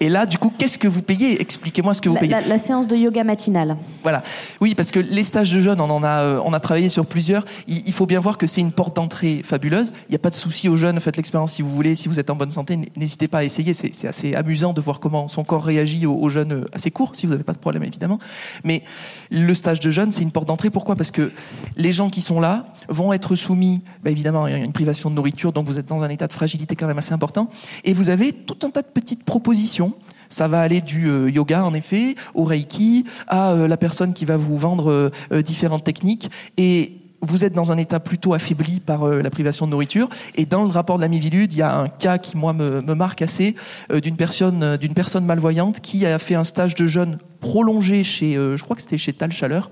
Et 0.00 0.08
là, 0.08 0.26
du 0.26 0.38
coup, 0.38 0.52
qu'est-ce 0.56 0.78
que 0.78 0.86
vous 0.86 1.02
payez 1.02 1.40
Expliquez-moi 1.40 1.92
ce 1.92 2.00
que 2.00 2.08
vous 2.08 2.16
payez. 2.16 2.30
La, 2.30 2.58
séance 2.58 2.86
de 2.86 2.96
yoga 2.96 3.24
matinale. 3.24 3.76
Voilà. 4.02 4.22
Oui, 4.60 4.74
parce 4.74 4.90
que 4.90 5.00
les 5.00 5.24
stages 5.24 5.52
de 5.52 5.60
jeunes, 5.60 5.80
on 5.80 5.90
en 5.90 6.02
a, 6.04 6.20
euh, 6.20 6.40
on 6.44 6.52
a 6.52 6.60
travaillé 6.60 6.88
sur 6.88 7.04
plusieurs. 7.04 7.44
Il, 7.66 7.92
faut 7.92 8.06
bien 8.06 8.20
voir 8.20 8.38
que 8.38 8.46
c'est 8.46 8.60
une 8.60 8.70
porte 8.70 8.94
d'entrée 8.94 9.42
fabuleuse. 9.44 9.92
Il 10.08 10.12
n'y 10.12 10.16
a 10.16 10.20
pas 10.20 10.30
de 10.30 10.34
souci 10.34 10.68
aux 10.68 10.76
jeunes. 10.76 11.00
Faites 11.00 11.16
l'expérience 11.16 11.52
si 11.52 11.62
vous 11.62 11.70
voulez. 11.70 11.94
Si 11.96 12.08
vous 12.08 12.20
êtes 12.20 12.30
en 12.30 12.36
bonne 12.36 12.50
santé, 12.50 12.78
n'hésitez 12.96 13.26
pas 13.26 13.38
à 13.38 13.44
essayer. 13.44 13.74
C'est 13.74 14.06
assez 14.06 14.34
amusant 14.34 14.72
de 14.72 14.80
voir 14.80 15.00
comment 15.00 15.26
son 15.26 15.42
corps 15.42 15.64
réagit 15.64 16.06
aux, 16.06 16.28
jeunes 16.28 16.52
euh, 16.52 16.64
assez 16.72 16.90
courts, 16.90 17.16
si 17.16 17.26
vous 17.26 17.32
n'avez 17.32 17.44
pas 17.44 17.52
de 17.52 17.58
problème, 17.58 17.82
évidemment. 17.82 18.18
Mais 18.62 18.82
le 19.30 19.52
stage 19.54 19.80
de 19.80 19.90
jeunes, 19.90 20.12
c'est 20.12 20.22
une 20.22 20.32
porte 20.32 20.46
d'entrée. 20.46 20.70
Pourquoi? 20.70 20.94
Parce 20.94 21.10
que 21.10 21.32
les 21.76 21.92
gens 21.92 22.08
qui 22.08 22.20
sont 22.20 22.40
là 22.40 22.66
vont 22.88 23.12
être 23.12 23.34
soumis, 23.34 23.82
bah, 24.04 24.10
évidemment, 24.10 24.44
à 24.44 24.50
une 24.50 24.72
privation 24.72 25.10
de 25.10 25.16
nourriture. 25.16 25.52
Donc 25.52 25.66
vous 25.66 25.78
êtes 25.78 25.86
dans 25.86 26.04
un 26.04 26.08
état 26.08 26.28
de 26.28 26.32
fragilité 26.32 26.76
quand 26.76 26.86
même 26.86 26.98
assez 26.98 27.12
important. 27.12 27.50
Et 27.84 27.92
vous 27.92 28.10
avez 28.10 28.32
tout 28.32 28.58
un 28.64 28.70
tas 28.70 28.82
de 28.82 28.86
petites 28.86 29.24
propositions 29.24 29.87
ça 30.28 30.48
va 30.48 30.60
aller 30.60 30.80
du 30.80 31.08
euh, 31.08 31.30
yoga, 31.30 31.64
en 31.64 31.74
effet, 31.74 32.14
au 32.34 32.44
reiki, 32.44 33.04
à 33.26 33.50
euh, 33.50 33.68
la 33.68 33.76
personne 33.76 34.12
qui 34.12 34.24
va 34.24 34.36
vous 34.36 34.56
vendre 34.56 35.10
euh, 35.32 35.42
différentes 35.42 35.84
techniques. 35.84 36.30
Et 36.56 36.92
vous 37.20 37.44
êtes 37.44 37.52
dans 37.52 37.72
un 37.72 37.78
état 37.78 37.98
plutôt 37.98 38.32
affaibli 38.32 38.78
par 38.78 39.08
la 39.08 39.28
privation 39.28 39.66
de 39.66 39.72
nourriture. 39.72 40.08
Et 40.36 40.46
dans 40.46 40.62
le 40.62 40.70
rapport 40.70 40.98
de 40.98 41.02
la 41.02 41.08
Mivilude, 41.08 41.52
il 41.52 41.58
y 41.58 41.62
a 41.62 41.76
un 41.76 41.88
cas 41.88 42.16
qui, 42.16 42.36
moi, 42.36 42.52
me, 42.52 42.80
marque 42.94 43.22
assez, 43.22 43.56
d'une 43.90 44.14
personne, 44.14 44.78
personne 44.94 45.24
malvoyante 45.24 45.80
qui 45.80 46.06
a 46.06 46.20
fait 46.20 46.36
un 46.36 46.44
stage 46.44 46.76
de 46.76 46.86
jeûne 46.86 47.18
prolongé 47.40 48.04
chez, 48.04 48.34
je 48.34 48.62
crois 48.62 48.76
que 48.76 48.82
c'était 48.82 48.98
chez 48.98 49.12
Tal 49.12 49.32
Chaleur, 49.32 49.68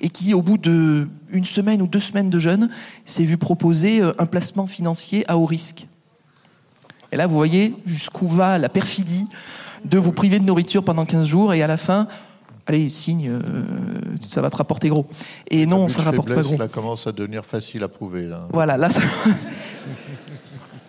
et 0.00 0.10
qui, 0.10 0.32
au 0.32 0.42
bout 0.42 0.58
d'une 0.58 1.44
semaine 1.44 1.82
ou 1.82 1.88
deux 1.88 1.98
semaines 1.98 2.30
de 2.30 2.38
jeûne, 2.38 2.70
s'est 3.04 3.24
vu 3.24 3.36
proposer 3.36 4.00
un 4.00 4.26
placement 4.26 4.68
financier 4.68 5.24
à 5.26 5.38
haut 5.38 5.46
risque. 5.46 5.88
Et 7.10 7.16
là, 7.16 7.26
vous 7.26 7.34
voyez 7.34 7.74
jusqu'où 7.84 8.28
va 8.28 8.58
la 8.58 8.68
perfidie 8.68 9.26
de 9.86 9.98
vous 9.98 10.12
priver 10.12 10.38
de 10.38 10.44
nourriture 10.44 10.82
pendant 10.82 11.04
15 11.04 11.26
jours 11.26 11.54
et 11.54 11.62
à 11.62 11.66
la 11.66 11.76
fin, 11.76 12.08
allez, 12.66 12.88
signe, 12.88 13.30
euh, 13.30 13.40
ça 14.20 14.40
va 14.40 14.50
te 14.50 14.56
rapporter 14.56 14.88
gros. 14.88 15.06
Et 15.50 15.66
non, 15.66 15.88
ça 15.88 16.02
rapporte 16.02 16.28
pas 16.28 16.42
gros. 16.42 16.56
Ça 16.56 16.68
commence 16.68 17.06
à 17.06 17.12
devenir 17.12 17.44
facile 17.44 17.82
à 17.84 17.88
prouver. 17.88 18.28
Voilà, 18.52 18.76
là, 18.76 18.90
ça... 18.90 19.00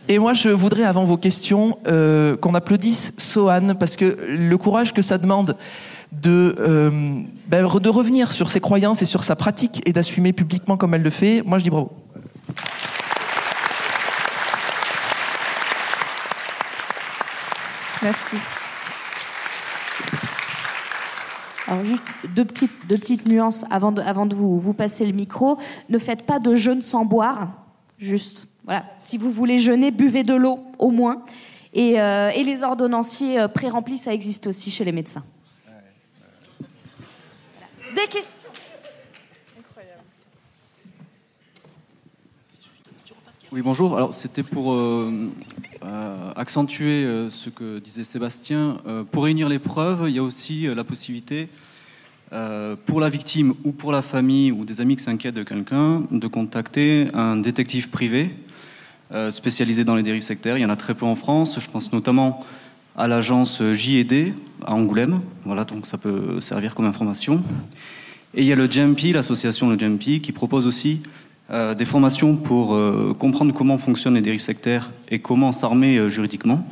Et 0.10 0.20
moi, 0.20 0.34
je 0.34 0.48
voudrais, 0.48 0.84
avant 0.84 1.04
vos 1.04 1.18
questions, 1.18 1.80
euh, 1.86 2.38
qu'on 2.38 2.56
applaudisse 2.56 3.14
Sohan, 3.18 3.76
parce 3.76 3.98
que 3.98 4.18
le 4.30 4.58
courage 4.58 4.94
que 4.94 5.02
ça 5.02 5.18
demande 5.18 5.58
de, 6.14 6.56
euh, 6.60 7.22
ben, 7.48 7.68
de 7.68 7.90
revenir 7.90 8.32
sur 8.32 8.50
ses 8.50 8.62
croyances 8.62 9.02
et 9.02 9.06
sur 9.06 9.26
sa 9.26 9.36
pratique 9.36 9.82
et 9.86 9.92
d'assumer 9.92 10.32
publiquement 10.32 10.78
comme 10.78 10.94
elle 10.94 11.02
le 11.02 11.10
fait, 11.10 11.42
moi, 11.46 11.58
je 11.58 11.66
dis 11.66 11.70
bravo. 11.70 11.92
Merci. 18.02 18.38
Alors 21.68 21.84
juste 21.84 22.04
deux 22.36 22.46
petites, 22.46 23.26
nuances 23.26 23.66
avant 23.70 23.92
de, 23.92 24.36
vous, 24.36 24.60
vous 24.60 24.74
passer 24.74 25.06
le 25.06 25.12
micro. 25.12 25.58
Ne 25.90 26.00
faites 26.00 26.26
pas 26.26 26.40
de 26.40 26.56
jeûne 26.56 26.82
sans 26.82 27.04
boire. 27.04 27.50
Juste, 27.98 28.48
voilà. 28.64 28.86
Si 28.98 29.18
vous 29.18 29.32
voulez 29.32 29.58
jeûner, 29.58 29.92
buvez 29.92 30.24
de 30.24 30.34
l'eau 30.34 30.60
au 30.80 30.92
moins. 30.92 31.24
Et, 31.74 32.00
euh, 32.00 32.30
les 32.32 32.64
ordonnanciers 32.64 33.40
euh, 33.40 33.48
pré-remplis, 33.48 33.98
ça 33.98 34.14
existe 34.14 34.48
aussi 34.48 34.72
chez 34.72 34.86
les 34.86 34.94
médecins. 34.94 35.24
Des 37.96 38.08
questions 38.08 38.38
Oui, 43.50 43.62
bonjour. 43.62 43.96
Alors, 43.96 44.14
c'était 44.14 44.44
pour 44.44 44.74
euh, 44.74 45.32
accentuer 46.36 47.04
euh, 47.04 47.30
ce 47.30 47.50
que 47.50 47.80
disait 47.80 48.04
Sébastien. 48.04 48.78
pour 49.12 49.24
réunir 49.24 49.50
les 49.50 49.60
preuves, 49.60 50.06
il 50.08 50.16
y 50.16 50.20
a 50.20 50.24
aussi 50.24 50.68
la 50.74 50.84
possibilité, 50.84 51.50
pour 52.86 53.00
la 53.00 53.10
victime 53.10 53.54
ou 53.64 53.72
pour 53.72 53.92
la 53.92 54.02
famille 54.02 54.52
ou 54.52 54.66
des 54.66 54.82
amis 54.82 54.96
qui 54.98 55.04
s'inquiètent 55.04 55.36
de 55.36 55.44
quelqu'un, 55.44 56.04
de 56.12 56.28
contacter 56.28 57.08
un 57.14 57.38
détective 57.38 57.90
privé 57.90 58.36
spécialisé 59.30 59.86
dans 59.86 59.96
les 59.96 60.04
dérives 60.04 60.24
sectaires. 60.24 60.58
Il 60.58 60.62
y 60.62 60.66
en 60.66 60.70
a 60.70 60.76
très 60.76 60.94
peu 60.94 61.06
en 61.06 61.16
France. 61.16 61.58
Je 61.60 61.70
pense 61.70 61.94
notamment 61.94 62.46
à 62.98 63.08
l'agence 63.08 63.62
JD 63.62 64.34
à 64.66 64.74
Angoulême. 64.74 65.22
Voilà, 65.46 65.64
donc 65.64 65.86
ça 65.86 65.98
peut 65.98 66.42
servir 66.42 66.76
comme 66.76 66.86
information. 66.86 67.42
Et 68.34 68.42
il 68.42 68.48
y 68.48 68.52
a 68.52 68.56
le 68.56 68.70
JMP, 68.70 69.14
l'association 69.14 69.70
Le 69.70 69.80
JMP, 69.80 70.20
qui 70.22 70.32
propose 70.32 70.68
aussi 70.68 71.02
euh, 71.50 71.74
des 71.74 71.86
formations 71.86 72.36
pour 72.36 72.76
euh, 72.76 73.16
comprendre 73.18 73.54
comment 73.54 73.78
fonctionnent 73.78 74.16
les 74.16 74.22
dérives 74.22 74.42
sectaires 74.42 74.92
et 75.08 75.20
comment 75.20 75.54
s'armer 75.54 75.98
euh, 75.98 76.10
juridiquement. 76.10 76.68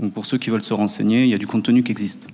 Donc 0.00 0.14
pour 0.14 0.24
ceux 0.24 0.38
qui 0.38 0.48
veulent 0.48 0.62
se 0.62 0.72
renseigner, 0.72 1.24
il 1.24 1.28
y 1.28 1.34
a 1.34 1.38
du 1.38 1.46
contenu 1.46 1.82
qui 1.82 1.92
existe. 1.92 2.28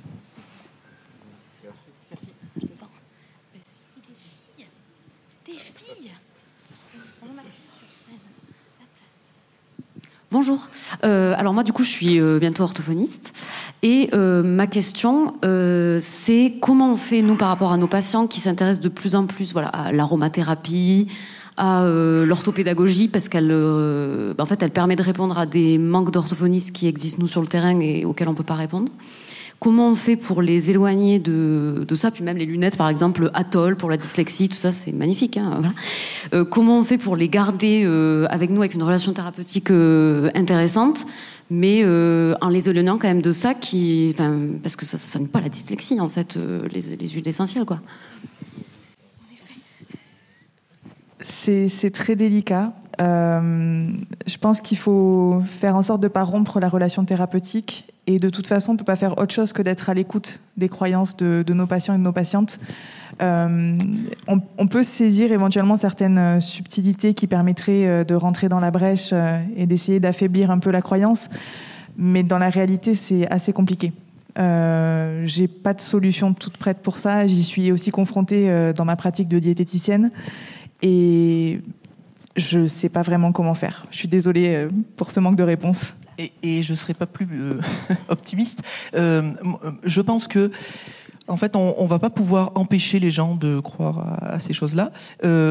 Bonjour. 10.32 10.68
alors 11.02 11.52
moi 11.52 11.64
du 11.64 11.72
coup 11.72 11.82
je 11.82 11.90
suis 11.90 12.20
bientôt 12.38 12.62
orthophoniste 12.62 13.36
et 13.82 14.10
ma 14.14 14.68
question 14.68 15.34
c'est 16.00 16.54
comment 16.60 16.92
on 16.92 16.96
fait 16.96 17.20
nous 17.20 17.34
par 17.34 17.48
rapport 17.48 17.72
à 17.72 17.76
nos 17.76 17.88
patients 17.88 18.28
qui 18.28 18.40
s'intéressent 18.40 18.80
de 18.80 18.88
plus 18.88 19.16
en 19.16 19.26
plus 19.26 19.52
voilà 19.52 19.68
à 19.68 19.90
l'aromathérapie, 19.90 21.08
à 21.56 21.84
euh, 21.84 22.24
l'orthopédagogie 22.24 23.08
parce 23.08 23.28
qu'elle 23.28 23.50
euh, 23.50 24.34
en 24.38 24.46
fait 24.46 24.62
elle 24.62 24.70
permet 24.70 24.96
de 24.96 25.02
répondre 25.02 25.38
à 25.38 25.46
des 25.46 25.78
manques 25.78 26.10
d'orthophonistes 26.10 26.72
qui 26.72 26.86
existent 26.86 27.20
nous 27.20 27.28
sur 27.28 27.40
le 27.40 27.46
terrain 27.46 27.78
et 27.80 28.04
auxquels 28.04 28.28
on 28.28 28.34
peut 28.34 28.42
pas 28.44 28.54
répondre. 28.54 28.90
Comment 29.58 29.90
on 29.90 29.94
fait 29.94 30.16
pour 30.16 30.40
les 30.40 30.70
éloigner 30.70 31.18
de, 31.18 31.84
de 31.86 31.94
ça? 31.94 32.10
Puis 32.10 32.24
même 32.24 32.38
les 32.38 32.46
lunettes, 32.46 32.78
par 32.78 32.88
exemple, 32.88 33.30
Atoll 33.34 33.76
pour 33.76 33.90
la 33.90 33.98
dyslexie, 33.98 34.48
tout 34.48 34.54
ça, 34.54 34.72
c'est 34.72 34.90
magnifique. 34.90 35.36
Hein, 35.36 35.58
voilà. 35.58 35.74
euh, 36.32 36.46
comment 36.46 36.78
on 36.78 36.82
fait 36.82 36.96
pour 36.96 37.14
les 37.14 37.28
garder 37.28 37.82
euh, 37.84 38.26
avec 38.30 38.48
nous, 38.48 38.62
avec 38.62 38.72
une 38.72 38.82
relation 38.82 39.12
thérapeutique 39.12 39.70
intéressante, 39.70 41.04
mais 41.50 41.84
en 42.40 42.48
les 42.48 42.70
éloignant 42.70 42.96
quand 42.96 43.08
même 43.08 43.20
de 43.20 43.32
ça, 43.32 43.52
qui, 43.52 44.14
parce 44.62 44.76
que 44.76 44.86
ça, 44.86 44.96
ça 44.96 45.08
sonne 45.08 45.28
pas 45.28 45.42
la 45.42 45.50
dyslexie, 45.50 46.00
en 46.00 46.08
fait, 46.08 46.38
les, 46.72 46.96
les 46.96 47.08
huiles 47.08 47.28
essentielles, 47.28 47.66
quoi. 47.66 47.76
C'est 51.22 51.90
très 51.92 52.16
délicat. 52.16 52.72
Euh, 53.00 53.80
je 54.26 54.36
pense 54.36 54.60
qu'il 54.60 54.76
faut 54.76 55.42
faire 55.48 55.76
en 55.76 55.82
sorte 55.82 56.00
de 56.00 56.06
ne 56.06 56.12
pas 56.12 56.22
rompre 56.22 56.60
la 56.60 56.68
relation 56.68 57.04
thérapeutique 57.04 57.86
Et 58.06 58.18
de 58.18 58.28
toute 58.28 58.46
façon, 58.46 58.72
on 58.72 58.74
ne 58.74 58.78
peut 58.78 58.84
pas 58.84 58.96
faire 58.96 59.16
autre 59.18 59.32
chose 59.32 59.52
que 59.52 59.62
d'être 59.62 59.88
à 59.88 59.94
l'écoute 59.94 60.40
des 60.56 60.68
croyances 60.68 61.16
de, 61.16 61.44
nos 61.48 61.66
patients 61.66 61.94
et 61.94 61.98
de 61.98 62.02
nos 62.02 62.12
patientes. 62.12 62.58
Euh, 63.22 63.76
on, 64.26 64.66
peut 64.66 64.82
saisir 64.82 65.32
éventuellement 65.32 65.76
certaines 65.76 66.40
subtilités 66.40 67.14
qui 67.14 67.26
permettraient 67.26 68.04
de 68.04 68.14
rentrer 68.14 68.48
dans 68.48 68.60
la 68.60 68.70
brèche 68.70 69.14
et 69.56 69.66
d'essayer 69.66 70.00
d'affaiblir 70.00 70.50
un 70.50 70.58
peu 70.58 70.70
la 70.70 70.82
croyance, 70.82 71.28
mais 71.96 72.22
dans 72.22 72.38
la 72.38 72.50
réalité, 72.50 72.94
c'est 72.94 73.30
assez 73.30 73.52
compliqué. 73.52 73.92
Euh, 74.38 75.22
j'ai 75.26 75.48
pas 75.48 75.74
de 75.74 75.80
solution 75.80 76.34
toute 76.34 76.56
prête 76.56 76.78
pour 76.78 76.98
ça. 76.98 77.26
J'y 77.26 77.42
suis 77.42 77.72
aussi 77.72 77.90
confrontée 77.90 78.72
dans 78.74 78.84
ma 78.84 78.96
pratique 78.96 79.28
de 79.28 79.38
diététicienne 79.38 80.10
et 80.82 81.60
je 82.36 82.58
ne 82.60 82.68
sais 82.68 82.88
pas 82.88 83.02
vraiment 83.02 83.32
comment 83.32 83.54
faire. 83.54 83.86
Je 83.90 83.96
suis 83.96 84.08
désolée 84.08 84.54
euh, 84.54 84.68
pour 84.96 85.10
ce 85.10 85.20
manque 85.20 85.36
de 85.36 85.42
réponse. 85.42 85.94
Et, 86.42 86.62
je 86.62 86.72
ne 86.72 86.76
serai 86.76 86.92
pas 86.92 87.06
plus 87.06 87.26
euh, 87.32 87.60
optimiste. 88.08 88.62
Euh, 88.94 89.32
je 89.84 90.00
pense 90.02 90.26
que 90.26 90.50
en 91.30 91.36
fait, 91.36 91.56
on 91.56 91.86
va 91.86 91.98
pas 91.98 92.10
pouvoir 92.10 92.52
empêcher 92.54 92.98
les 92.98 93.10
gens 93.10 93.34
de 93.34 93.60
croire 93.60 94.18
à, 94.20 94.40
ces 94.40 94.52
choses-là. 94.52 94.90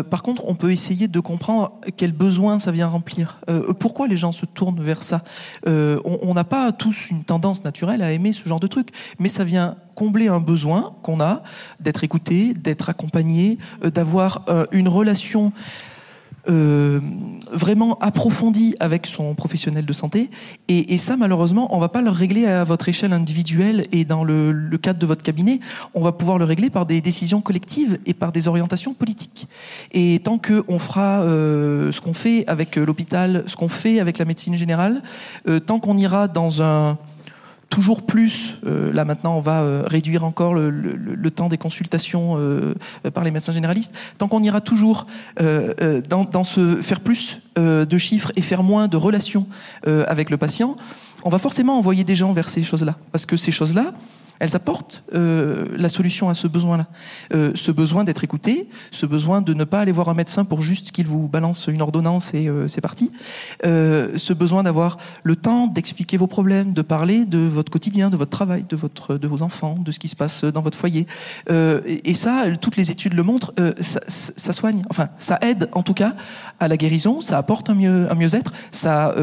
par 0.09 0.23
contre, 0.23 0.43
on 0.47 0.55
peut 0.55 0.71
essayer 0.71 1.07
de 1.07 1.19
comprendre 1.19 1.71
quels 1.97 2.11
besoins 2.11 2.59
ça 2.59 2.71
vient 2.71 2.87
remplir. 2.87 3.39
pourquoi 3.79 4.07
les 4.07 4.17
gens 4.17 4.31
se 4.31 4.45
tournent 4.45 4.81
vers 4.81 5.03
ça 5.03 5.23
On 5.65 6.33
n'a 6.33 6.43
pas 6.43 6.71
tous 6.71 7.09
une 7.09 7.23
tendance 7.23 7.63
naturelle 7.63 8.01
à 8.01 8.11
aimer 8.11 8.33
ce 8.33 8.47
genre 8.47 8.59
de 8.59 8.67
truc, 8.67 8.89
mais 9.19 9.29
ça 9.29 9.43
vient 9.43 9.75
combler 9.95 10.27
un 10.27 10.39
besoin 10.39 10.93
qu'on 11.01 11.19
a 11.19 11.43
d'être 11.79 12.03
écouté, 12.03 12.53
d'être 12.53 12.89
accompagné, 12.89 13.57
d'avoir 13.81 14.45
une 14.71 14.87
relation 14.87 15.51
euh, 16.47 16.99
vraiment 17.51 17.97
approfondie 17.99 18.75
avec 18.79 19.05
son 19.05 19.33
professionnel 19.33 19.85
de 19.85 19.93
santé. 19.93 20.29
Et, 20.67 20.97
ça, 20.97 21.17
malheureusement, 21.17 21.75
on 21.75 21.79
va 21.79 21.89
pas 21.89 22.01
le 22.01 22.09
régler 22.09 22.45
à 22.45 22.63
votre 22.63 22.89
échelle 22.89 23.13
individuelle 23.13 23.87
et 23.91 24.05
dans 24.05 24.23
le, 24.23 24.69
cadre 24.81 24.99
de 24.99 25.05
votre 25.05 25.23
cabinet. 25.23 25.59
On 25.93 26.01
va 26.01 26.11
pouvoir 26.11 26.37
le 26.37 26.45
régler 26.45 26.69
par 26.69 26.85
des 26.85 27.01
décisions 27.01 27.41
collectives 27.41 27.97
et 28.05 28.13
par 28.13 28.31
des 28.31 28.47
orientations 28.47 28.93
politiques. 28.93 29.47
Et 29.91 30.19
tant 30.19 30.37
qu'on 30.37 30.79
fera 30.79 31.21
euh, 31.21 31.91
ce 31.91 32.01
qu'on 32.01 32.13
fait 32.13 32.45
avec 32.47 32.75
l'hôpital, 32.75 33.43
ce 33.47 33.55
qu'on 33.55 33.69
fait 33.69 33.99
avec 33.99 34.17
la 34.17 34.25
médecine 34.25 34.55
générale, 34.55 35.01
euh, 35.47 35.59
tant 35.59 35.79
qu'on 35.79 35.97
ira 35.97 36.27
dans 36.27 36.61
un 36.61 36.97
toujours 37.69 38.01
plus, 38.05 38.55
euh, 38.65 38.91
là 38.91 39.05
maintenant 39.05 39.37
on 39.37 39.41
va 39.41 39.61
euh, 39.61 39.83
réduire 39.85 40.23
encore 40.23 40.53
le, 40.53 41.31
temps 41.31 41.47
des 41.47 41.59
consultations 41.59 42.35
euh, 42.37 42.73
par 43.13 43.23
les 43.23 43.31
médecins 43.31 43.53
généralistes, 43.53 43.93
tant 44.17 44.27
qu'on 44.27 44.41
ira 44.41 44.61
toujours 44.61 45.05
dans, 45.39 46.23
dans, 46.23 46.43
ce 46.43 46.81
faire 46.81 46.99
plus 46.99 47.37
de 47.55 47.97
chiffres 47.97 48.31
et 48.35 48.41
faire 48.41 48.63
moins 48.63 48.87
de 48.87 48.97
relations 48.97 49.47
avec 49.85 50.31
le 50.31 50.37
patient, 50.37 50.75
on 51.23 51.29
va 51.29 51.37
forcément 51.37 51.77
envoyer 51.77 52.03
des 52.03 52.15
gens 52.15 52.33
vers 52.33 52.49
ces 52.49 52.63
choses-là. 52.63 52.95
Parce 53.11 53.27
que 53.27 53.37
ces 53.37 53.51
choses-là, 53.51 53.93
elles 54.39 54.55
apportent 54.55 55.03
euh, 55.13 55.65
la 55.75 55.89
solution 55.89 56.29
à 56.29 56.33
ce 56.33 56.47
besoin-là. 56.47 56.87
Euh, 57.33 57.51
ce 57.55 57.71
besoin 57.71 58.05
d'être 58.05 58.23
écouté, 58.23 58.69
ce 58.91 59.05
besoin 59.05 59.41
de 59.41 59.53
ne 59.53 59.65
pas 59.65 59.81
aller 59.81 59.91
voir 59.91 60.09
un 60.09 60.13
médecin 60.13 60.45
pour 60.45 60.61
juste 60.61 60.91
qu'il 60.91 61.07
vous 61.07 61.27
balance 61.27 61.67
une 61.67 61.81
ordonnance 61.81 62.33
et 62.33 62.47
euh, 62.47 62.67
c'est 62.67 62.81
parti. 62.81 63.11
ce 63.63 64.33
besoin 64.33 64.63
d'avoir 64.63 64.97
le 65.23 65.35
temps 65.35 65.67
d'expliquer 65.67 66.17
vos 66.17 66.27
problèmes, 66.27 66.73
de 66.73 66.81
parler 66.81 67.25
de 67.25 67.39
votre 67.39 67.71
quotidien, 67.71 68.09
de 68.09 68.17
votre 68.17 68.31
travail, 68.31 68.65
de, 68.67 68.75
votre, 68.75 69.15
de 69.15 69.27
vos 69.27 69.41
enfants, 69.41 69.75
de 69.77 69.91
ce 69.91 69.99
qui 69.99 70.07
se 70.07 70.15
passe 70.15 70.45
dans 70.45 70.61
votre 70.61 70.77
foyer. 70.77 71.05
Et, 71.49 72.09
et, 72.09 72.13
ça, 72.13 72.45
toutes 72.61 72.77
les 72.77 72.91
études 72.91 73.13
le 73.13 73.23
montrent, 73.23 73.53
ça, 73.81 73.99
ça, 74.07 74.53
soigne, 74.53 74.81
enfin, 74.89 75.09
ça 75.17 75.37
aide 75.41 75.69
en 75.73 75.83
tout 75.83 75.93
cas 75.93 76.15
à 76.59 76.67
la 76.67 76.77
guérison, 76.77 77.21
ça 77.21 77.37
apporte 77.37 77.69
un 77.69 77.75
mieux-être, 77.75 78.11
un 78.11 78.15
mieux 78.15 78.29
ça 78.71 79.15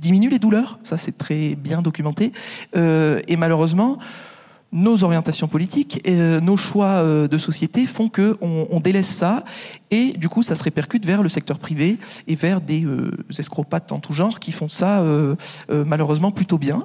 diminue 0.00 0.28
les 0.28 0.38
douleurs, 0.38 0.78
ça 0.82 0.96
c'est 0.96 1.16
très 1.16 1.54
bien 1.54 1.82
documenté. 1.82 2.32
et 2.74 3.36
malheureusement, 3.36 3.98
nos 4.72 5.02
orientations 5.04 5.48
politiques 5.48 6.00
euh, 6.06 6.40
nos 6.40 6.56
choix 6.56 6.86
euh, 6.86 7.28
de 7.28 7.38
société 7.38 7.86
font 7.86 8.08
que 8.08 8.36
on, 8.40 8.80
délaisse 8.80 9.08
ça 9.08 9.44
et 9.90 10.12
du 10.12 10.28
coup 10.28 10.42
ça 10.42 10.54
se 10.54 10.62
répercute 10.62 11.04
vers 11.04 11.22
le 11.22 11.28
secteur 11.28 11.58
privé 11.58 11.98
et 12.26 12.34
vers 12.34 12.60
des 12.60 12.84
euh, 12.84 13.10
escropates 13.36 13.92
en 13.92 13.98
tout 13.98 14.12
genre 14.12 14.38
qui 14.38 14.52
font 14.52 14.68
ça 14.68 15.02
malheureusement 15.68 16.30
plutôt 16.30 16.58
bien 16.58 16.84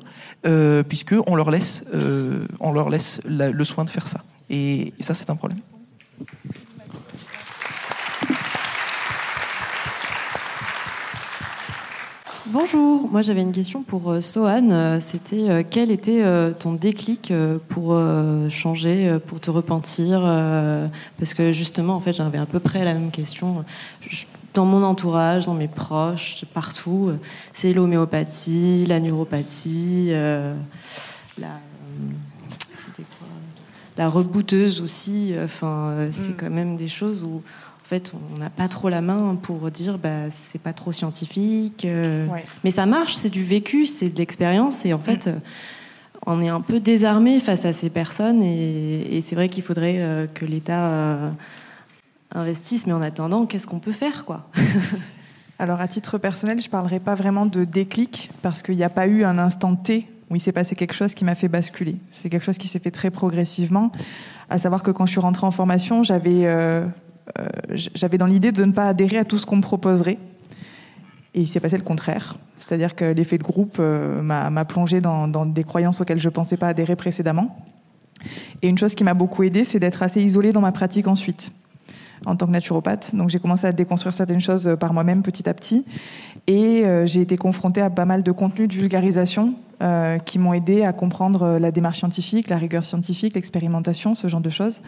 puisque 0.89 1.15
on 1.27 1.35
leur 1.35 1.51
laisse 1.51 1.85
on 2.59 2.71
leur 2.71 2.89
laisse 2.89 3.21
le 3.25 3.63
soin 3.63 3.85
de 3.85 3.89
faire 3.89 4.07
ça 4.07 4.21
et 4.49 4.93
ça 4.99 5.13
c'est 5.13 5.29
un 5.29 5.35
problème. 5.35 5.59
Bonjour, 12.53 13.09
moi 13.09 13.23
j'avais 13.23 13.41
une 13.41 13.51
question 13.51 13.81
pour 13.81 14.11
euh, 14.11 14.21
Sohan. 14.21 14.69
Euh, 14.69 14.99
c'était 15.01 15.49
euh, 15.49 15.63
quel 15.67 15.89
était 15.89 16.23
ton 16.59 16.73
déclic 16.73 17.33
pour 17.67 17.99
changer, 18.51 19.17
pour 19.25 19.39
te 19.39 19.49
repentir 19.49 20.21
Parce 21.17 21.33
que 21.33 21.51
justement, 21.51 21.95
en 21.95 21.99
fait, 21.99 22.13
j'avais 22.13 22.37
à 22.37 22.45
peu 22.45 22.59
près 22.59 22.85
la 22.85 22.93
même 22.93 23.09
question. 23.09 23.65
Dans 24.53 24.65
mon 24.65 24.83
entourage, 24.83 25.47
dans 25.47 25.55
mes 25.55 25.67
proches, 25.67 26.45
partout, 26.53 27.13
c'est 27.53 27.73
l'homéopathie, 27.73 28.85
la 28.85 28.99
neuropathie, 28.99 30.11
la, 30.11 31.59
la 33.97 34.09
rebouteuse 34.09 34.79
aussi. 34.79 35.33
Enfin, 35.43 36.07
c'est 36.11 36.33
mm. 36.33 36.37
quand 36.37 36.51
même 36.51 36.75
des 36.75 36.87
choses 36.87 37.23
où 37.23 37.41
fait, 37.93 38.13
on 38.33 38.39
n'a 38.39 38.49
pas 38.49 38.67
trop 38.67 38.89
la 38.89 39.01
main 39.01 39.37
pour 39.41 39.69
dire 39.69 39.97
bah 39.97 40.29
c'est 40.31 40.61
pas 40.61 40.73
trop 40.73 40.91
scientifique. 40.91 41.85
Euh. 41.85 42.25
Mais 42.63 42.71
ça 42.71 42.85
marche, 42.85 43.15
c'est 43.15 43.29
du 43.29 43.43
vécu, 43.43 43.85
c'est 43.85 44.09
de 44.09 44.17
l'expérience 44.17 44.85
et 44.85 44.93
en 44.93 44.99
fait. 44.99 45.27
Euh, 45.27 45.35
on 46.25 46.41
est 46.41 46.47
un 46.47 46.61
peu 46.61 46.79
désarmé 46.79 47.41
face 47.41 47.65
à 47.65 47.73
ces 47.73 47.89
personnes 47.89 48.41
et, 48.41 49.19
c'est 49.21 49.35
vrai 49.35 49.49
qu'il 49.49 49.61
faudrait 49.61 49.97
euh, 49.97 50.25
que 50.25 50.45
l'État 50.45 51.33
investisse, 52.33 52.87
mais 52.87 52.93
en 52.93 53.01
attendant, 53.01 53.45
qu'est-ce 53.45 53.67
qu'on 53.67 53.79
peut 53.79 53.91
faire 53.91 54.23
quoi 54.23 54.47
Alors 55.59 55.81
à 55.81 55.87
titre 55.89 56.17
personnel, 56.17 56.61
je 56.61 56.67
ne 56.67 56.71
parlerai 56.71 57.01
pas 57.01 57.15
vraiment 57.15 57.45
de 57.45 57.65
déclic 57.65 58.31
parce 58.41 58.61
qu'il 58.61 58.77
n'y 58.77 58.85
a 58.85 58.89
pas 58.89 59.05
eu 59.05 59.25
un 59.25 59.37
instant 59.37 59.75
T 59.75 60.07
où 60.29 60.35
il 60.35 60.39
s'est 60.39 60.53
passé 60.53 60.75
quelque 60.75 60.93
chose 60.93 61.13
qui 61.13 61.25
m'a 61.25 61.35
fait 61.35 61.49
basculer. 61.49 61.97
C'est 62.09 62.29
quelque 62.29 62.43
chose 62.43 62.57
qui 62.57 62.69
s'est 62.69 62.79
fait 62.79 62.91
très 62.91 63.11
progressivement. 63.11 63.91
À 64.49 64.59
savoir 64.59 64.81
que 64.81 64.91
quand 64.91 65.05
je 65.05 65.11
suis 65.11 65.19
rentrée 65.19 65.45
en 65.45 65.51
formation, 65.51 66.03
j'avais 66.03 66.45
euh, 66.45 66.85
j'avais 67.69 68.17
dans 68.17 68.25
l'idée 68.25 68.51
de 68.51 68.65
ne 68.65 68.71
pas 68.71 68.87
adhérer 68.87 69.17
à 69.17 69.25
tout 69.25 69.37
ce 69.37 69.45
qu'on 69.45 69.57
me 69.57 69.61
proposerait. 69.61 70.17
Et 71.35 71.41
il 71.41 71.47
s'est 71.47 71.59
passé 71.59 71.77
le 71.77 71.83
contraire. 71.83 72.37
C'est-à-dire 72.59 72.95
que 72.95 73.05
l'effet 73.05 73.37
de 73.37 73.43
groupe 73.43 73.77
euh, 73.79 74.21
m'a 74.21 74.65
plongé 74.65 75.01
dans, 75.01 75.27
des 75.45 75.63
croyances 75.63 75.99
auxquelles 75.99 76.19
je 76.19 76.27
ne 76.27 76.33
pensais 76.33 76.57
pas 76.57 76.67
adhérer 76.67 76.95
précédemment. 76.95 77.57
Et 78.61 78.69
une 78.69 78.77
chose 78.77 78.95
qui 78.95 79.03
m'a 79.03 79.13
beaucoup 79.13 79.43
aidée, 79.43 79.63
c'est 79.63 79.79
d'être 79.79 80.03
assez 80.03 80.21
isolée 80.21 80.53
dans 80.53 80.61
ma 80.61 80.71
pratique 80.71 81.07
ensuite, 81.07 81.51
en 82.25 82.35
tant 82.35 82.45
que 82.45 82.51
naturopathe. 82.51 83.13
Donc 83.15 83.29
j'ai 83.29 83.39
commencé 83.39 83.67
à 83.67 83.73
déconstruire 83.73 84.13
certaines 84.13 84.39
choses 84.39 84.67
euh, 84.67 84.75
par 84.75 84.93
moi-même 84.93 85.23
petit 85.23 85.49
à 85.49 85.53
petit. 85.53 85.85
Et 86.45 86.83
j'ai 87.05 87.21
été 87.21 87.37
confrontée 87.37 87.79
à 87.79 87.89
pas 87.89 88.03
mal 88.03 88.21
de 88.21 88.31
contenus 88.33 88.67
de 88.67 88.73
vulgarisation 88.73 89.53
qui 90.25 90.39
m'ont 90.39 90.53
aidé 90.53 90.83
à 90.83 90.91
comprendre 90.91 91.57
la 91.57 91.71
démarche 91.71 91.99
scientifique, 91.99 92.49
la 92.49 92.57
rigueur 92.57 92.83
scientifique, 92.83 93.35
l'expérimentation, 93.35 94.13
ce 94.13 94.27
genre 94.27 94.41
de 94.41 94.49
choses. 94.49 94.81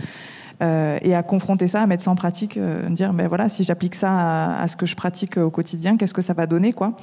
Euh, 0.62 0.97
et 1.01 1.14
à 1.16 1.24
confronter 1.24 1.68
ça, 1.68 1.82
à 1.82 1.88
mettre 1.88 2.03
ça 2.03 2.12
en 2.12 2.16
pratique, 2.16 2.58
euh, 2.58 2.88
dire 2.89 3.14
ben 3.14 3.28
voilà, 3.28 3.49
si 3.49 3.64
j'applique 3.64 3.95
ça 3.95 4.56
à, 4.56 4.68
ce 4.68 4.78
que 4.78 4.86
je 4.86 4.95
pratique 4.95 5.38
au 5.38 5.49
quotidien, 5.49 5.97
qu'est-ce 5.97 6.14
que 6.14 6.22
ça 6.22 6.34
va 6.34 6.47
donner 6.47 6.72
quoi? 6.72 6.93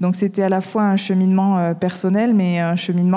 Donc 0.00 0.14
c'était 0.14 0.42
à 0.42 0.48
la 0.48 0.60
fois 0.60 0.82
un 0.82 0.96
cheminement 0.96 1.58
euh, 1.58 1.74
personnel, 1.74 2.34
mais 2.34 2.60
un 2.60 2.76
cheminement 2.76 3.08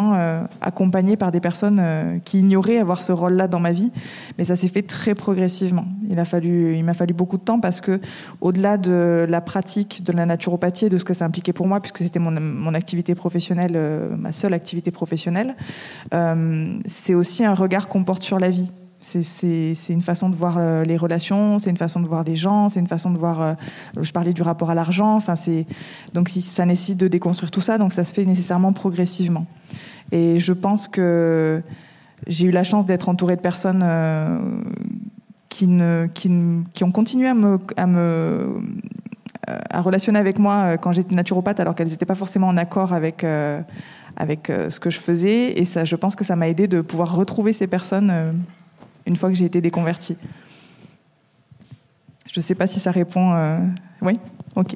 accompagné 0.61 1.17
par 1.17 1.31
des 1.31 1.39
personnes 1.39 2.21
qui 2.25 2.39
ignoraient 2.39 2.77
avoir 2.77 3.03
ce 3.03 3.11
rôle-là 3.11 3.47
dans 3.47 3.59
ma 3.59 3.71
vie. 3.71 3.91
Mais 4.37 4.43
ça 4.43 4.55
s'est 4.55 4.67
fait 4.67 4.81
très 4.81 5.15
progressivement. 5.15 5.85
Il 6.09 6.19
a 6.19 6.25
fallu, 6.25 6.75
il 6.75 6.83
m'a 6.83 6.93
fallu 6.93 7.13
beaucoup 7.13 7.37
de 7.37 7.43
temps 7.43 7.59
parce 7.59 7.81
que 7.81 7.99
au-delà 8.39 8.77
de 8.77 9.25
la 9.27 9.41
pratique 9.41 10.03
de 10.03 10.11
la 10.11 10.25
naturopathie 10.25 10.85
et 10.85 10.89
de 10.89 10.97
ce 10.97 11.05
que 11.05 11.13
ça 11.13 11.25
impliquait 11.25 11.53
pour 11.53 11.67
moi, 11.67 11.79
puisque 11.79 11.99
c'était 11.99 12.19
mon, 12.19 12.31
mon, 12.31 12.73
activité 12.73 13.15
professionnelle, 13.15 13.77
ma 14.17 14.31
seule 14.31 14.53
activité 14.53 14.91
professionnelle, 14.91 15.55
c'est 16.85 17.13
aussi 17.13 17.45
un 17.45 17.53
regard 17.53 17.87
qu'on 17.87 18.03
porte 18.03 18.23
sur 18.23 18.39
la 18.39 18.49
vie. 18.49 18.71
C'est 19.01 19.73
une 19.89 20.03
façon 20.03 20.29
de 20.29 20.35
voir 20.35 20.57
euh, 20.59 20.83
les 20.83 20.95
relations, 20.95 21.57
c'est 21.57 21.71
une 21.71 21.77
façon 21.77 22.01
de 22.01 22.07
voir 22.07 22.23
les 22.23 22.35
gens, 22.35 22.69
c'est 22.69 22.79
une 22.79 22.87
façon 22.87 23.09
de 23.09 23.17
voir. 23.17 23.41
Euh, 23.41 23.53
je 23.99 24.11
parlais 24.11 24.31
du 24.31 24.43
rapport 24.43 24.69
à 24.69 24.75
l'argent. 24.75 25.15
Enfin, 25.15 25.35
c'est 25.35 25.65
donc 26.13 26.29
ça 26.29 26.65
nécessite 26.67 26.99
de 26.99 27.07
déconstruire 27.07 27.49
tout 27.49 27.61
ça, 27.61 27.79
donc 27.79 27.93
ça 27.93 28.03
se 28.03 28.13
fait 28.13 28.25
nécessairement 28.25 28.73
progressivement. 28.73 29.47
Et 30.11 30.37
je 30.37 30.53
pense 30.53 30.87
que 30.87 31.63
j'ai 32.27 32.45
eu 32.45 32.51
la 32.51 32.63
chance 32.63 32.85
d'être 32.85 33.09
entourée 33.09 33.35
de 33.35 33.41
personnes 33.41 33.81
euh, 33.83 34.37
qui, 35.49 35.65
ont 35.67 36.91
continué 36.91 37.27
à 37.27 37.33
me, 37.33 37.59
à 39.47 39.81
relationner 39.81 40.19
avec 40.19 40.37
moi 40.37 40.77
quand 40.77 40.91
j'étais 40.91 41.15
naturopathe, 41.15 41.59
alors 41.59 41.73
qu'elles 41.73 41.87
n'étaient 41.87 42.05
pas 42.05 42.13
forcément 42.13 42.49
en 42.49 42.57
accord 42.57 42.93
avec 42.93 43.21
ce 43.23 44.79
que 44.79 44.91
je 44.91 44.99
faisais. 44.99 45.59
Et 45.59 45.65
je 45.65 45.95
pense 45.95 46.15
que 46.15 46.23
ça 46.23 46.35
m'a 46.35 46.47
aidé 46.49 46.67
de 46.67 46.81
pouvoir 46.81 47.15
retrouver 47.15 47.51
ces 47.51 47.65
personnes 47.65 48.43
une 49.05 49.15
fois 49.15 49.29
que 49.29 49.35
j'ai 49.35 49.45
été 49.45 49.61
déconvertie. 49.61 50.17
Je 52.31 52.39
ne 52.39 52.43
sais 52.43 52.55
pas 52.55 52.67
si 52.67 52.79
ça 52.79 52.91
répond. 52.91 53.33
Euh, 53.33 53.57
oui 54.01 54.13
Ok. 54.55 54.75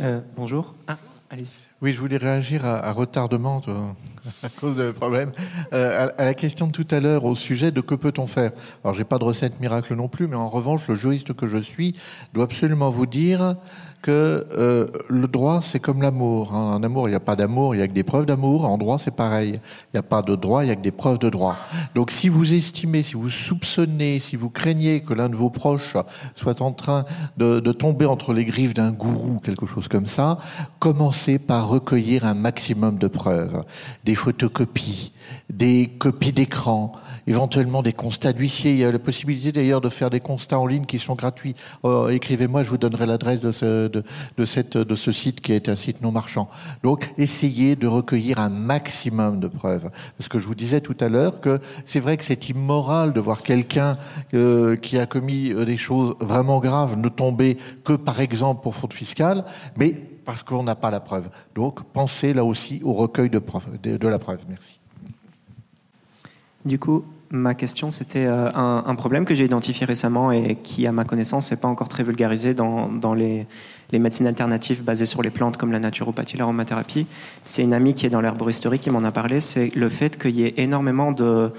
Euh, 0.00 0.20
bonjour. 0.36 0.74
Ah, 0.86 0.98
allez-y. 1.30 1.48
Oui, 1.82 1.92
je 1.92 2.00
voulais 2.00 2.16
réagir 2.16 2.64
à, 2.64 2.90
retardement 2.92 3.60
à 4.42 4.48
cause 4.48 4.76
de 4.76 4.92
problème. 4.92 5.32
Euh, 5.74 6.08
à, 6.16 6.24
la 6.24 6.34
question 6.34 6.66
de 6.66 6.72
tout 6.72 6.86
à 6.90 7.00
l'heure 7.00 7.24
au 7.24 7.34
sujet 7.34 7.70
de 7.70 7.82
que 7.82 7.94
peut-on 7.94 8.26
faire. 8.26 8.52
Alors, 8.82 8.94
j'ai 8.94 9.04
pas 9.04 9.18
de 9.18 9.24
recette 9.24 9.60
miracle 9.60 9.94
non 9.94 10.08
plus, 10.08 10.26
mais 10.26 10.36
en 10.36 10.48
revanche, 10.48 10.88
le 10.88 10.94
juriste 10.94 11.34
que 11.34 11.46
je 11.46 11.58
suis 11.58 11.94
doit 12.32 12.44
absolument 12.44 12.88
vous 12.88 13.06
dire 13.06 13.56
que 14.02 14.46
euh, 14.52 14.86
le 15.08 15.26
droit, 15.28 15.60
c'est 15.60 15.80
comme 15.80 16.02
l'amour. 16.02 16.54
Hein. 16.54 16.74
En 16.74 16.82
amour, 16.82 17.08
il 17.08 17.10
n'y 17.12 17.16
a 17.16 17.20
pas 17.20 17.36
d'amour, 17.36 17.74
il 17.74 17.78
y 17.78 17.82
a 17.82 17.88
que 17.88 17.92
des 17.92 18.02
preuves 18.02 18.26
d'amour. 18.26 18.64
En 18.64 18.78
droit, 18.78 18.98
c'est 18.98 19.14
pareil. 19.14 19.54
Il 19.54 19.90
n'y 19.94 19.98
a 19.98 20.02
pas 20.02 20.22
de 20.22 20.34
droit, 20.36 20.64
il 20.64 20.68
y 20.68 20.70
a 20.70 20.76
que 20.76 20.82
des 20.82 20.90
preuves 20.90 21.18
de 21.18 21.30
droit. 21.30 21.56
Donc, 21.94 22.10
si 22.10 22.28
vous 22.28 22.52
estimez, 22.52 23.02
si 23.02 23.14
vous 23.14 23.30
soupçonnez, 23.30 24.20
si 24.20 24.36
vous 24.36 24.50
craignez 24.50 25.00
que 25.00 25.14
l'un 25.14 25.28
de 25.28 25.36
vos 25.36 25.50
proches 25.50 25.96
soit 26.34 26.60
en 26.60 26.72
train 26.72 27.04
de, 27.36 27.60
de 27.60 27.72
tomber 27.72 28.06
entre 28.06 28.32
les 28.32 28.44
griffes 28.44 28.74
d'un 28.74 28.92
gourou, 28.92 29.40
quelque 29.42 29.66
chose 29.66 29.88
comme 29.88 30.06
ça, 30.06 30.38
commencez 30.78 31.38
par 31.38 31.68
recueillir 31.68 32.24
un 32.24 32.34
maximum 32.34 32.98
de 32.98 33.08
preuves, 33.08 33.64
des 34.04 34.14
photocopies, 34.14 35.12
des 35.50 35.88
copies 35.98 36.32
d'écran, 36.32 36.92
éventuellement 37.26 37.82
des 37.82 37.92
constats 37.92 38.32
d'huissier. 38.32 38.72
Il 38.72 38.78
y 38.78 38.84
a 38.84 38.92
la 38.92 38.98
possibilité 38.98 39.52
d'ailleurs 39.52 39.80
de 39.80 39.88
faire 39.88 40.10
des 40.10 40.20
constats 40.20 40.58
en 40.58 40.66
ligne 40.66 40.84
qui 40.84 40.98
sont 40.98 41.14
gratuits. 41.14 41.54
Oh, 41.82 42.08
écrivez-moi, 42.08 42.62
je 42.62 42.70
vous 42.70 42.78
donnerai 42.78 43.06
l'adresse 43.06 43.40
de 43.40 43.52
ce, 43.52 45.12
site 45.12 45.40
qui 45.40 45.52
est 45.52 45.68
un 45.68 45.76
site 45.76 46.02
non 46.02 46.12
marchand. 46.12 46.48
Donc, 46.82 47.12
essayez 47.18 47.76
de 47.76 47.86
recueillir 47.86 48.38
un 48.38 48.48
maximum 48.48 49.40
de 49.40 49.48
preuves. 49.48 49.90
Parce 50.18 50.28
que 50.28 50.38
je 50.38 50.46
vous 50.46 50.54
disais 50.54 50.80
tout 50.80 50.96
à 51.00 51.08
l'heure 51.08 51.40
que 51.40 51.60
c'est 51.84 52.00
vrai 52.00 52.16
que 52.16 52.24
c'est 52.24 52.48
immoral 52.48 53.12
de 53.12 53.20
voir 53.20 53.42
quelqu'un 53.42 53.98
euh, 54.34 54.76
qui 54.76 54.98
a 54.98 55.06
commis 55.06 55.52
euh, 55.52 55.64
des 55.64 55.76
choses 55.76 56.14
vraiment 56.20 56.60
graves 56.60 56.96
ne 56.96 57.08
tomber 57.08 57.58
que, 57.84 57.92
par 57.92 58.20
exemple, 58.20 58.62
pour 58.62 58.74
faute 58.74 58.92
fiscale, 58.92 59.44
mais 59.76 59.94
parce 60.24 60.42
qu'on 60.42 60.62
n'a 60.62 60.74
pas 60.74 60.90
la 60.90 61.00
preuve. 61.00 61.28
Donc, 61.54 61.82
pensez 61.92 62.34
là 62.34 62.44
aussi 62.44 62.80
au 62.84 62.94
recueil 62.94 63.30
de 63.30 63.38
la 64.08 64.18
preuve. 64.18 64.44
Merci. 64.48 64.80
Du 66.64 66.80
coup, 66.80 67.04
ma 67.30 67.54
question, 67.54 67.90
c'était 67.90 68.26
euh, 68.26 68.50
un, 68.54 68.94
problème 68.94 69.24
que 69.24 69.34
j'ai 69.34 69.44
identifié 69.44 69.86
récemment 69.86 70.32
et 70.32 70.56
qui, 70.62 70.86
à 70.86 70.92
ma 70.92 71.04
connaissance, 71.04 71.50
n'est 71.50 71.56
pas 71.56 71.68
encore 71.68 71.88
très 71.88 72.02
vulgarisé 72.02 72.54
dans, 72.54 73.14
les, 73.14 73.46
médecines 73.92 74.26
alternatives 74.26 74.84
basées 74.84 75.06
sur 75.06 75.22
les 75.22 75.30
plantes 75.30 75.56
comme 75.56 75.72
la 75.72 75.80
naturopathie, 75.80 76.36
l'aromathérapie. 76.36 77.06
C'est 77.44 77.62
une 77.62 77.72
amie 77.72 77.94
qui 77.94 78.06
est 78.06 78.10
dans 78.10 78.20
l'herboristerie 78.20 78.78
qui 78.78 78.90
m'en 78.90 79.04
a 79.04 79.12
parlé. 79.12 79.40
C'est 79.40 79.74
le 79.74 79.88
fait 79.88 80.20
qu'il 80.20 80.36
y 80.36 80.44
ait 80.44 80.54
énormément 80.56 81.12
de, 81.12 81.50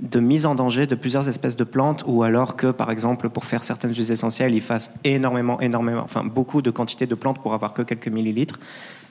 de 0.00 0.20
mise 0.20 0.44
en 0.44 0.54
danger 0.54 0.86
de 0.86 0.94
plusieurs 0.94 1.28
espèces 1.28 1.56
de 1.56 1.64
plantes 1.64 2.04
ou 2.06 2.22
alors 2.22 2.56
que, 2.56 2.68
par 2.68 2.90
exemple, 2.90 3.30
pour 3.30 3.44
faire 3.44 3.64
certaines 3.64 3.94
huiles 3.94 4.12
essentielles, 4.12 4.54
il 4.54 4.60
fasse 4.60 5.00
énormément, 5.04 5.60
énormément, 5.60 6.02
enfin 6.02 6.24
beaucoup 6.24 6.62
de 6.62 6.70
quantité 6.70 7.06
de 7.06 7.14
plantes 7.14 7.40
pour 7.40 7.54
avoir 7.54 7.72
que 7.72 7.82
quelques 7.82 8.08
millilitres. 8.08 8.58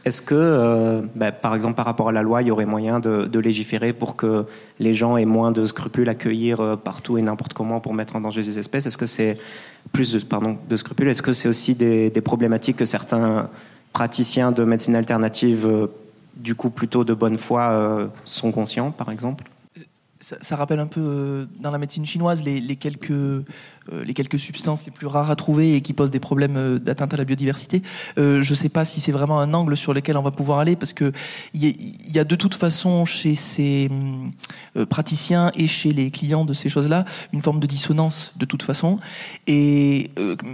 Est-ce 0.06 0.22
que, 0.22 0.36
euh, 0.36 1.02
bah, 1.16 1.32
par 1.32 1.56
exemple, 1.56 1.76
par 1.76 1.86
rapport 1.86 2.10
à 2.10 2.12
la 2.12 2.22
loi, 2.22 2.44
il 2.44 2.48
y 2.48 2.52
aurait 2.52 2.68
moyen 2.68 3.00
de, 3.00 3.40
légiférer 3.40 3.92
pour 3.92 4.16
que 4.16 4.46
les 4.80 4.94
gens 4.94 5.18
aient 5.18 5.26
moins 5.26 5.52
de 5.52 5.66
scrupules 5.66 6.08
à 6.08 6.14
cueillir 6.14 6.60
euh, 6.60 6.76
partout 6.76 7.18
et 7.18 7.24
n'importe 7.24 7.54
comment 7.54 7.80
pour 7.80 7.96
mettre 7.96 8.16
en 8.16 8.22
danger 8.22 8.44
des 8.44 8.60
espèces? 8.60 8.86
Est-ce 8.86 9.00
que 9.00 9.08
c'est 9.08 9.40
plus 9.94 10.14
de, 10.14 10.20
pardon, 10.20 10.60
de 10.70 10.76
scrupules? 10.76 11.08
Est-ce 11.08 11.24
que 11.24 11.34
c'est 11.34 11.48
aussi 11.48 11.74
des, 11.74 12.12
problématiques 12.22 12.78
que 12.78 12.86
certains 12.86 13.50
praticiens 13.94 14.52
de 14.52 14.64
médecine 14.64 14.96
alternative, 14.96 15.66
euh, 15.66 15.88
du 16.36 16.54
coup 16.54 16.70
plutôt 16.70 17.04
de 17.04 17.16
bonne 17.16 17.40
foi, 17.40 18.10
sont 18.26 18.52
conscients, 18.52 18.92
par 18.92 19.10
exemple? 19.10 19.46
Ça, 20.20 20.56
rappelle 20.56 20.80
un 20.80 20.88
peu 20.88 21.48
dans 21.60 21.72
la 21.72 21.78
médecine 21.78 22.06
chinoise 22.06 22.44
les 22.44 22.76
quelques 22.76 23.44
les 23.92 24.14
quelques 24.14 24.40
substances 24.40 24.86
les 24.86 24.92
plus 24.92 25.08
rares 25.08 25.30
à 25.30 25.36
trouver 25.36 25.76
et 25.76 25.82
qui 25.82 25.94
posent 25.94 26.12
des 26.12 26.20
problèmes 26.20 26.58
euh, 26.58 26.80
d'atteinte 26.80 27.14
à 27.14 27.18
la 27.18 27.26
biodiversité. 27.26 27.82
Euh, 28.18 28.42
je 28.42 28.52
ne 28.52 28.56
sais 28.56 28.70
pas 28.70 28.86
si 28.86 29.00
c'est 29.00 29.12
vraiment 29.12 29.40
un 29.40 29.54
angle 29.54 29.78
sur 29.78 29.94
lequel 29.94 30.18
on 30.18 30.22
va 30.22 30.32
pouvoir 30.32 30.60
aller 30.60 30.76
parce 30.76 30.94
que 30.94 31.12
il 31.54 31.94
y, 32.14 32.20
a 32.20 32.24
de 32.24 32.36
toute 32.36 32.56
façon 32.56 33.06
chez 33.06 33.36
ces 33.36 33.90
praticiens 34.90 35.52
et 35.56 35.68
chez 35.68 35.92
les 35.92 36.12
clients 36.12 36.46
de 36.46 36.54
ces 36.54 36.70
choses-là 36.70 37.06
une 37.34 37.42
forme 37.42 37.60
de 37.60 37.68
dissonance 37.68 38.34
de 38.38 38.46
toute 38.46 38.64
façon. 38.64 39.00
Et 39.48 40.12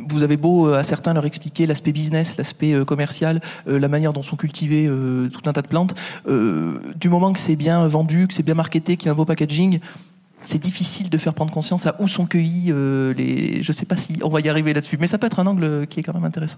vous 0.08 0.24
avez 0.24 0.38
beau 0.38 0.74
à 0.74 0.84
certains 0.84 1.14
leur 1.14 1.26
expliquer 1.26 1.66
l'aspect 1.66 1.92
business, 1.92 2.38
l'aspect 2.38 2.74
commercial, 2.86 3.42
la 3.66 3.88
manière 3.88 4.14
dont 4.14 4.24
sont 4.24 4.38
cultivées 4.38 4.88
tout 5.32 5.50
un 5.50 5.54
tas 5.54 5.62
de 5.62 5.68
plantes, 5.68 5.96
du 6.28 7.10
moment 7.10 7.32
que 7.32 7.40
c'est 7.40 7.56
bien 7.56 7.88
vendu, 7.88 8.28
que 8.28 8.34
c'est 8.34 8.44
bien 8.44 8.56
marketé, 8.56 8.98
qu'il 8.98 9.08
y 9.08 9.10
a 9.10 9.12
un 9.14 9.16
beau 9.16 9.26
packaging, 9.26 9.80
c'est 10.44 10.60
difficile 10.60 11.10
de 11.10 11.18
faire 11.18 11.34
prendre 11.34 11.52
conscience 11.52 11.86
à 11.86 11.96
où 12.00 12.08
sont 12.08 12.26
cueillis 12.26 12.72
euh, 12.72 13.14
les. 13.14 13.62
Je 13.62 13.70
ne 13.70 13.74
sais 13.74 13.86
pas 13.86 13.98
si 13.98 14.20
on 14.24 14.30
va 14.30 14.40
y 14.40 14.50
arriver 14.50 14.74
là-dessus, 14.74 14.98
mais 15.00 15.08
ça 15.08 15.18
peut 15.18 15.28
être 15.28 15.40
un 15.40 15.48
angle 15.48 15.88
qui 15.88 16.00
est 16.00 16.04
quand 16.04 16.14
même 16.14 16.26
intéressant. 16.26 16.58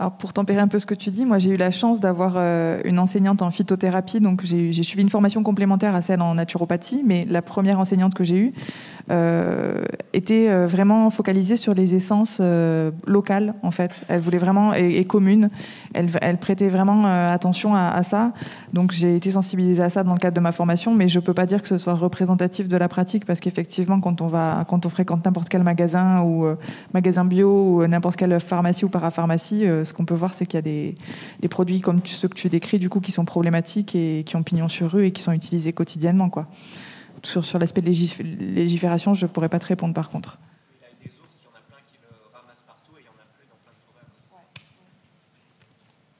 Alors 0.00 0.12
pour 0.12 0.32
tempérer 0.32 0.60
un 0.60 0.68
peu 0.68 0.78
ce 0.78 0.86
que 0.86 0.94
tu 0.94 1.10
dis, 1.10 1.26
moi 1.26 1.38
j'ai 1.38 1.50
eu 1.50 1.56
la 1.56 1.72
chance 1.72 1.98
d'avoir 1.98 2.34
euh, 2.36 2.80
une 2.84 3.00
enseignante 3.00 3.42
en 3.42 3.50
phytothérapie, 3.50 4.20
donc 4.20 4.44
j'ai 4.44 4.82
suivi 4.84 5.02
une 5.02 5.08
formation 5.08 5.42
complémentaire 5.42 5.96
à 5.96 6.02
celle 6.02 6.22
en 6.22 6.34
naturopathie, 6.34 7.02
mais 7.04 7.26
la 7.28 7.42
première 7.42 7.80
enseignante 7.80 8.14
que 8.14 8.22
j'ai 8.22 8.36
eue, 8.36 8.52
euh, 9.10 9.82
était 10.12 10.50
euh, 10.50 10.66
vraiment 10.66 11.10
focalisée 11.10 11.56
sur 11.56 11.74
les 11.74 11.94
essences 11.94 12.40
locales, 13.06 13.54
en 13.62 13.70
fait. 13.70 14.04
Elle 14.08 14.20
voulait 14.20 14.38
vraiment, 14.38 14.74
et, 14.74 15.04
communes. 15.04 15.50
Elle, 15.94 16.10
elle, 16.20 16.36
prêtait 16.36 16.68
vraiment 16.68 17.06
attention 17.06 17.74
à, 17.74 18.02
ça. 18.02 18.32
Donc 18.72 18.92
j'ai 18.92 19.16
été 19.16 19.30
sensibilisée 19.30 19.82
à 19.82 19.90
ça 19.90 20.04
dans 20.04 20.12
le 20.12 20.18
cadre 20.18 20.36
de 20.36 20.40
ma 20.40 20.52
formation, 20.52 20.94
mais 20.94 21.08
je 21.08 21.18
peux 21.18 21.34
pas 21.34 21.46
dire 21.46 21.62
que 21.62 21.68
ce 21.68 21.78
soit 21.78 21.94
représentatif 21.94 22.68
de 22.68 22.76
la 22.76 22.88
pratique, 22.88 23.24
parce 23.24 23.40
qu'effectivement, 23.40 24.00
quand 24.00 24.20
on 24.20 24.26
va, 24.26 24.64
quand 24.68 24.86
on 24.86 24.90
fréquente 24.90 25.24
n'importe 25.24 25.48
quel 25.48 25.62
magasin 25.62 26.22
ou 26.22 26.46
magasin 26.94 27.24
bio 27.24 27.48
ou 27.48 27.86
n'importe 27.86 28.16
quelle 28.16 28.38
pharmacie 28.38 28.84
ou 28.84 28.88
parapharmacie, 28.88 29.66
ce 29.88 29.94
qu'on 29.94 30.04
peut 30.04 30.14
voir, 30.14 30.34
c'est 30.34 30.46
qu'il 30.46 30.56
y 30.56 30.58
a 30.58 30.62
des, 30.62 30.94
des, 31.40 31.48
produits 31.48 31.80
comme 31.80 32.00
ceux 32.04 32.28
que 32.28 32.34
tu 32.34 32.48
décris, 32.48 32.78
du 32.78 32.88
coup, 32.88 33.00
qui 33.00 33.12
sont 33.12 33.24
problématiques 33.24 33.94
et 33.94 34.22
qui 34.24 34.36
ont 34.36 34.42
pignon 34.42 34.68
sur 34.68 34.90
rue 34.92 35.06
et 35.06 35.12
qui 35.12 35.22
sont 35.22 35.32
utilisés 35.32 35.72
quotidiennement, 35.72 36.30
quoi. 36.30 36.46
Sur, 37.24 37.44
sur 37.44 37.58
l'aspect 37.58 37.82
de 37.82 37.88
légifération, 37.88 39.14
je 39.14 39.26
ne 39.26 39.30
pourrais 39.30 39.48
pas 39.48 39.58
te 39.58 39.66
répondre 39.66 39.92
par 39.92 40.08
contre. 40.08 40.38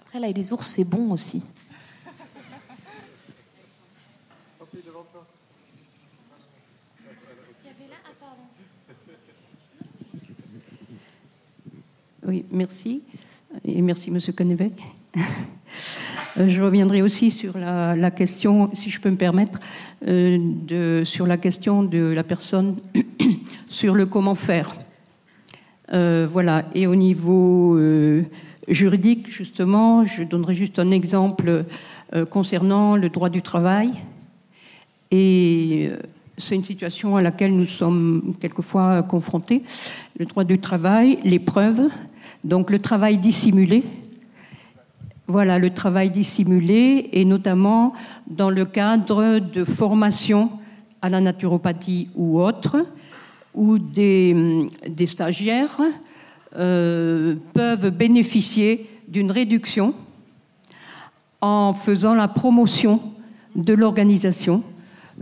Après, 0.00 0.18
là, 0.18 0.32
des 0.32 0.52
ours, 0.52 0.66
c'est 0.66 0.88
bon 0.88 1.12
aussi. 1.12 1.44
Oui, 12.28 12.44
merci. 12.50 13.02
Et 13.64 13.82
merci, 13.82 14.10
Monsieur 14.10 14.32
Connevec. 14.32 14.72
Euh, 16.38 16.46
je 16.46 16.62
reviendrai 16.62 17.02
aussi 17.02 17.30
sur 17.30 17.58
la, 17.58 18.10
question, 18.10 18.70
si 18.74 18.90
je 18.90 19.00
peux 19.00 19.10
me 19.10 19.16
permettre, 19.16 19.58
euh, 20.06 21.04
sur 21.04 21.26
la 21.26 21.36
question 21.36 21.82
de 21.82 22.12
la 22.12 22.22
personne, 22.22 22.76
sur 23.66 23.94
le 23.94 24.06
comment 24.06 24.34
faire. 24.34 24.74
Euh, 25.92 26.28
voilà. 26.30 26.66
Et 26.74 26.86
au 26.86 26.94
niveau 26.94 27.80
juridique, 28.68 29.28
justement, 29.28 30.04
je 30.04 30.22
donnerai 30.22 30.54
juste 30.54 30.78
un 30.78 30.90
exemple 30.92 31.64
concernant 32.30 32.94
le 32.94 33.08
droit 33.08 33.30
du 33.30 33.42
travail. 33.42 33.90
Et 35.10 35.90
c'est 36.36 36.54
une 36.54 36.64
situation 36.64 37.16
à 37.16 37.22
laquelle 37.22 37.56
nous 37.56 37.66
sommes 37.66 38.34
quelquefois 38.38 39.02
confrontés. 39.02 39.62
Le 40.18 40.26
droit 40.26 40.44
du 40.44 40.58
travail, 40.58 41.18
les 41.24 41.38
preuves, 41.38 41.88
donc 42.44 42.70
le 42.70 42.78
travail 42.78 43.18
dissimulé, 43.18 43.84
voilà, 45.26 45.58
le 45.58 45.70
travail 45.70 46.10
dissimulé, 46.10 47.10
et 47.12 47.24
notamment 47.24 47.92
dans 48.26 48.48
le 48.48 48.64
cadre 48.64 49.38
de 49.40 49.64
formation 49.64 50.50
à 51.02 51.10
la 51.10 51.20
naturopathie 51.20 52.08
ou 52.14 52.40
autre, 52.40 52.86
où 53.54 53.78
des, 53.78 54.66
stagiaires 55.04 55.80
euh, 56.56 57.34
peuvent 57.52 57.90
bénéficier 57.90 58.88
d'une 59.06 59.30
réduction 59.30 59.94
en 61.40 61.74
faisant 61.74 62.14
la 62.14 62.28
promotion 62.28 63.00
de 63.54 63.74
l'organisation, 63.74 64.62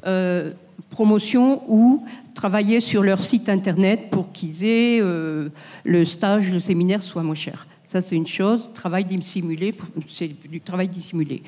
euh, 0.06 0.52
promotion 0.90 1.62
ou 1.68 2.04
travailler 2.36 2.80
sur 2.80 3.02
leur 3.02 3.20
site 3.20 3.48
internet 3.48 4.10
pour 4.10 4.30
qu'ils 4.30 4.62
aient 4.62 5.00
euh, 5.00 5.48
le 5.84 6.04
stage, 6.04 6.52
le 6.52 6.60
séminaire 6.60 7.02
soit 7.02 7.22
moins 7.22 7.34
cher. 7.34 7.66
Ça, 7.88 8.00
c'est 8.02 8.14
une 8.14 8.26
chose. 8.26 8.70
Travail 8.74 9.04
dissimulé, 9.06 9.74
c'est 10.06 10.30
du 10.48 10.60
travail 10.60 10.88
dissimulé. 10.88 11.42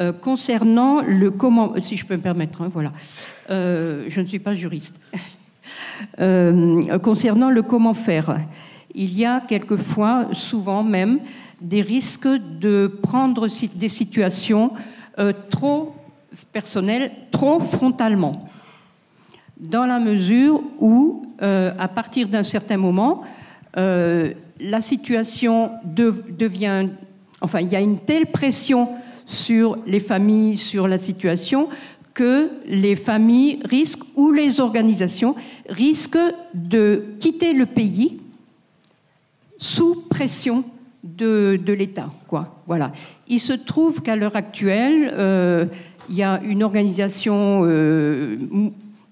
Euh, 0.00 0.12
concernant 0.12 1.00
le 1.02 1.30
comment, 1.30 1.74
si 1.80 1.96
je 1.96 2.04
peux 2.04 2.16
me 2.16 2.22
permettre, 2.22 2.62
hein, 2.62 2.68
voilà. 2.68 2.92
Euh, 3.48 4.06
je 4.08 4.20
ne 4.20 4.26
suis 4.26 4.40
pas 4.40 4.54
juriste. 4.54 5.00
Concernant 7.02 7.50
le 7.50 7.62
comment 7.62 7.94
faire, 7.94 8.40
il 8.94 9.16
y 9.16 9.24
a 9.24 9.40
quelquefois, 9.40 10.28
souvent 10.32 10.82
même, 10.82 11.20
des 11.60 11.80
risques 11.80 12.26
de 12.26 12.88
prendre 13.02 13.46
des 13.76 13.88
situations 13.88 14.72
trop 15.50 15.94
personnelles, 16.52 17.12
trop 17.30 17.60
frontalement, 17.60 18.48
dans 19.58 19.86
la 19.86 19.98
mesure 19.98 20.62
où, 20.80 21.26
à 21.40 21.88
partir 21.88 22.28
d'un 22.28 22.42
certain 22.42 22.76
moment, 22.76 23.22
la 23.76 24.80
situation 24.80 25.70
devient, 25.84 26.88
enfin, 27.40 27.60
il 27.60 27.70
y 27.70 27.76
a 27.76 27.80
une 27.80 27.98
telle 27.98 28.26
pression 28.26 28.88
sur 29.26 29.76
les 29.86 30.00
familles, 30.00 30.56
sur 30.56 30.88
la 30.88 30.98
situation, 30.98 31.68
que 32.14 32.50
les 32.66 32.94
familles 32.94 33.58
risquent 33.64 34.04
ou 34.16 34.30
les 34.30 34.60
organisations 34.60 35.34
risquent 35.68 36.34
de 36.54 37.04
quitter 37.18 37.52
le 37.52 37.66
pays 37.66 38.20
sous 39.58 40.02
pression 40.08 40.64
de, 41.02 41.60
l'État. 41.66 42.10
Voilà. 42.66 42.92
Il 43.28 43.40
se 43.40 43.52
trouve 43.52 44.00
qu'à 44.00 44.16
l'heure 44.16 44.36
actuelle, 44.36 45.12
euh, 45.12 45.66
il 46.08 46.16
y 46.16 46.22
a 46.22 46.40
une 46.44 46.62
organisation 46.62 47.62
euh, 47.64 48.36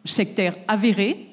sectaire 0.04 0.56
avérée 0.68 1.26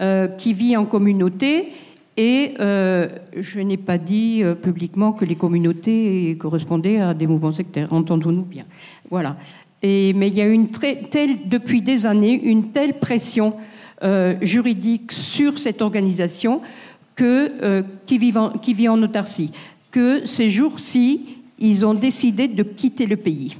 euh, 0.00 0.28
qui 0.28 0.52
vit 0.52 0.76
en 0.76 0.84
communauté 0.84 1.72
et 2.16 2.54
je 2.58 3.60
n'ai 3.60 3.78
pas 3.78 3.96
dit 3.96 4.42
publiquement 4.62 5.12
que 5.12 5.24
les 5.24 5.36
communautés 5.36 6.36
correspondaient 6.38 7.00
à 7.00 7.14
des 7.14 7.26
mouvements 7.26 7.52
sectaires, 7.52 7.94
entendons-nous 7.94 8.42
bien. 8.42 8.66
Voilà. 9.08 9.36
Et, 9.82 10.12
mais 10.12 10.28
il 10.28 10.34
y 10.34 10.42
a 10.42 10.46
une 10.46 10.68
très, 10.68 10.96
telle, 10.96 11.48
depuis 11.48 11.80
des 11.80 12.04
années 12.04 12.38
une 12.42 12.72
telle 12.72 12.98
pression 12.98 13.54
juridique 14.42 15.12
sur 15.12 15.56
cette 15.56 15.80
organisation 15.80 16.60
qui, 17.16 18.18
vit 18.18 18.36
en, 18.36 18.50
qui 18.50 18.74
vit 18.74 18.88
en 18.88 19.02
autarcie 19.02 19.52
que 19.90 20.26
ces 20.26 20.50
jours-ci, 20.50 21.38
ils 21.58 21.84
ont 21.84 21.94
décidé 21.94 22.48
de 22.48 22.62
quitter 22.62 23.06
le 23.06 23.16
pays. 23.16 23.56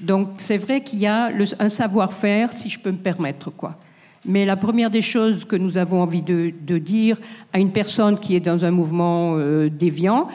Donc 0.00 0.28
c'est 0.38 0.58
vrai 0.58 0.82
qu'il 0.82 1.00
y 1.00 1.06
a 1.06 1.30
un 1.58 1.68
savoir-faire, 1.68 2.52
si 2.52 2.68
je 2.68 2.78
peux 2.78 2.90
me 2.90 2.96
permettre, 2.96 3.50
quoi. 3.50 3.76
Mais 4.24 4.44
la 4.44 4.56
première 4.56 4.90
des 4.90 5.02
choses 5.02 5.44
que 5.44 5.56
nous 5.56 5.76
avons 5.76 6.00
envie 6.00 6.22
de, 6.22 6.78
dire 6.78 7.18
à 7.52 7.58
une 7.58 7.72
personne 7.72 8.18
qui 8.18 8.36
est 8.36 8.40
dans 8.40 8.64
un 8.64 8.70
mouvement 8.70 9.34
euh, 9.36 9.68
déviant, 9.68 10.28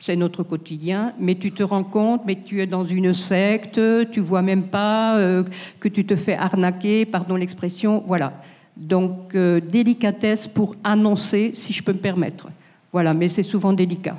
c'est 0.00 0.16
notre 0.16 0.42
quotidien, 0.42 1.12
mais 1.18 1.34
tu 1.34 1.52
te 1.52 1.62
rends 1.62 1.84
compte, 1.84 2.22
mais 2.26 2.36
tu 2.36 2.62
es 2.62 2.66
dans 2.66 2.84
une 2.84 3.12
secte, 3.12 3.80
tu 4.10 4.20
vois 4.20 4.40
même 4.40 4.64
pas 4.64 5.16
euh, 5.18 5.44
que 5.80 5.88
tu 5.88 6.06
te 6.06 6.16
fais 6.16 6.36
arnaquer, 6.36 7.04
pardon 7.04 7.36
l'expression, 7.36 8.02
voilà. 8.06 8.32
Donc 8.76 9.34
euh, 9.34 9.60
délicatesse 9.60 10.48
pour 10.48 10.76
annoncer, 10.84 11.52
si 11.54 11.72
je 11.72 11.82
peux 11.82 11.92
me 11.92 11.98
permettre. 11.98 12.48
Voilà, 12.92 13.14
mais 13.14 13.28
c'est 13.28 13.42
souvent 13.42 13.72
délicat. 13.72 14.16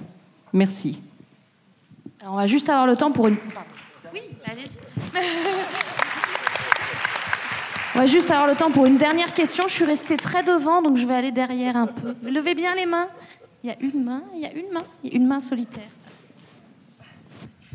Merci. 0.53 0.99
On 2.29 2.35
va 2.35 2.47
juste 2.47 2.69
avoir 2.69 2.87
le 2.87 2.95
temps 2.95 3.11
pour 3.11 3.27
une. 3.27 3.37
Oui, 4.13 4.21
allez-y. 4.45 4.77
on 7.95 7.99
va 7.99 8.05
juste 8.05 8.31
avoir 8.31 8.47
le 8.47 8.55
temps 8.55 8.71
pour 8.71 8.85
une 8.85 8.97
dernière 8.97 9.33
question. 9.33 9.67
Je 9.67 9.73
suis 9.73 9.85
restée 9.85 10.17
très 10.17 10.43
devant, 10.43 10.81
donc 10.81 10.97
je 10.97 11.05
vais 11.05 11.15
aller 11.15 11.31
derrière 11.31 11.77
un 11.77 11.87
peu. 11.87 12.15
Levez 12.23 12.55
bien 12.55 12.75
les 12.75 12.85
mains. 12.85 13.07
Il 13.63 13.69
y 13.69 13.73
a 13.73 13.77
une 13.81 14.03
main, 14.03 14.23
il 14.35 14.41
y 14.41 14.45
a 14.45 14.51
une 14.51 14.71
main, 14.71 14.83
il 15.03 15.11
y 15.11 15.13
a 15.13 15.17
une 15.17 15.27
main 15.27 15.39
solitaire. 15.39 15.89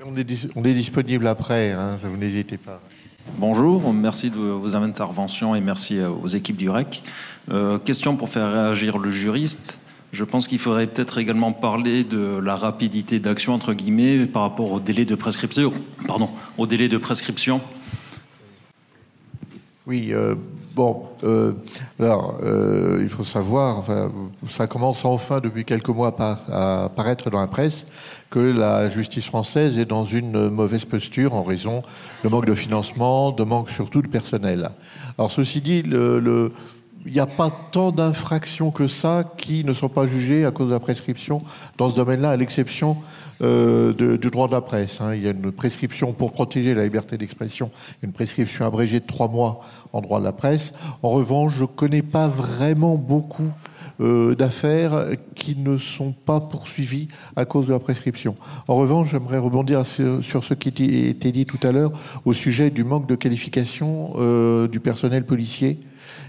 On 0.05 0.17
est, 0.17 0.75
disponible 0.75 1.27
après, 1.29 1.71
hein, 1.73 1.97
vous 2.03 2.17
n'hésitez 2.17 2.57
pas. 2.57 2.81
Bonjour, 3.37 3.93
merci 3.93 4.31
de 4.31 4.37
vos 4.37 4.75
interventions 4.75 5.55
et 5.55 5.61
merci 5.61 6.01
aux 6.01 6.27
équipes 6.27 6.57
du 6.57 6.69
REC. 6.69 7.03
Euh, 7.51 7.79
question 7.79 8.17
pour 8.17 8.29
faire 8.29 8.51
réagir 8.51 8.99
le 8.99 9.11
juriste. 9.11 9.79
Je 10.13 10.25
pense 10.25 10.47
qu'il 10.47 10.59
faudrait 10.59 10.87
peut-être 10.87 11.17
également 11.17 11.53
parler 11.53 12.05
de 12.05 12.39
la 12.39 12.55
rapidité 12.55 13.19
d'action 13.19 13.55
entre 13.55 13.73
guillemets 13.73 14.27
par 14.27 14.43
rapport 14.43 14.71
au 14.71 14.79
délai 14.79 15.07
de 15.07 15.15
prescription. 15.15 15.73
Pardon, 16.07 16.29
au 16.59 16.67
délai 16.67 16.89
de 16.89 16.99
prescription. 16.99 17.63
Oui, 19.87 20.11
euh, 20.13 20.35
bon, 20.77 21.05
euh, 21.25 21.53
alors 21.99 22.39
euh, 22.43 23.01
il 23.03 23.09
faut 23.09 23.25
savoir, 23.25 23.79
enfin, 23.79 24.13
ça 24.51 24.67
commence 24.67 25.03
enfin 25.07 25.41
depuis 25.41 25.65
quelques 25.65 25.89
mois 25.89 26.15
à 26.21 26.85
apparaître 26.85 27.31
dans 27.31 27.41
la 27.41 27.47
presse 27.47 27.87
que 28.29 28.39
la 28.39 28.91
justice 28.91 29.25
française 29.25 29.79
est 29.79 29.87
dans 29.87 30.05
une 30.05 30.51
mauvaise 30.51 30.85
posture 30.85 31.35
en 31.35 31.43
raison 31.43 31.83
de 32.23 32.29
manque 32.29 32.47
de 32.47 32.55
financement, 32.55 33.33
de 33.33 33.45
manque 33.45 33.71
surtout 33.71 34.03
de 34.03 34.09
personnel. 34.09 34.71
Alors 35.17 35.31
ceci 35.31 35.63
dit, 35.63 35.83
le, 35.83 36.21
le 36.21 36.53
il 37.05 37.13
n'y 37.13 37.21
a 37.21 37.27
pas 37.27 37.51
tant 37.73 37.91
d'infractions 37.91 38.71
que 38.71 38.87
ça 38.87 39.25
qui 39.37 39.65
ne 39.65 39.73
sont 39.73 39.89
pas 39.89 40.07
jugées 40.07 40.45
à 40.45 40.51
cause 40.51 40.69
de 40.69 40.73
la 40.73 40.81
prescription 40.81 41.43
dans 41.77 41.91
ce 41.91 41.97
domaine-là, 41.97 42.31
à 42.31 42.37
l'exception 42.37 42.97
euh, 43.43 43.93
du 43.93 44.31
droit 44.31 44.47
de 44.47 44.53
la 44.53 44.61
presse. 44.61 45.01
Hein. 45.01 45.15
Il 45.15 45.23
y 45.23 45.27
a 45.27 45.33
une 45.33 45.51
prescription 45.51 46.13
pour 46.13 46.33
protéger 46.33 46.75
la 46.75 46.85
liberté 46.85 47.19
d'expression, 47.19 47.71
une 48.03 48.13
prescription 48.13 48.67
abrégée 48.67 49.01
de 49.01 49.07
trois 49.07 49.29
mois 49.29 49.63
en 49.93 50.01
droit 50.01 50.21
de 50.21 50.25
la 50.25 50.33
presse. 50.33 50.73
En 51.03 51.11
revanche, 51.11 51.55
je 51.57 51.63
ne 51.63 51.67
connais 51.67 52.03
pas 52.03 52.29
vraiment 52.29 52.95
beaucoup 52.95 53.51
euh, 54.01 54.37
d'affaires 54.37 55.07
qui 55.35 55.57
ne 55.57 55.79
sont 55.79 56.13
pas 56.13 56.41
poursuivies 56.41 57.09
à 57.35 57.45
cause 57.45 57.67
de 57.67 57.73
la 57.73 57.81
prescription. 57.81 58.37
En 58.69 58.77
revanche, 58.77 59.11
j'aimerais 59.11 59.39
rebondir 59.39 59.85
sur, 59.85 60.45
ce 60.45 60.55
qui 60.55 60.69
a 60.69 61.09
été 61.09 61.33
dit 61.33 61.47
tout 61.47 61.59
à 61.67 61.73
l'heure 61.73 61.93
au 62.25 62.33
sujet 62.33 62.71
du 62.71 62.85
manque 62.85 63.09
de 63.09 63.17
qualification 63.17 64.13
euh, 64.19 64.69
du 64.69 64.79
personnel 64.79 65.27
policier 65.27 65.81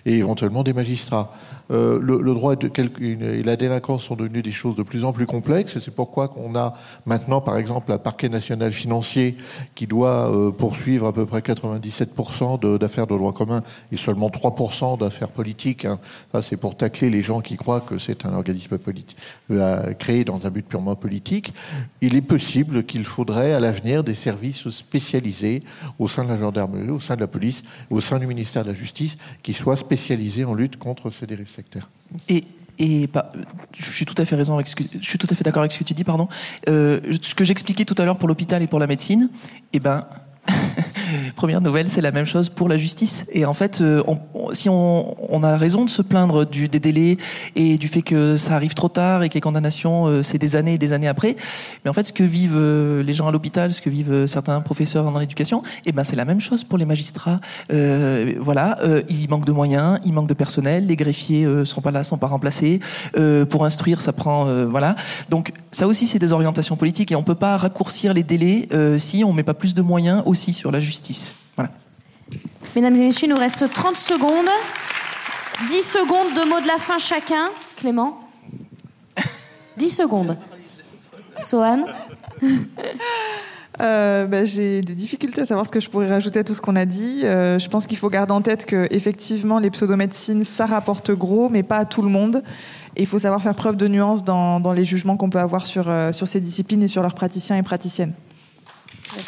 et 0.05 0.15
éventuellement 0.17 0.63
des 0.63 0.73
magistrats. 0.73 1.33
Euh, 1.71 1.99
le, 2.01 2.33
droit 2.33 2.55
et 2.55 3.43
la 3.43 3.55
délinquance 3.55 4.03
sont 4.03 4.15
devenus 4.15 4.43
des 4.43 4.51
choses 4.51 4.75
de 4.75 4.83
plus 4.83 5.05
en 5.05 5.13
plus 5.13 5.25
complexes. 5.25 5.77
Et 5.77 5.79
c'est 5.79 5.95
pourquoi 5.95 6.33
on 6.35 6.55
a 6.55 6.73
maintenant, 7.05 7.39
par 7.39 7.57
exemple, 7.57 7.91
un 7.91 7.97
parquet 7.97 8.29
national 8.29 8.71
financier 8.71 9.37
qui 9.75 9.87
doit 9.87 10.29
euh, 10.29 10.51
poursuivre 10.51 11.07
à 11.07 11.13
peu 11.13 11.25
près 11.25 11.39
97% 11.39 12.77
d'affaires 12.77 13.07
de, 13.07 13.15
droit 13.15 13.33
commun 13.33 13.63
et 13.91 13.97
seulement 13.97 14.29
3% 14.29 14.99
d'affaires 14.99 15.31
politiques. 15.31 15.85
Hein. 15.85 15.99
C'est 16.41 16.57
pour 16.57 16.75
tacler 16.75 17.09
les 17.09 17.21
gens 17.21 17.39
qui 17.39 17.55
croient 17.55 17.81
que 17.81 17.97
c'est 17.97 18.25
un 18.25 18.33
organisme 18.33 18.77
politique 18.77 19.17
euh, 19.51 19.93
créé 19.93 20.25
dans 20.25 20.45
un 20.45 20.49
but 20.49 20.67
purement 20.67 20.95
politique. 20.95 21.53
Il 22.01 22.15
est 22.15 22.21
possible 22.21 22.83
qu'il 22.83 23.05
faudrait 23.05 23.53
à 23.53 23.59
l'avenir 23.59 24.03
des 24.03 24.15
services 24.15 24.69
spécialisés 24.69 25.63
au 25.97 26.07
sein 26.09 26.25
de 26.25 26.29
la 26.29 26.37
gendarmerie, 26.37 26.89
au 26.89 26.99
sein 26.99 27.15
de 27.15 27.21
la 27.21 27.27
police, 27.27 27.63
au 27.89 28.01
sein 28.01 28.19
du 28.19 28.27
ministère 28.27 28.63
de 28.63 28.69
la 28.69 28.73
Justice, 28.73 29.17
qui 29.41 29.53
soient 29.53 29.77
spécialisés 29.77 29.92
en 30.45 30.53
lutte 30.53 30.77
contre 30.77 31.11
ces 31.11 31.25
dérives 31.25 31.49
sectaire. 31.49 31.89
Et, 32.29 32.43
et 32.79 33.07
bah, 33.07 33.29
je 33.73 33.89
suis 33.89 34.05
tout 34.05 34.15
à 34.17 34.25
fait 34.25 34.35
raison 34.35 34.59
je 34.59 35.07
suis 35.07 35.17
tout 35.17 35.27
à 35.29 35.35
fait 35.35 35.43
d'accord 35.43 35.61
avec 35.61 35.71
ce 35.71 35.79
que 35.79 35.83
tu 35.83 35.93
dis, 35.93 36.03
pardon. 36.03 36.27
Euh, 36.69 36.99
ce 37.21 37.35
que 37.35 37.43
j'expliquais 37.43 37.85
tout 37.85 37.95
à 37.97 38.05
l'heure 38.05 38.17
pour 38.17 38.27
l'hôpital 38.27 38.61
et 38.61 38.67
pour 38.67 38.79
la 38.79 38.87
médecine, 38.87 39.29
eh 39.73 39.79
ben, 39.79 40.05
première 41.35 41.61
nouvelle, 41.61 41.89
c'est 41.89 42.01
la 42.01 42.11
même 42.11 42.25
chose 42.25 42.49
pour 42.49 42.69
la 42.69 42.77
justice. 42.77 43.25
Et 43.31 43.45
en 43.45 43.53
fait, 43.53 43.81
euh, 43.81 44.03
si 44.53 44.69
on, 44.69 45.43
a 45.43 45.57
raison 45.57 45.83
de 45.83 45.89
se 45.89 46.01
plaindre 46.01 46.45
des 46.45 46.79
délais 46.79 47.17
et 47.55 47.77
du 47.77 47.87
fait 47.87 48.01
que 48.01 48.37
ça 48.37 48.55
arrive 48.55 48.73
trop 48.75 48.87
tard 48.87 49.23
et 49.23 49.29
que 49.29 49.33
les 49.33 49.41
condamnations, 49.41 50.07
euh, 50.07 50.23
c'est 50.23 50.37
des 50.37 50.55
années 50.55 50.75
et 50.75 50.77
des 50.77 50.93
années 50.93 51.07
après, 51.07 51.35
mais 51.83 51.89
en 51.89 51.93
fait, 51.93 52.07
ce 52.07 52.13
que 52.13 52.23
vivent 52.23 52.55
euh, 52.55 53.03
les 53.03 53.13
gens 53.13 53.27
à 53.27 53.31
l'hôpital, 53.31 53.73
ce 53.73 53.81
que 53.81 53.89
vivent 53.89 54.25
certains 54.25 54.61
professeurs 54.61 55.03
dans 55.03 55.19
l'éducation, 55.19 55.63
eh 55.85 55.91
ben, 55.91 56.03
c'est 56.03 56.15
la 56.15 56.25
même 56.25 56.39
chose 56.39 56.63
pour 56.63 56.77
les 56.77 56.85
magistrats. 56.85 57.39
voilà, 58.39 58.77
il 59.09 59.29
manque 59.29 59.45
de 59.45 59.51
moyens, 59.51 59.99
il 60.05 60.13
manque 60.13 60.27
de 60.27 60.33
personnel, 60.33 60.87
les 60.87 60.95
greffiers 60.95 61.47
sont 61.65 61.81
pas 61.81 61.91
là, 61.91 62.03
sont 62.03 62.17
pas 62.17 62.27
remplacés. 62.27 62.79
pour 63.49 63.65
instruire, 63.65 64.01
ça 64.01 64.13
prend, 64.13 64.45
voilà. 64.65 64.95
Donc, 65.29 65.51
ça 65.71 65.87
aussi, 65.87 66.07
c'est 66.07 66.19
des 66.19 66.33
orientations 66.33 66.75
politiques 66.75 67.11
et 67.11 67.15
on 67.15 67.23
peut 67.23 67.35
pas 67.35 67.57
raccourcir 67.57 68.13
les 68.13 68.23
délais 68.23 68.67
si 68.97 69.23
on 69.23 69.33
met 69.33 69.43
pas 69.43 69.53
plus 69.53 69.73
de 69.73 69.81
moyens 69.81 70.23
aussi 70.33 70.51
sur 70.51 70.71
la 70.71 70.79
justice. 70.79 71.33
Voilà. 71.55 71.71
Mesdames 72.75 72.95
et 72.95 73.03
messieurs, 73.03 73.27
il 73.27 73.29
nous 73.29 73.39
reste 73.39 73.69
30 73.69 73.95
secondes. 73.95 74.49
10 75.67 75.81
secondes 75.81 76.33
de 76.33 76.49
mots 76.49 76.59
de 76.59 76.67
la 76.67 76.77
fin 76.77 76.97
chacun. 76.97 77.49
Clément 77.77 78.19
10 79.77 79.89
secondes. 79.89 80.37
Sohan 81.39 81.85
euh, 83.79 84.25
bah, 84.25 84.43
J'ai 84.43 84.81
des 84.81 84.95
difficultés 84.95 85.41
à 85.41 85.45
savoir 85.45 85.67
ce 85.67 85.71
que 85.71 85.79
je 85.79 85.89
pourrais 85.89 86.09
rajouter 86.09 86.39
à 86.39 86.43
tout 86.43 86.55
ce 86.55 86.61
qu'on 86.61 86.75
a 86.75 86.85
dit. 86.85 87.21
Euh, 87.23 87.59
je 87.59 87.69
pense 87.69 87.85
qu'il 87.85 87.97
faut 87.97 88.09
garder 88.09 88.33
en 88.33 88.41
tête 88.41 88.65
que 88.65 88.87
effectivement 88.89 89.59
les 89.59 89.69
pseudomédecines, 89.69 90.43
ça 90.43 90.65
rapporte 90.65 91.11
gros, 91.11 91.49
mais 91.49 91.61
pas 91.61 91.77
à 91.77 91.85
tout 91.85 92.01
le 92.01 92.09
monde. 92.09 92.43
Et 92.95 93.01
il 93.01 93.07
faut 93.07 93.19
savoir 93.19 93.41
faire 93.41 93.55
preuve 93.55 93.77
de 93.77 93.87
nuance 93.87 94.23
dans, 94.23 94.59
dans 94.59 94.73
les 94.73 94.85
jugements 94.85 95.17
qu'on 95.17 95.29
peut 95.29 95.39
avoir 95.39 95.67
sur, 95.67 95.89
euh, 95.89 96.11
sur 96.11 96.27
ces 96.27 96.39
disciplines 96.39 96.81
et 96.81 96.87
sur 96.87 97.03
leurs 97.03 97.15
praticiens 97.15 97.57
et 97.57 97.63
praticiennes. 97.63 98.13
Euh, 99.15 99.21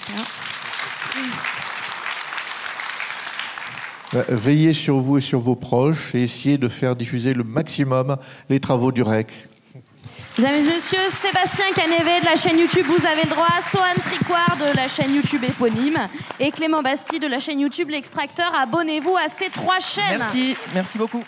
veillez 4.30 4.74
sur 4.74 4.98
vous 4.98 5.18
et 5.18 5.22
sur 5.22 5.40
vos 5.40 5.56
proches 5.56 6.14
et 6.14 6.24
essayez 6.24 6.58
de 6.58 6.68
faire 6.68 6.96
diffuser 6.96 7.34
le 7.34 7.44
maximum 7.44 8.18
les 8.50 8.60
travaux 8.60 8.92
du 8.92 9.02
REC. 9.02 9.28
Mesdames 10.38 10.56
et 10.56 10.64
messieurs, 10.64 11.00
Sébastien 11.08 11.66
Canévet 11.74 12.20
de 12.20 12.26
la 12.26 12.36
chaîne 12.36 12.60
YouTube 12.60 12.86
Vous 12.88 13.06
avez 13.08 13.24
le 13.24 13.30
droit, 13.30 13.48
Sohan 13.62 13.96
Tricoire 14.04 14.58
de 14.58 14.76
la 14.76 14.90
chaîne 14.90 15.16
YouTube 15.16 15.46
éponyme 15.46 15.98
et 16.42 16.52
Clément 16.52 16.82
Bastille 16.82 17.22
de 17.22 17.28
la 17.28 17.40
chaîne 17.40 17.62
YouTube 17.62 17.90
L'Extracteur. 17.90 18.54
Abonnez-vous 18.54 19.16
à 19.16 19.30
ces 19.30 19.50
trois 19.50 19.80
chaînes. 19.80 20.18
Merci, 20.18 20.58
merci 20.74 20.98
beaucoup. 20.98 21.24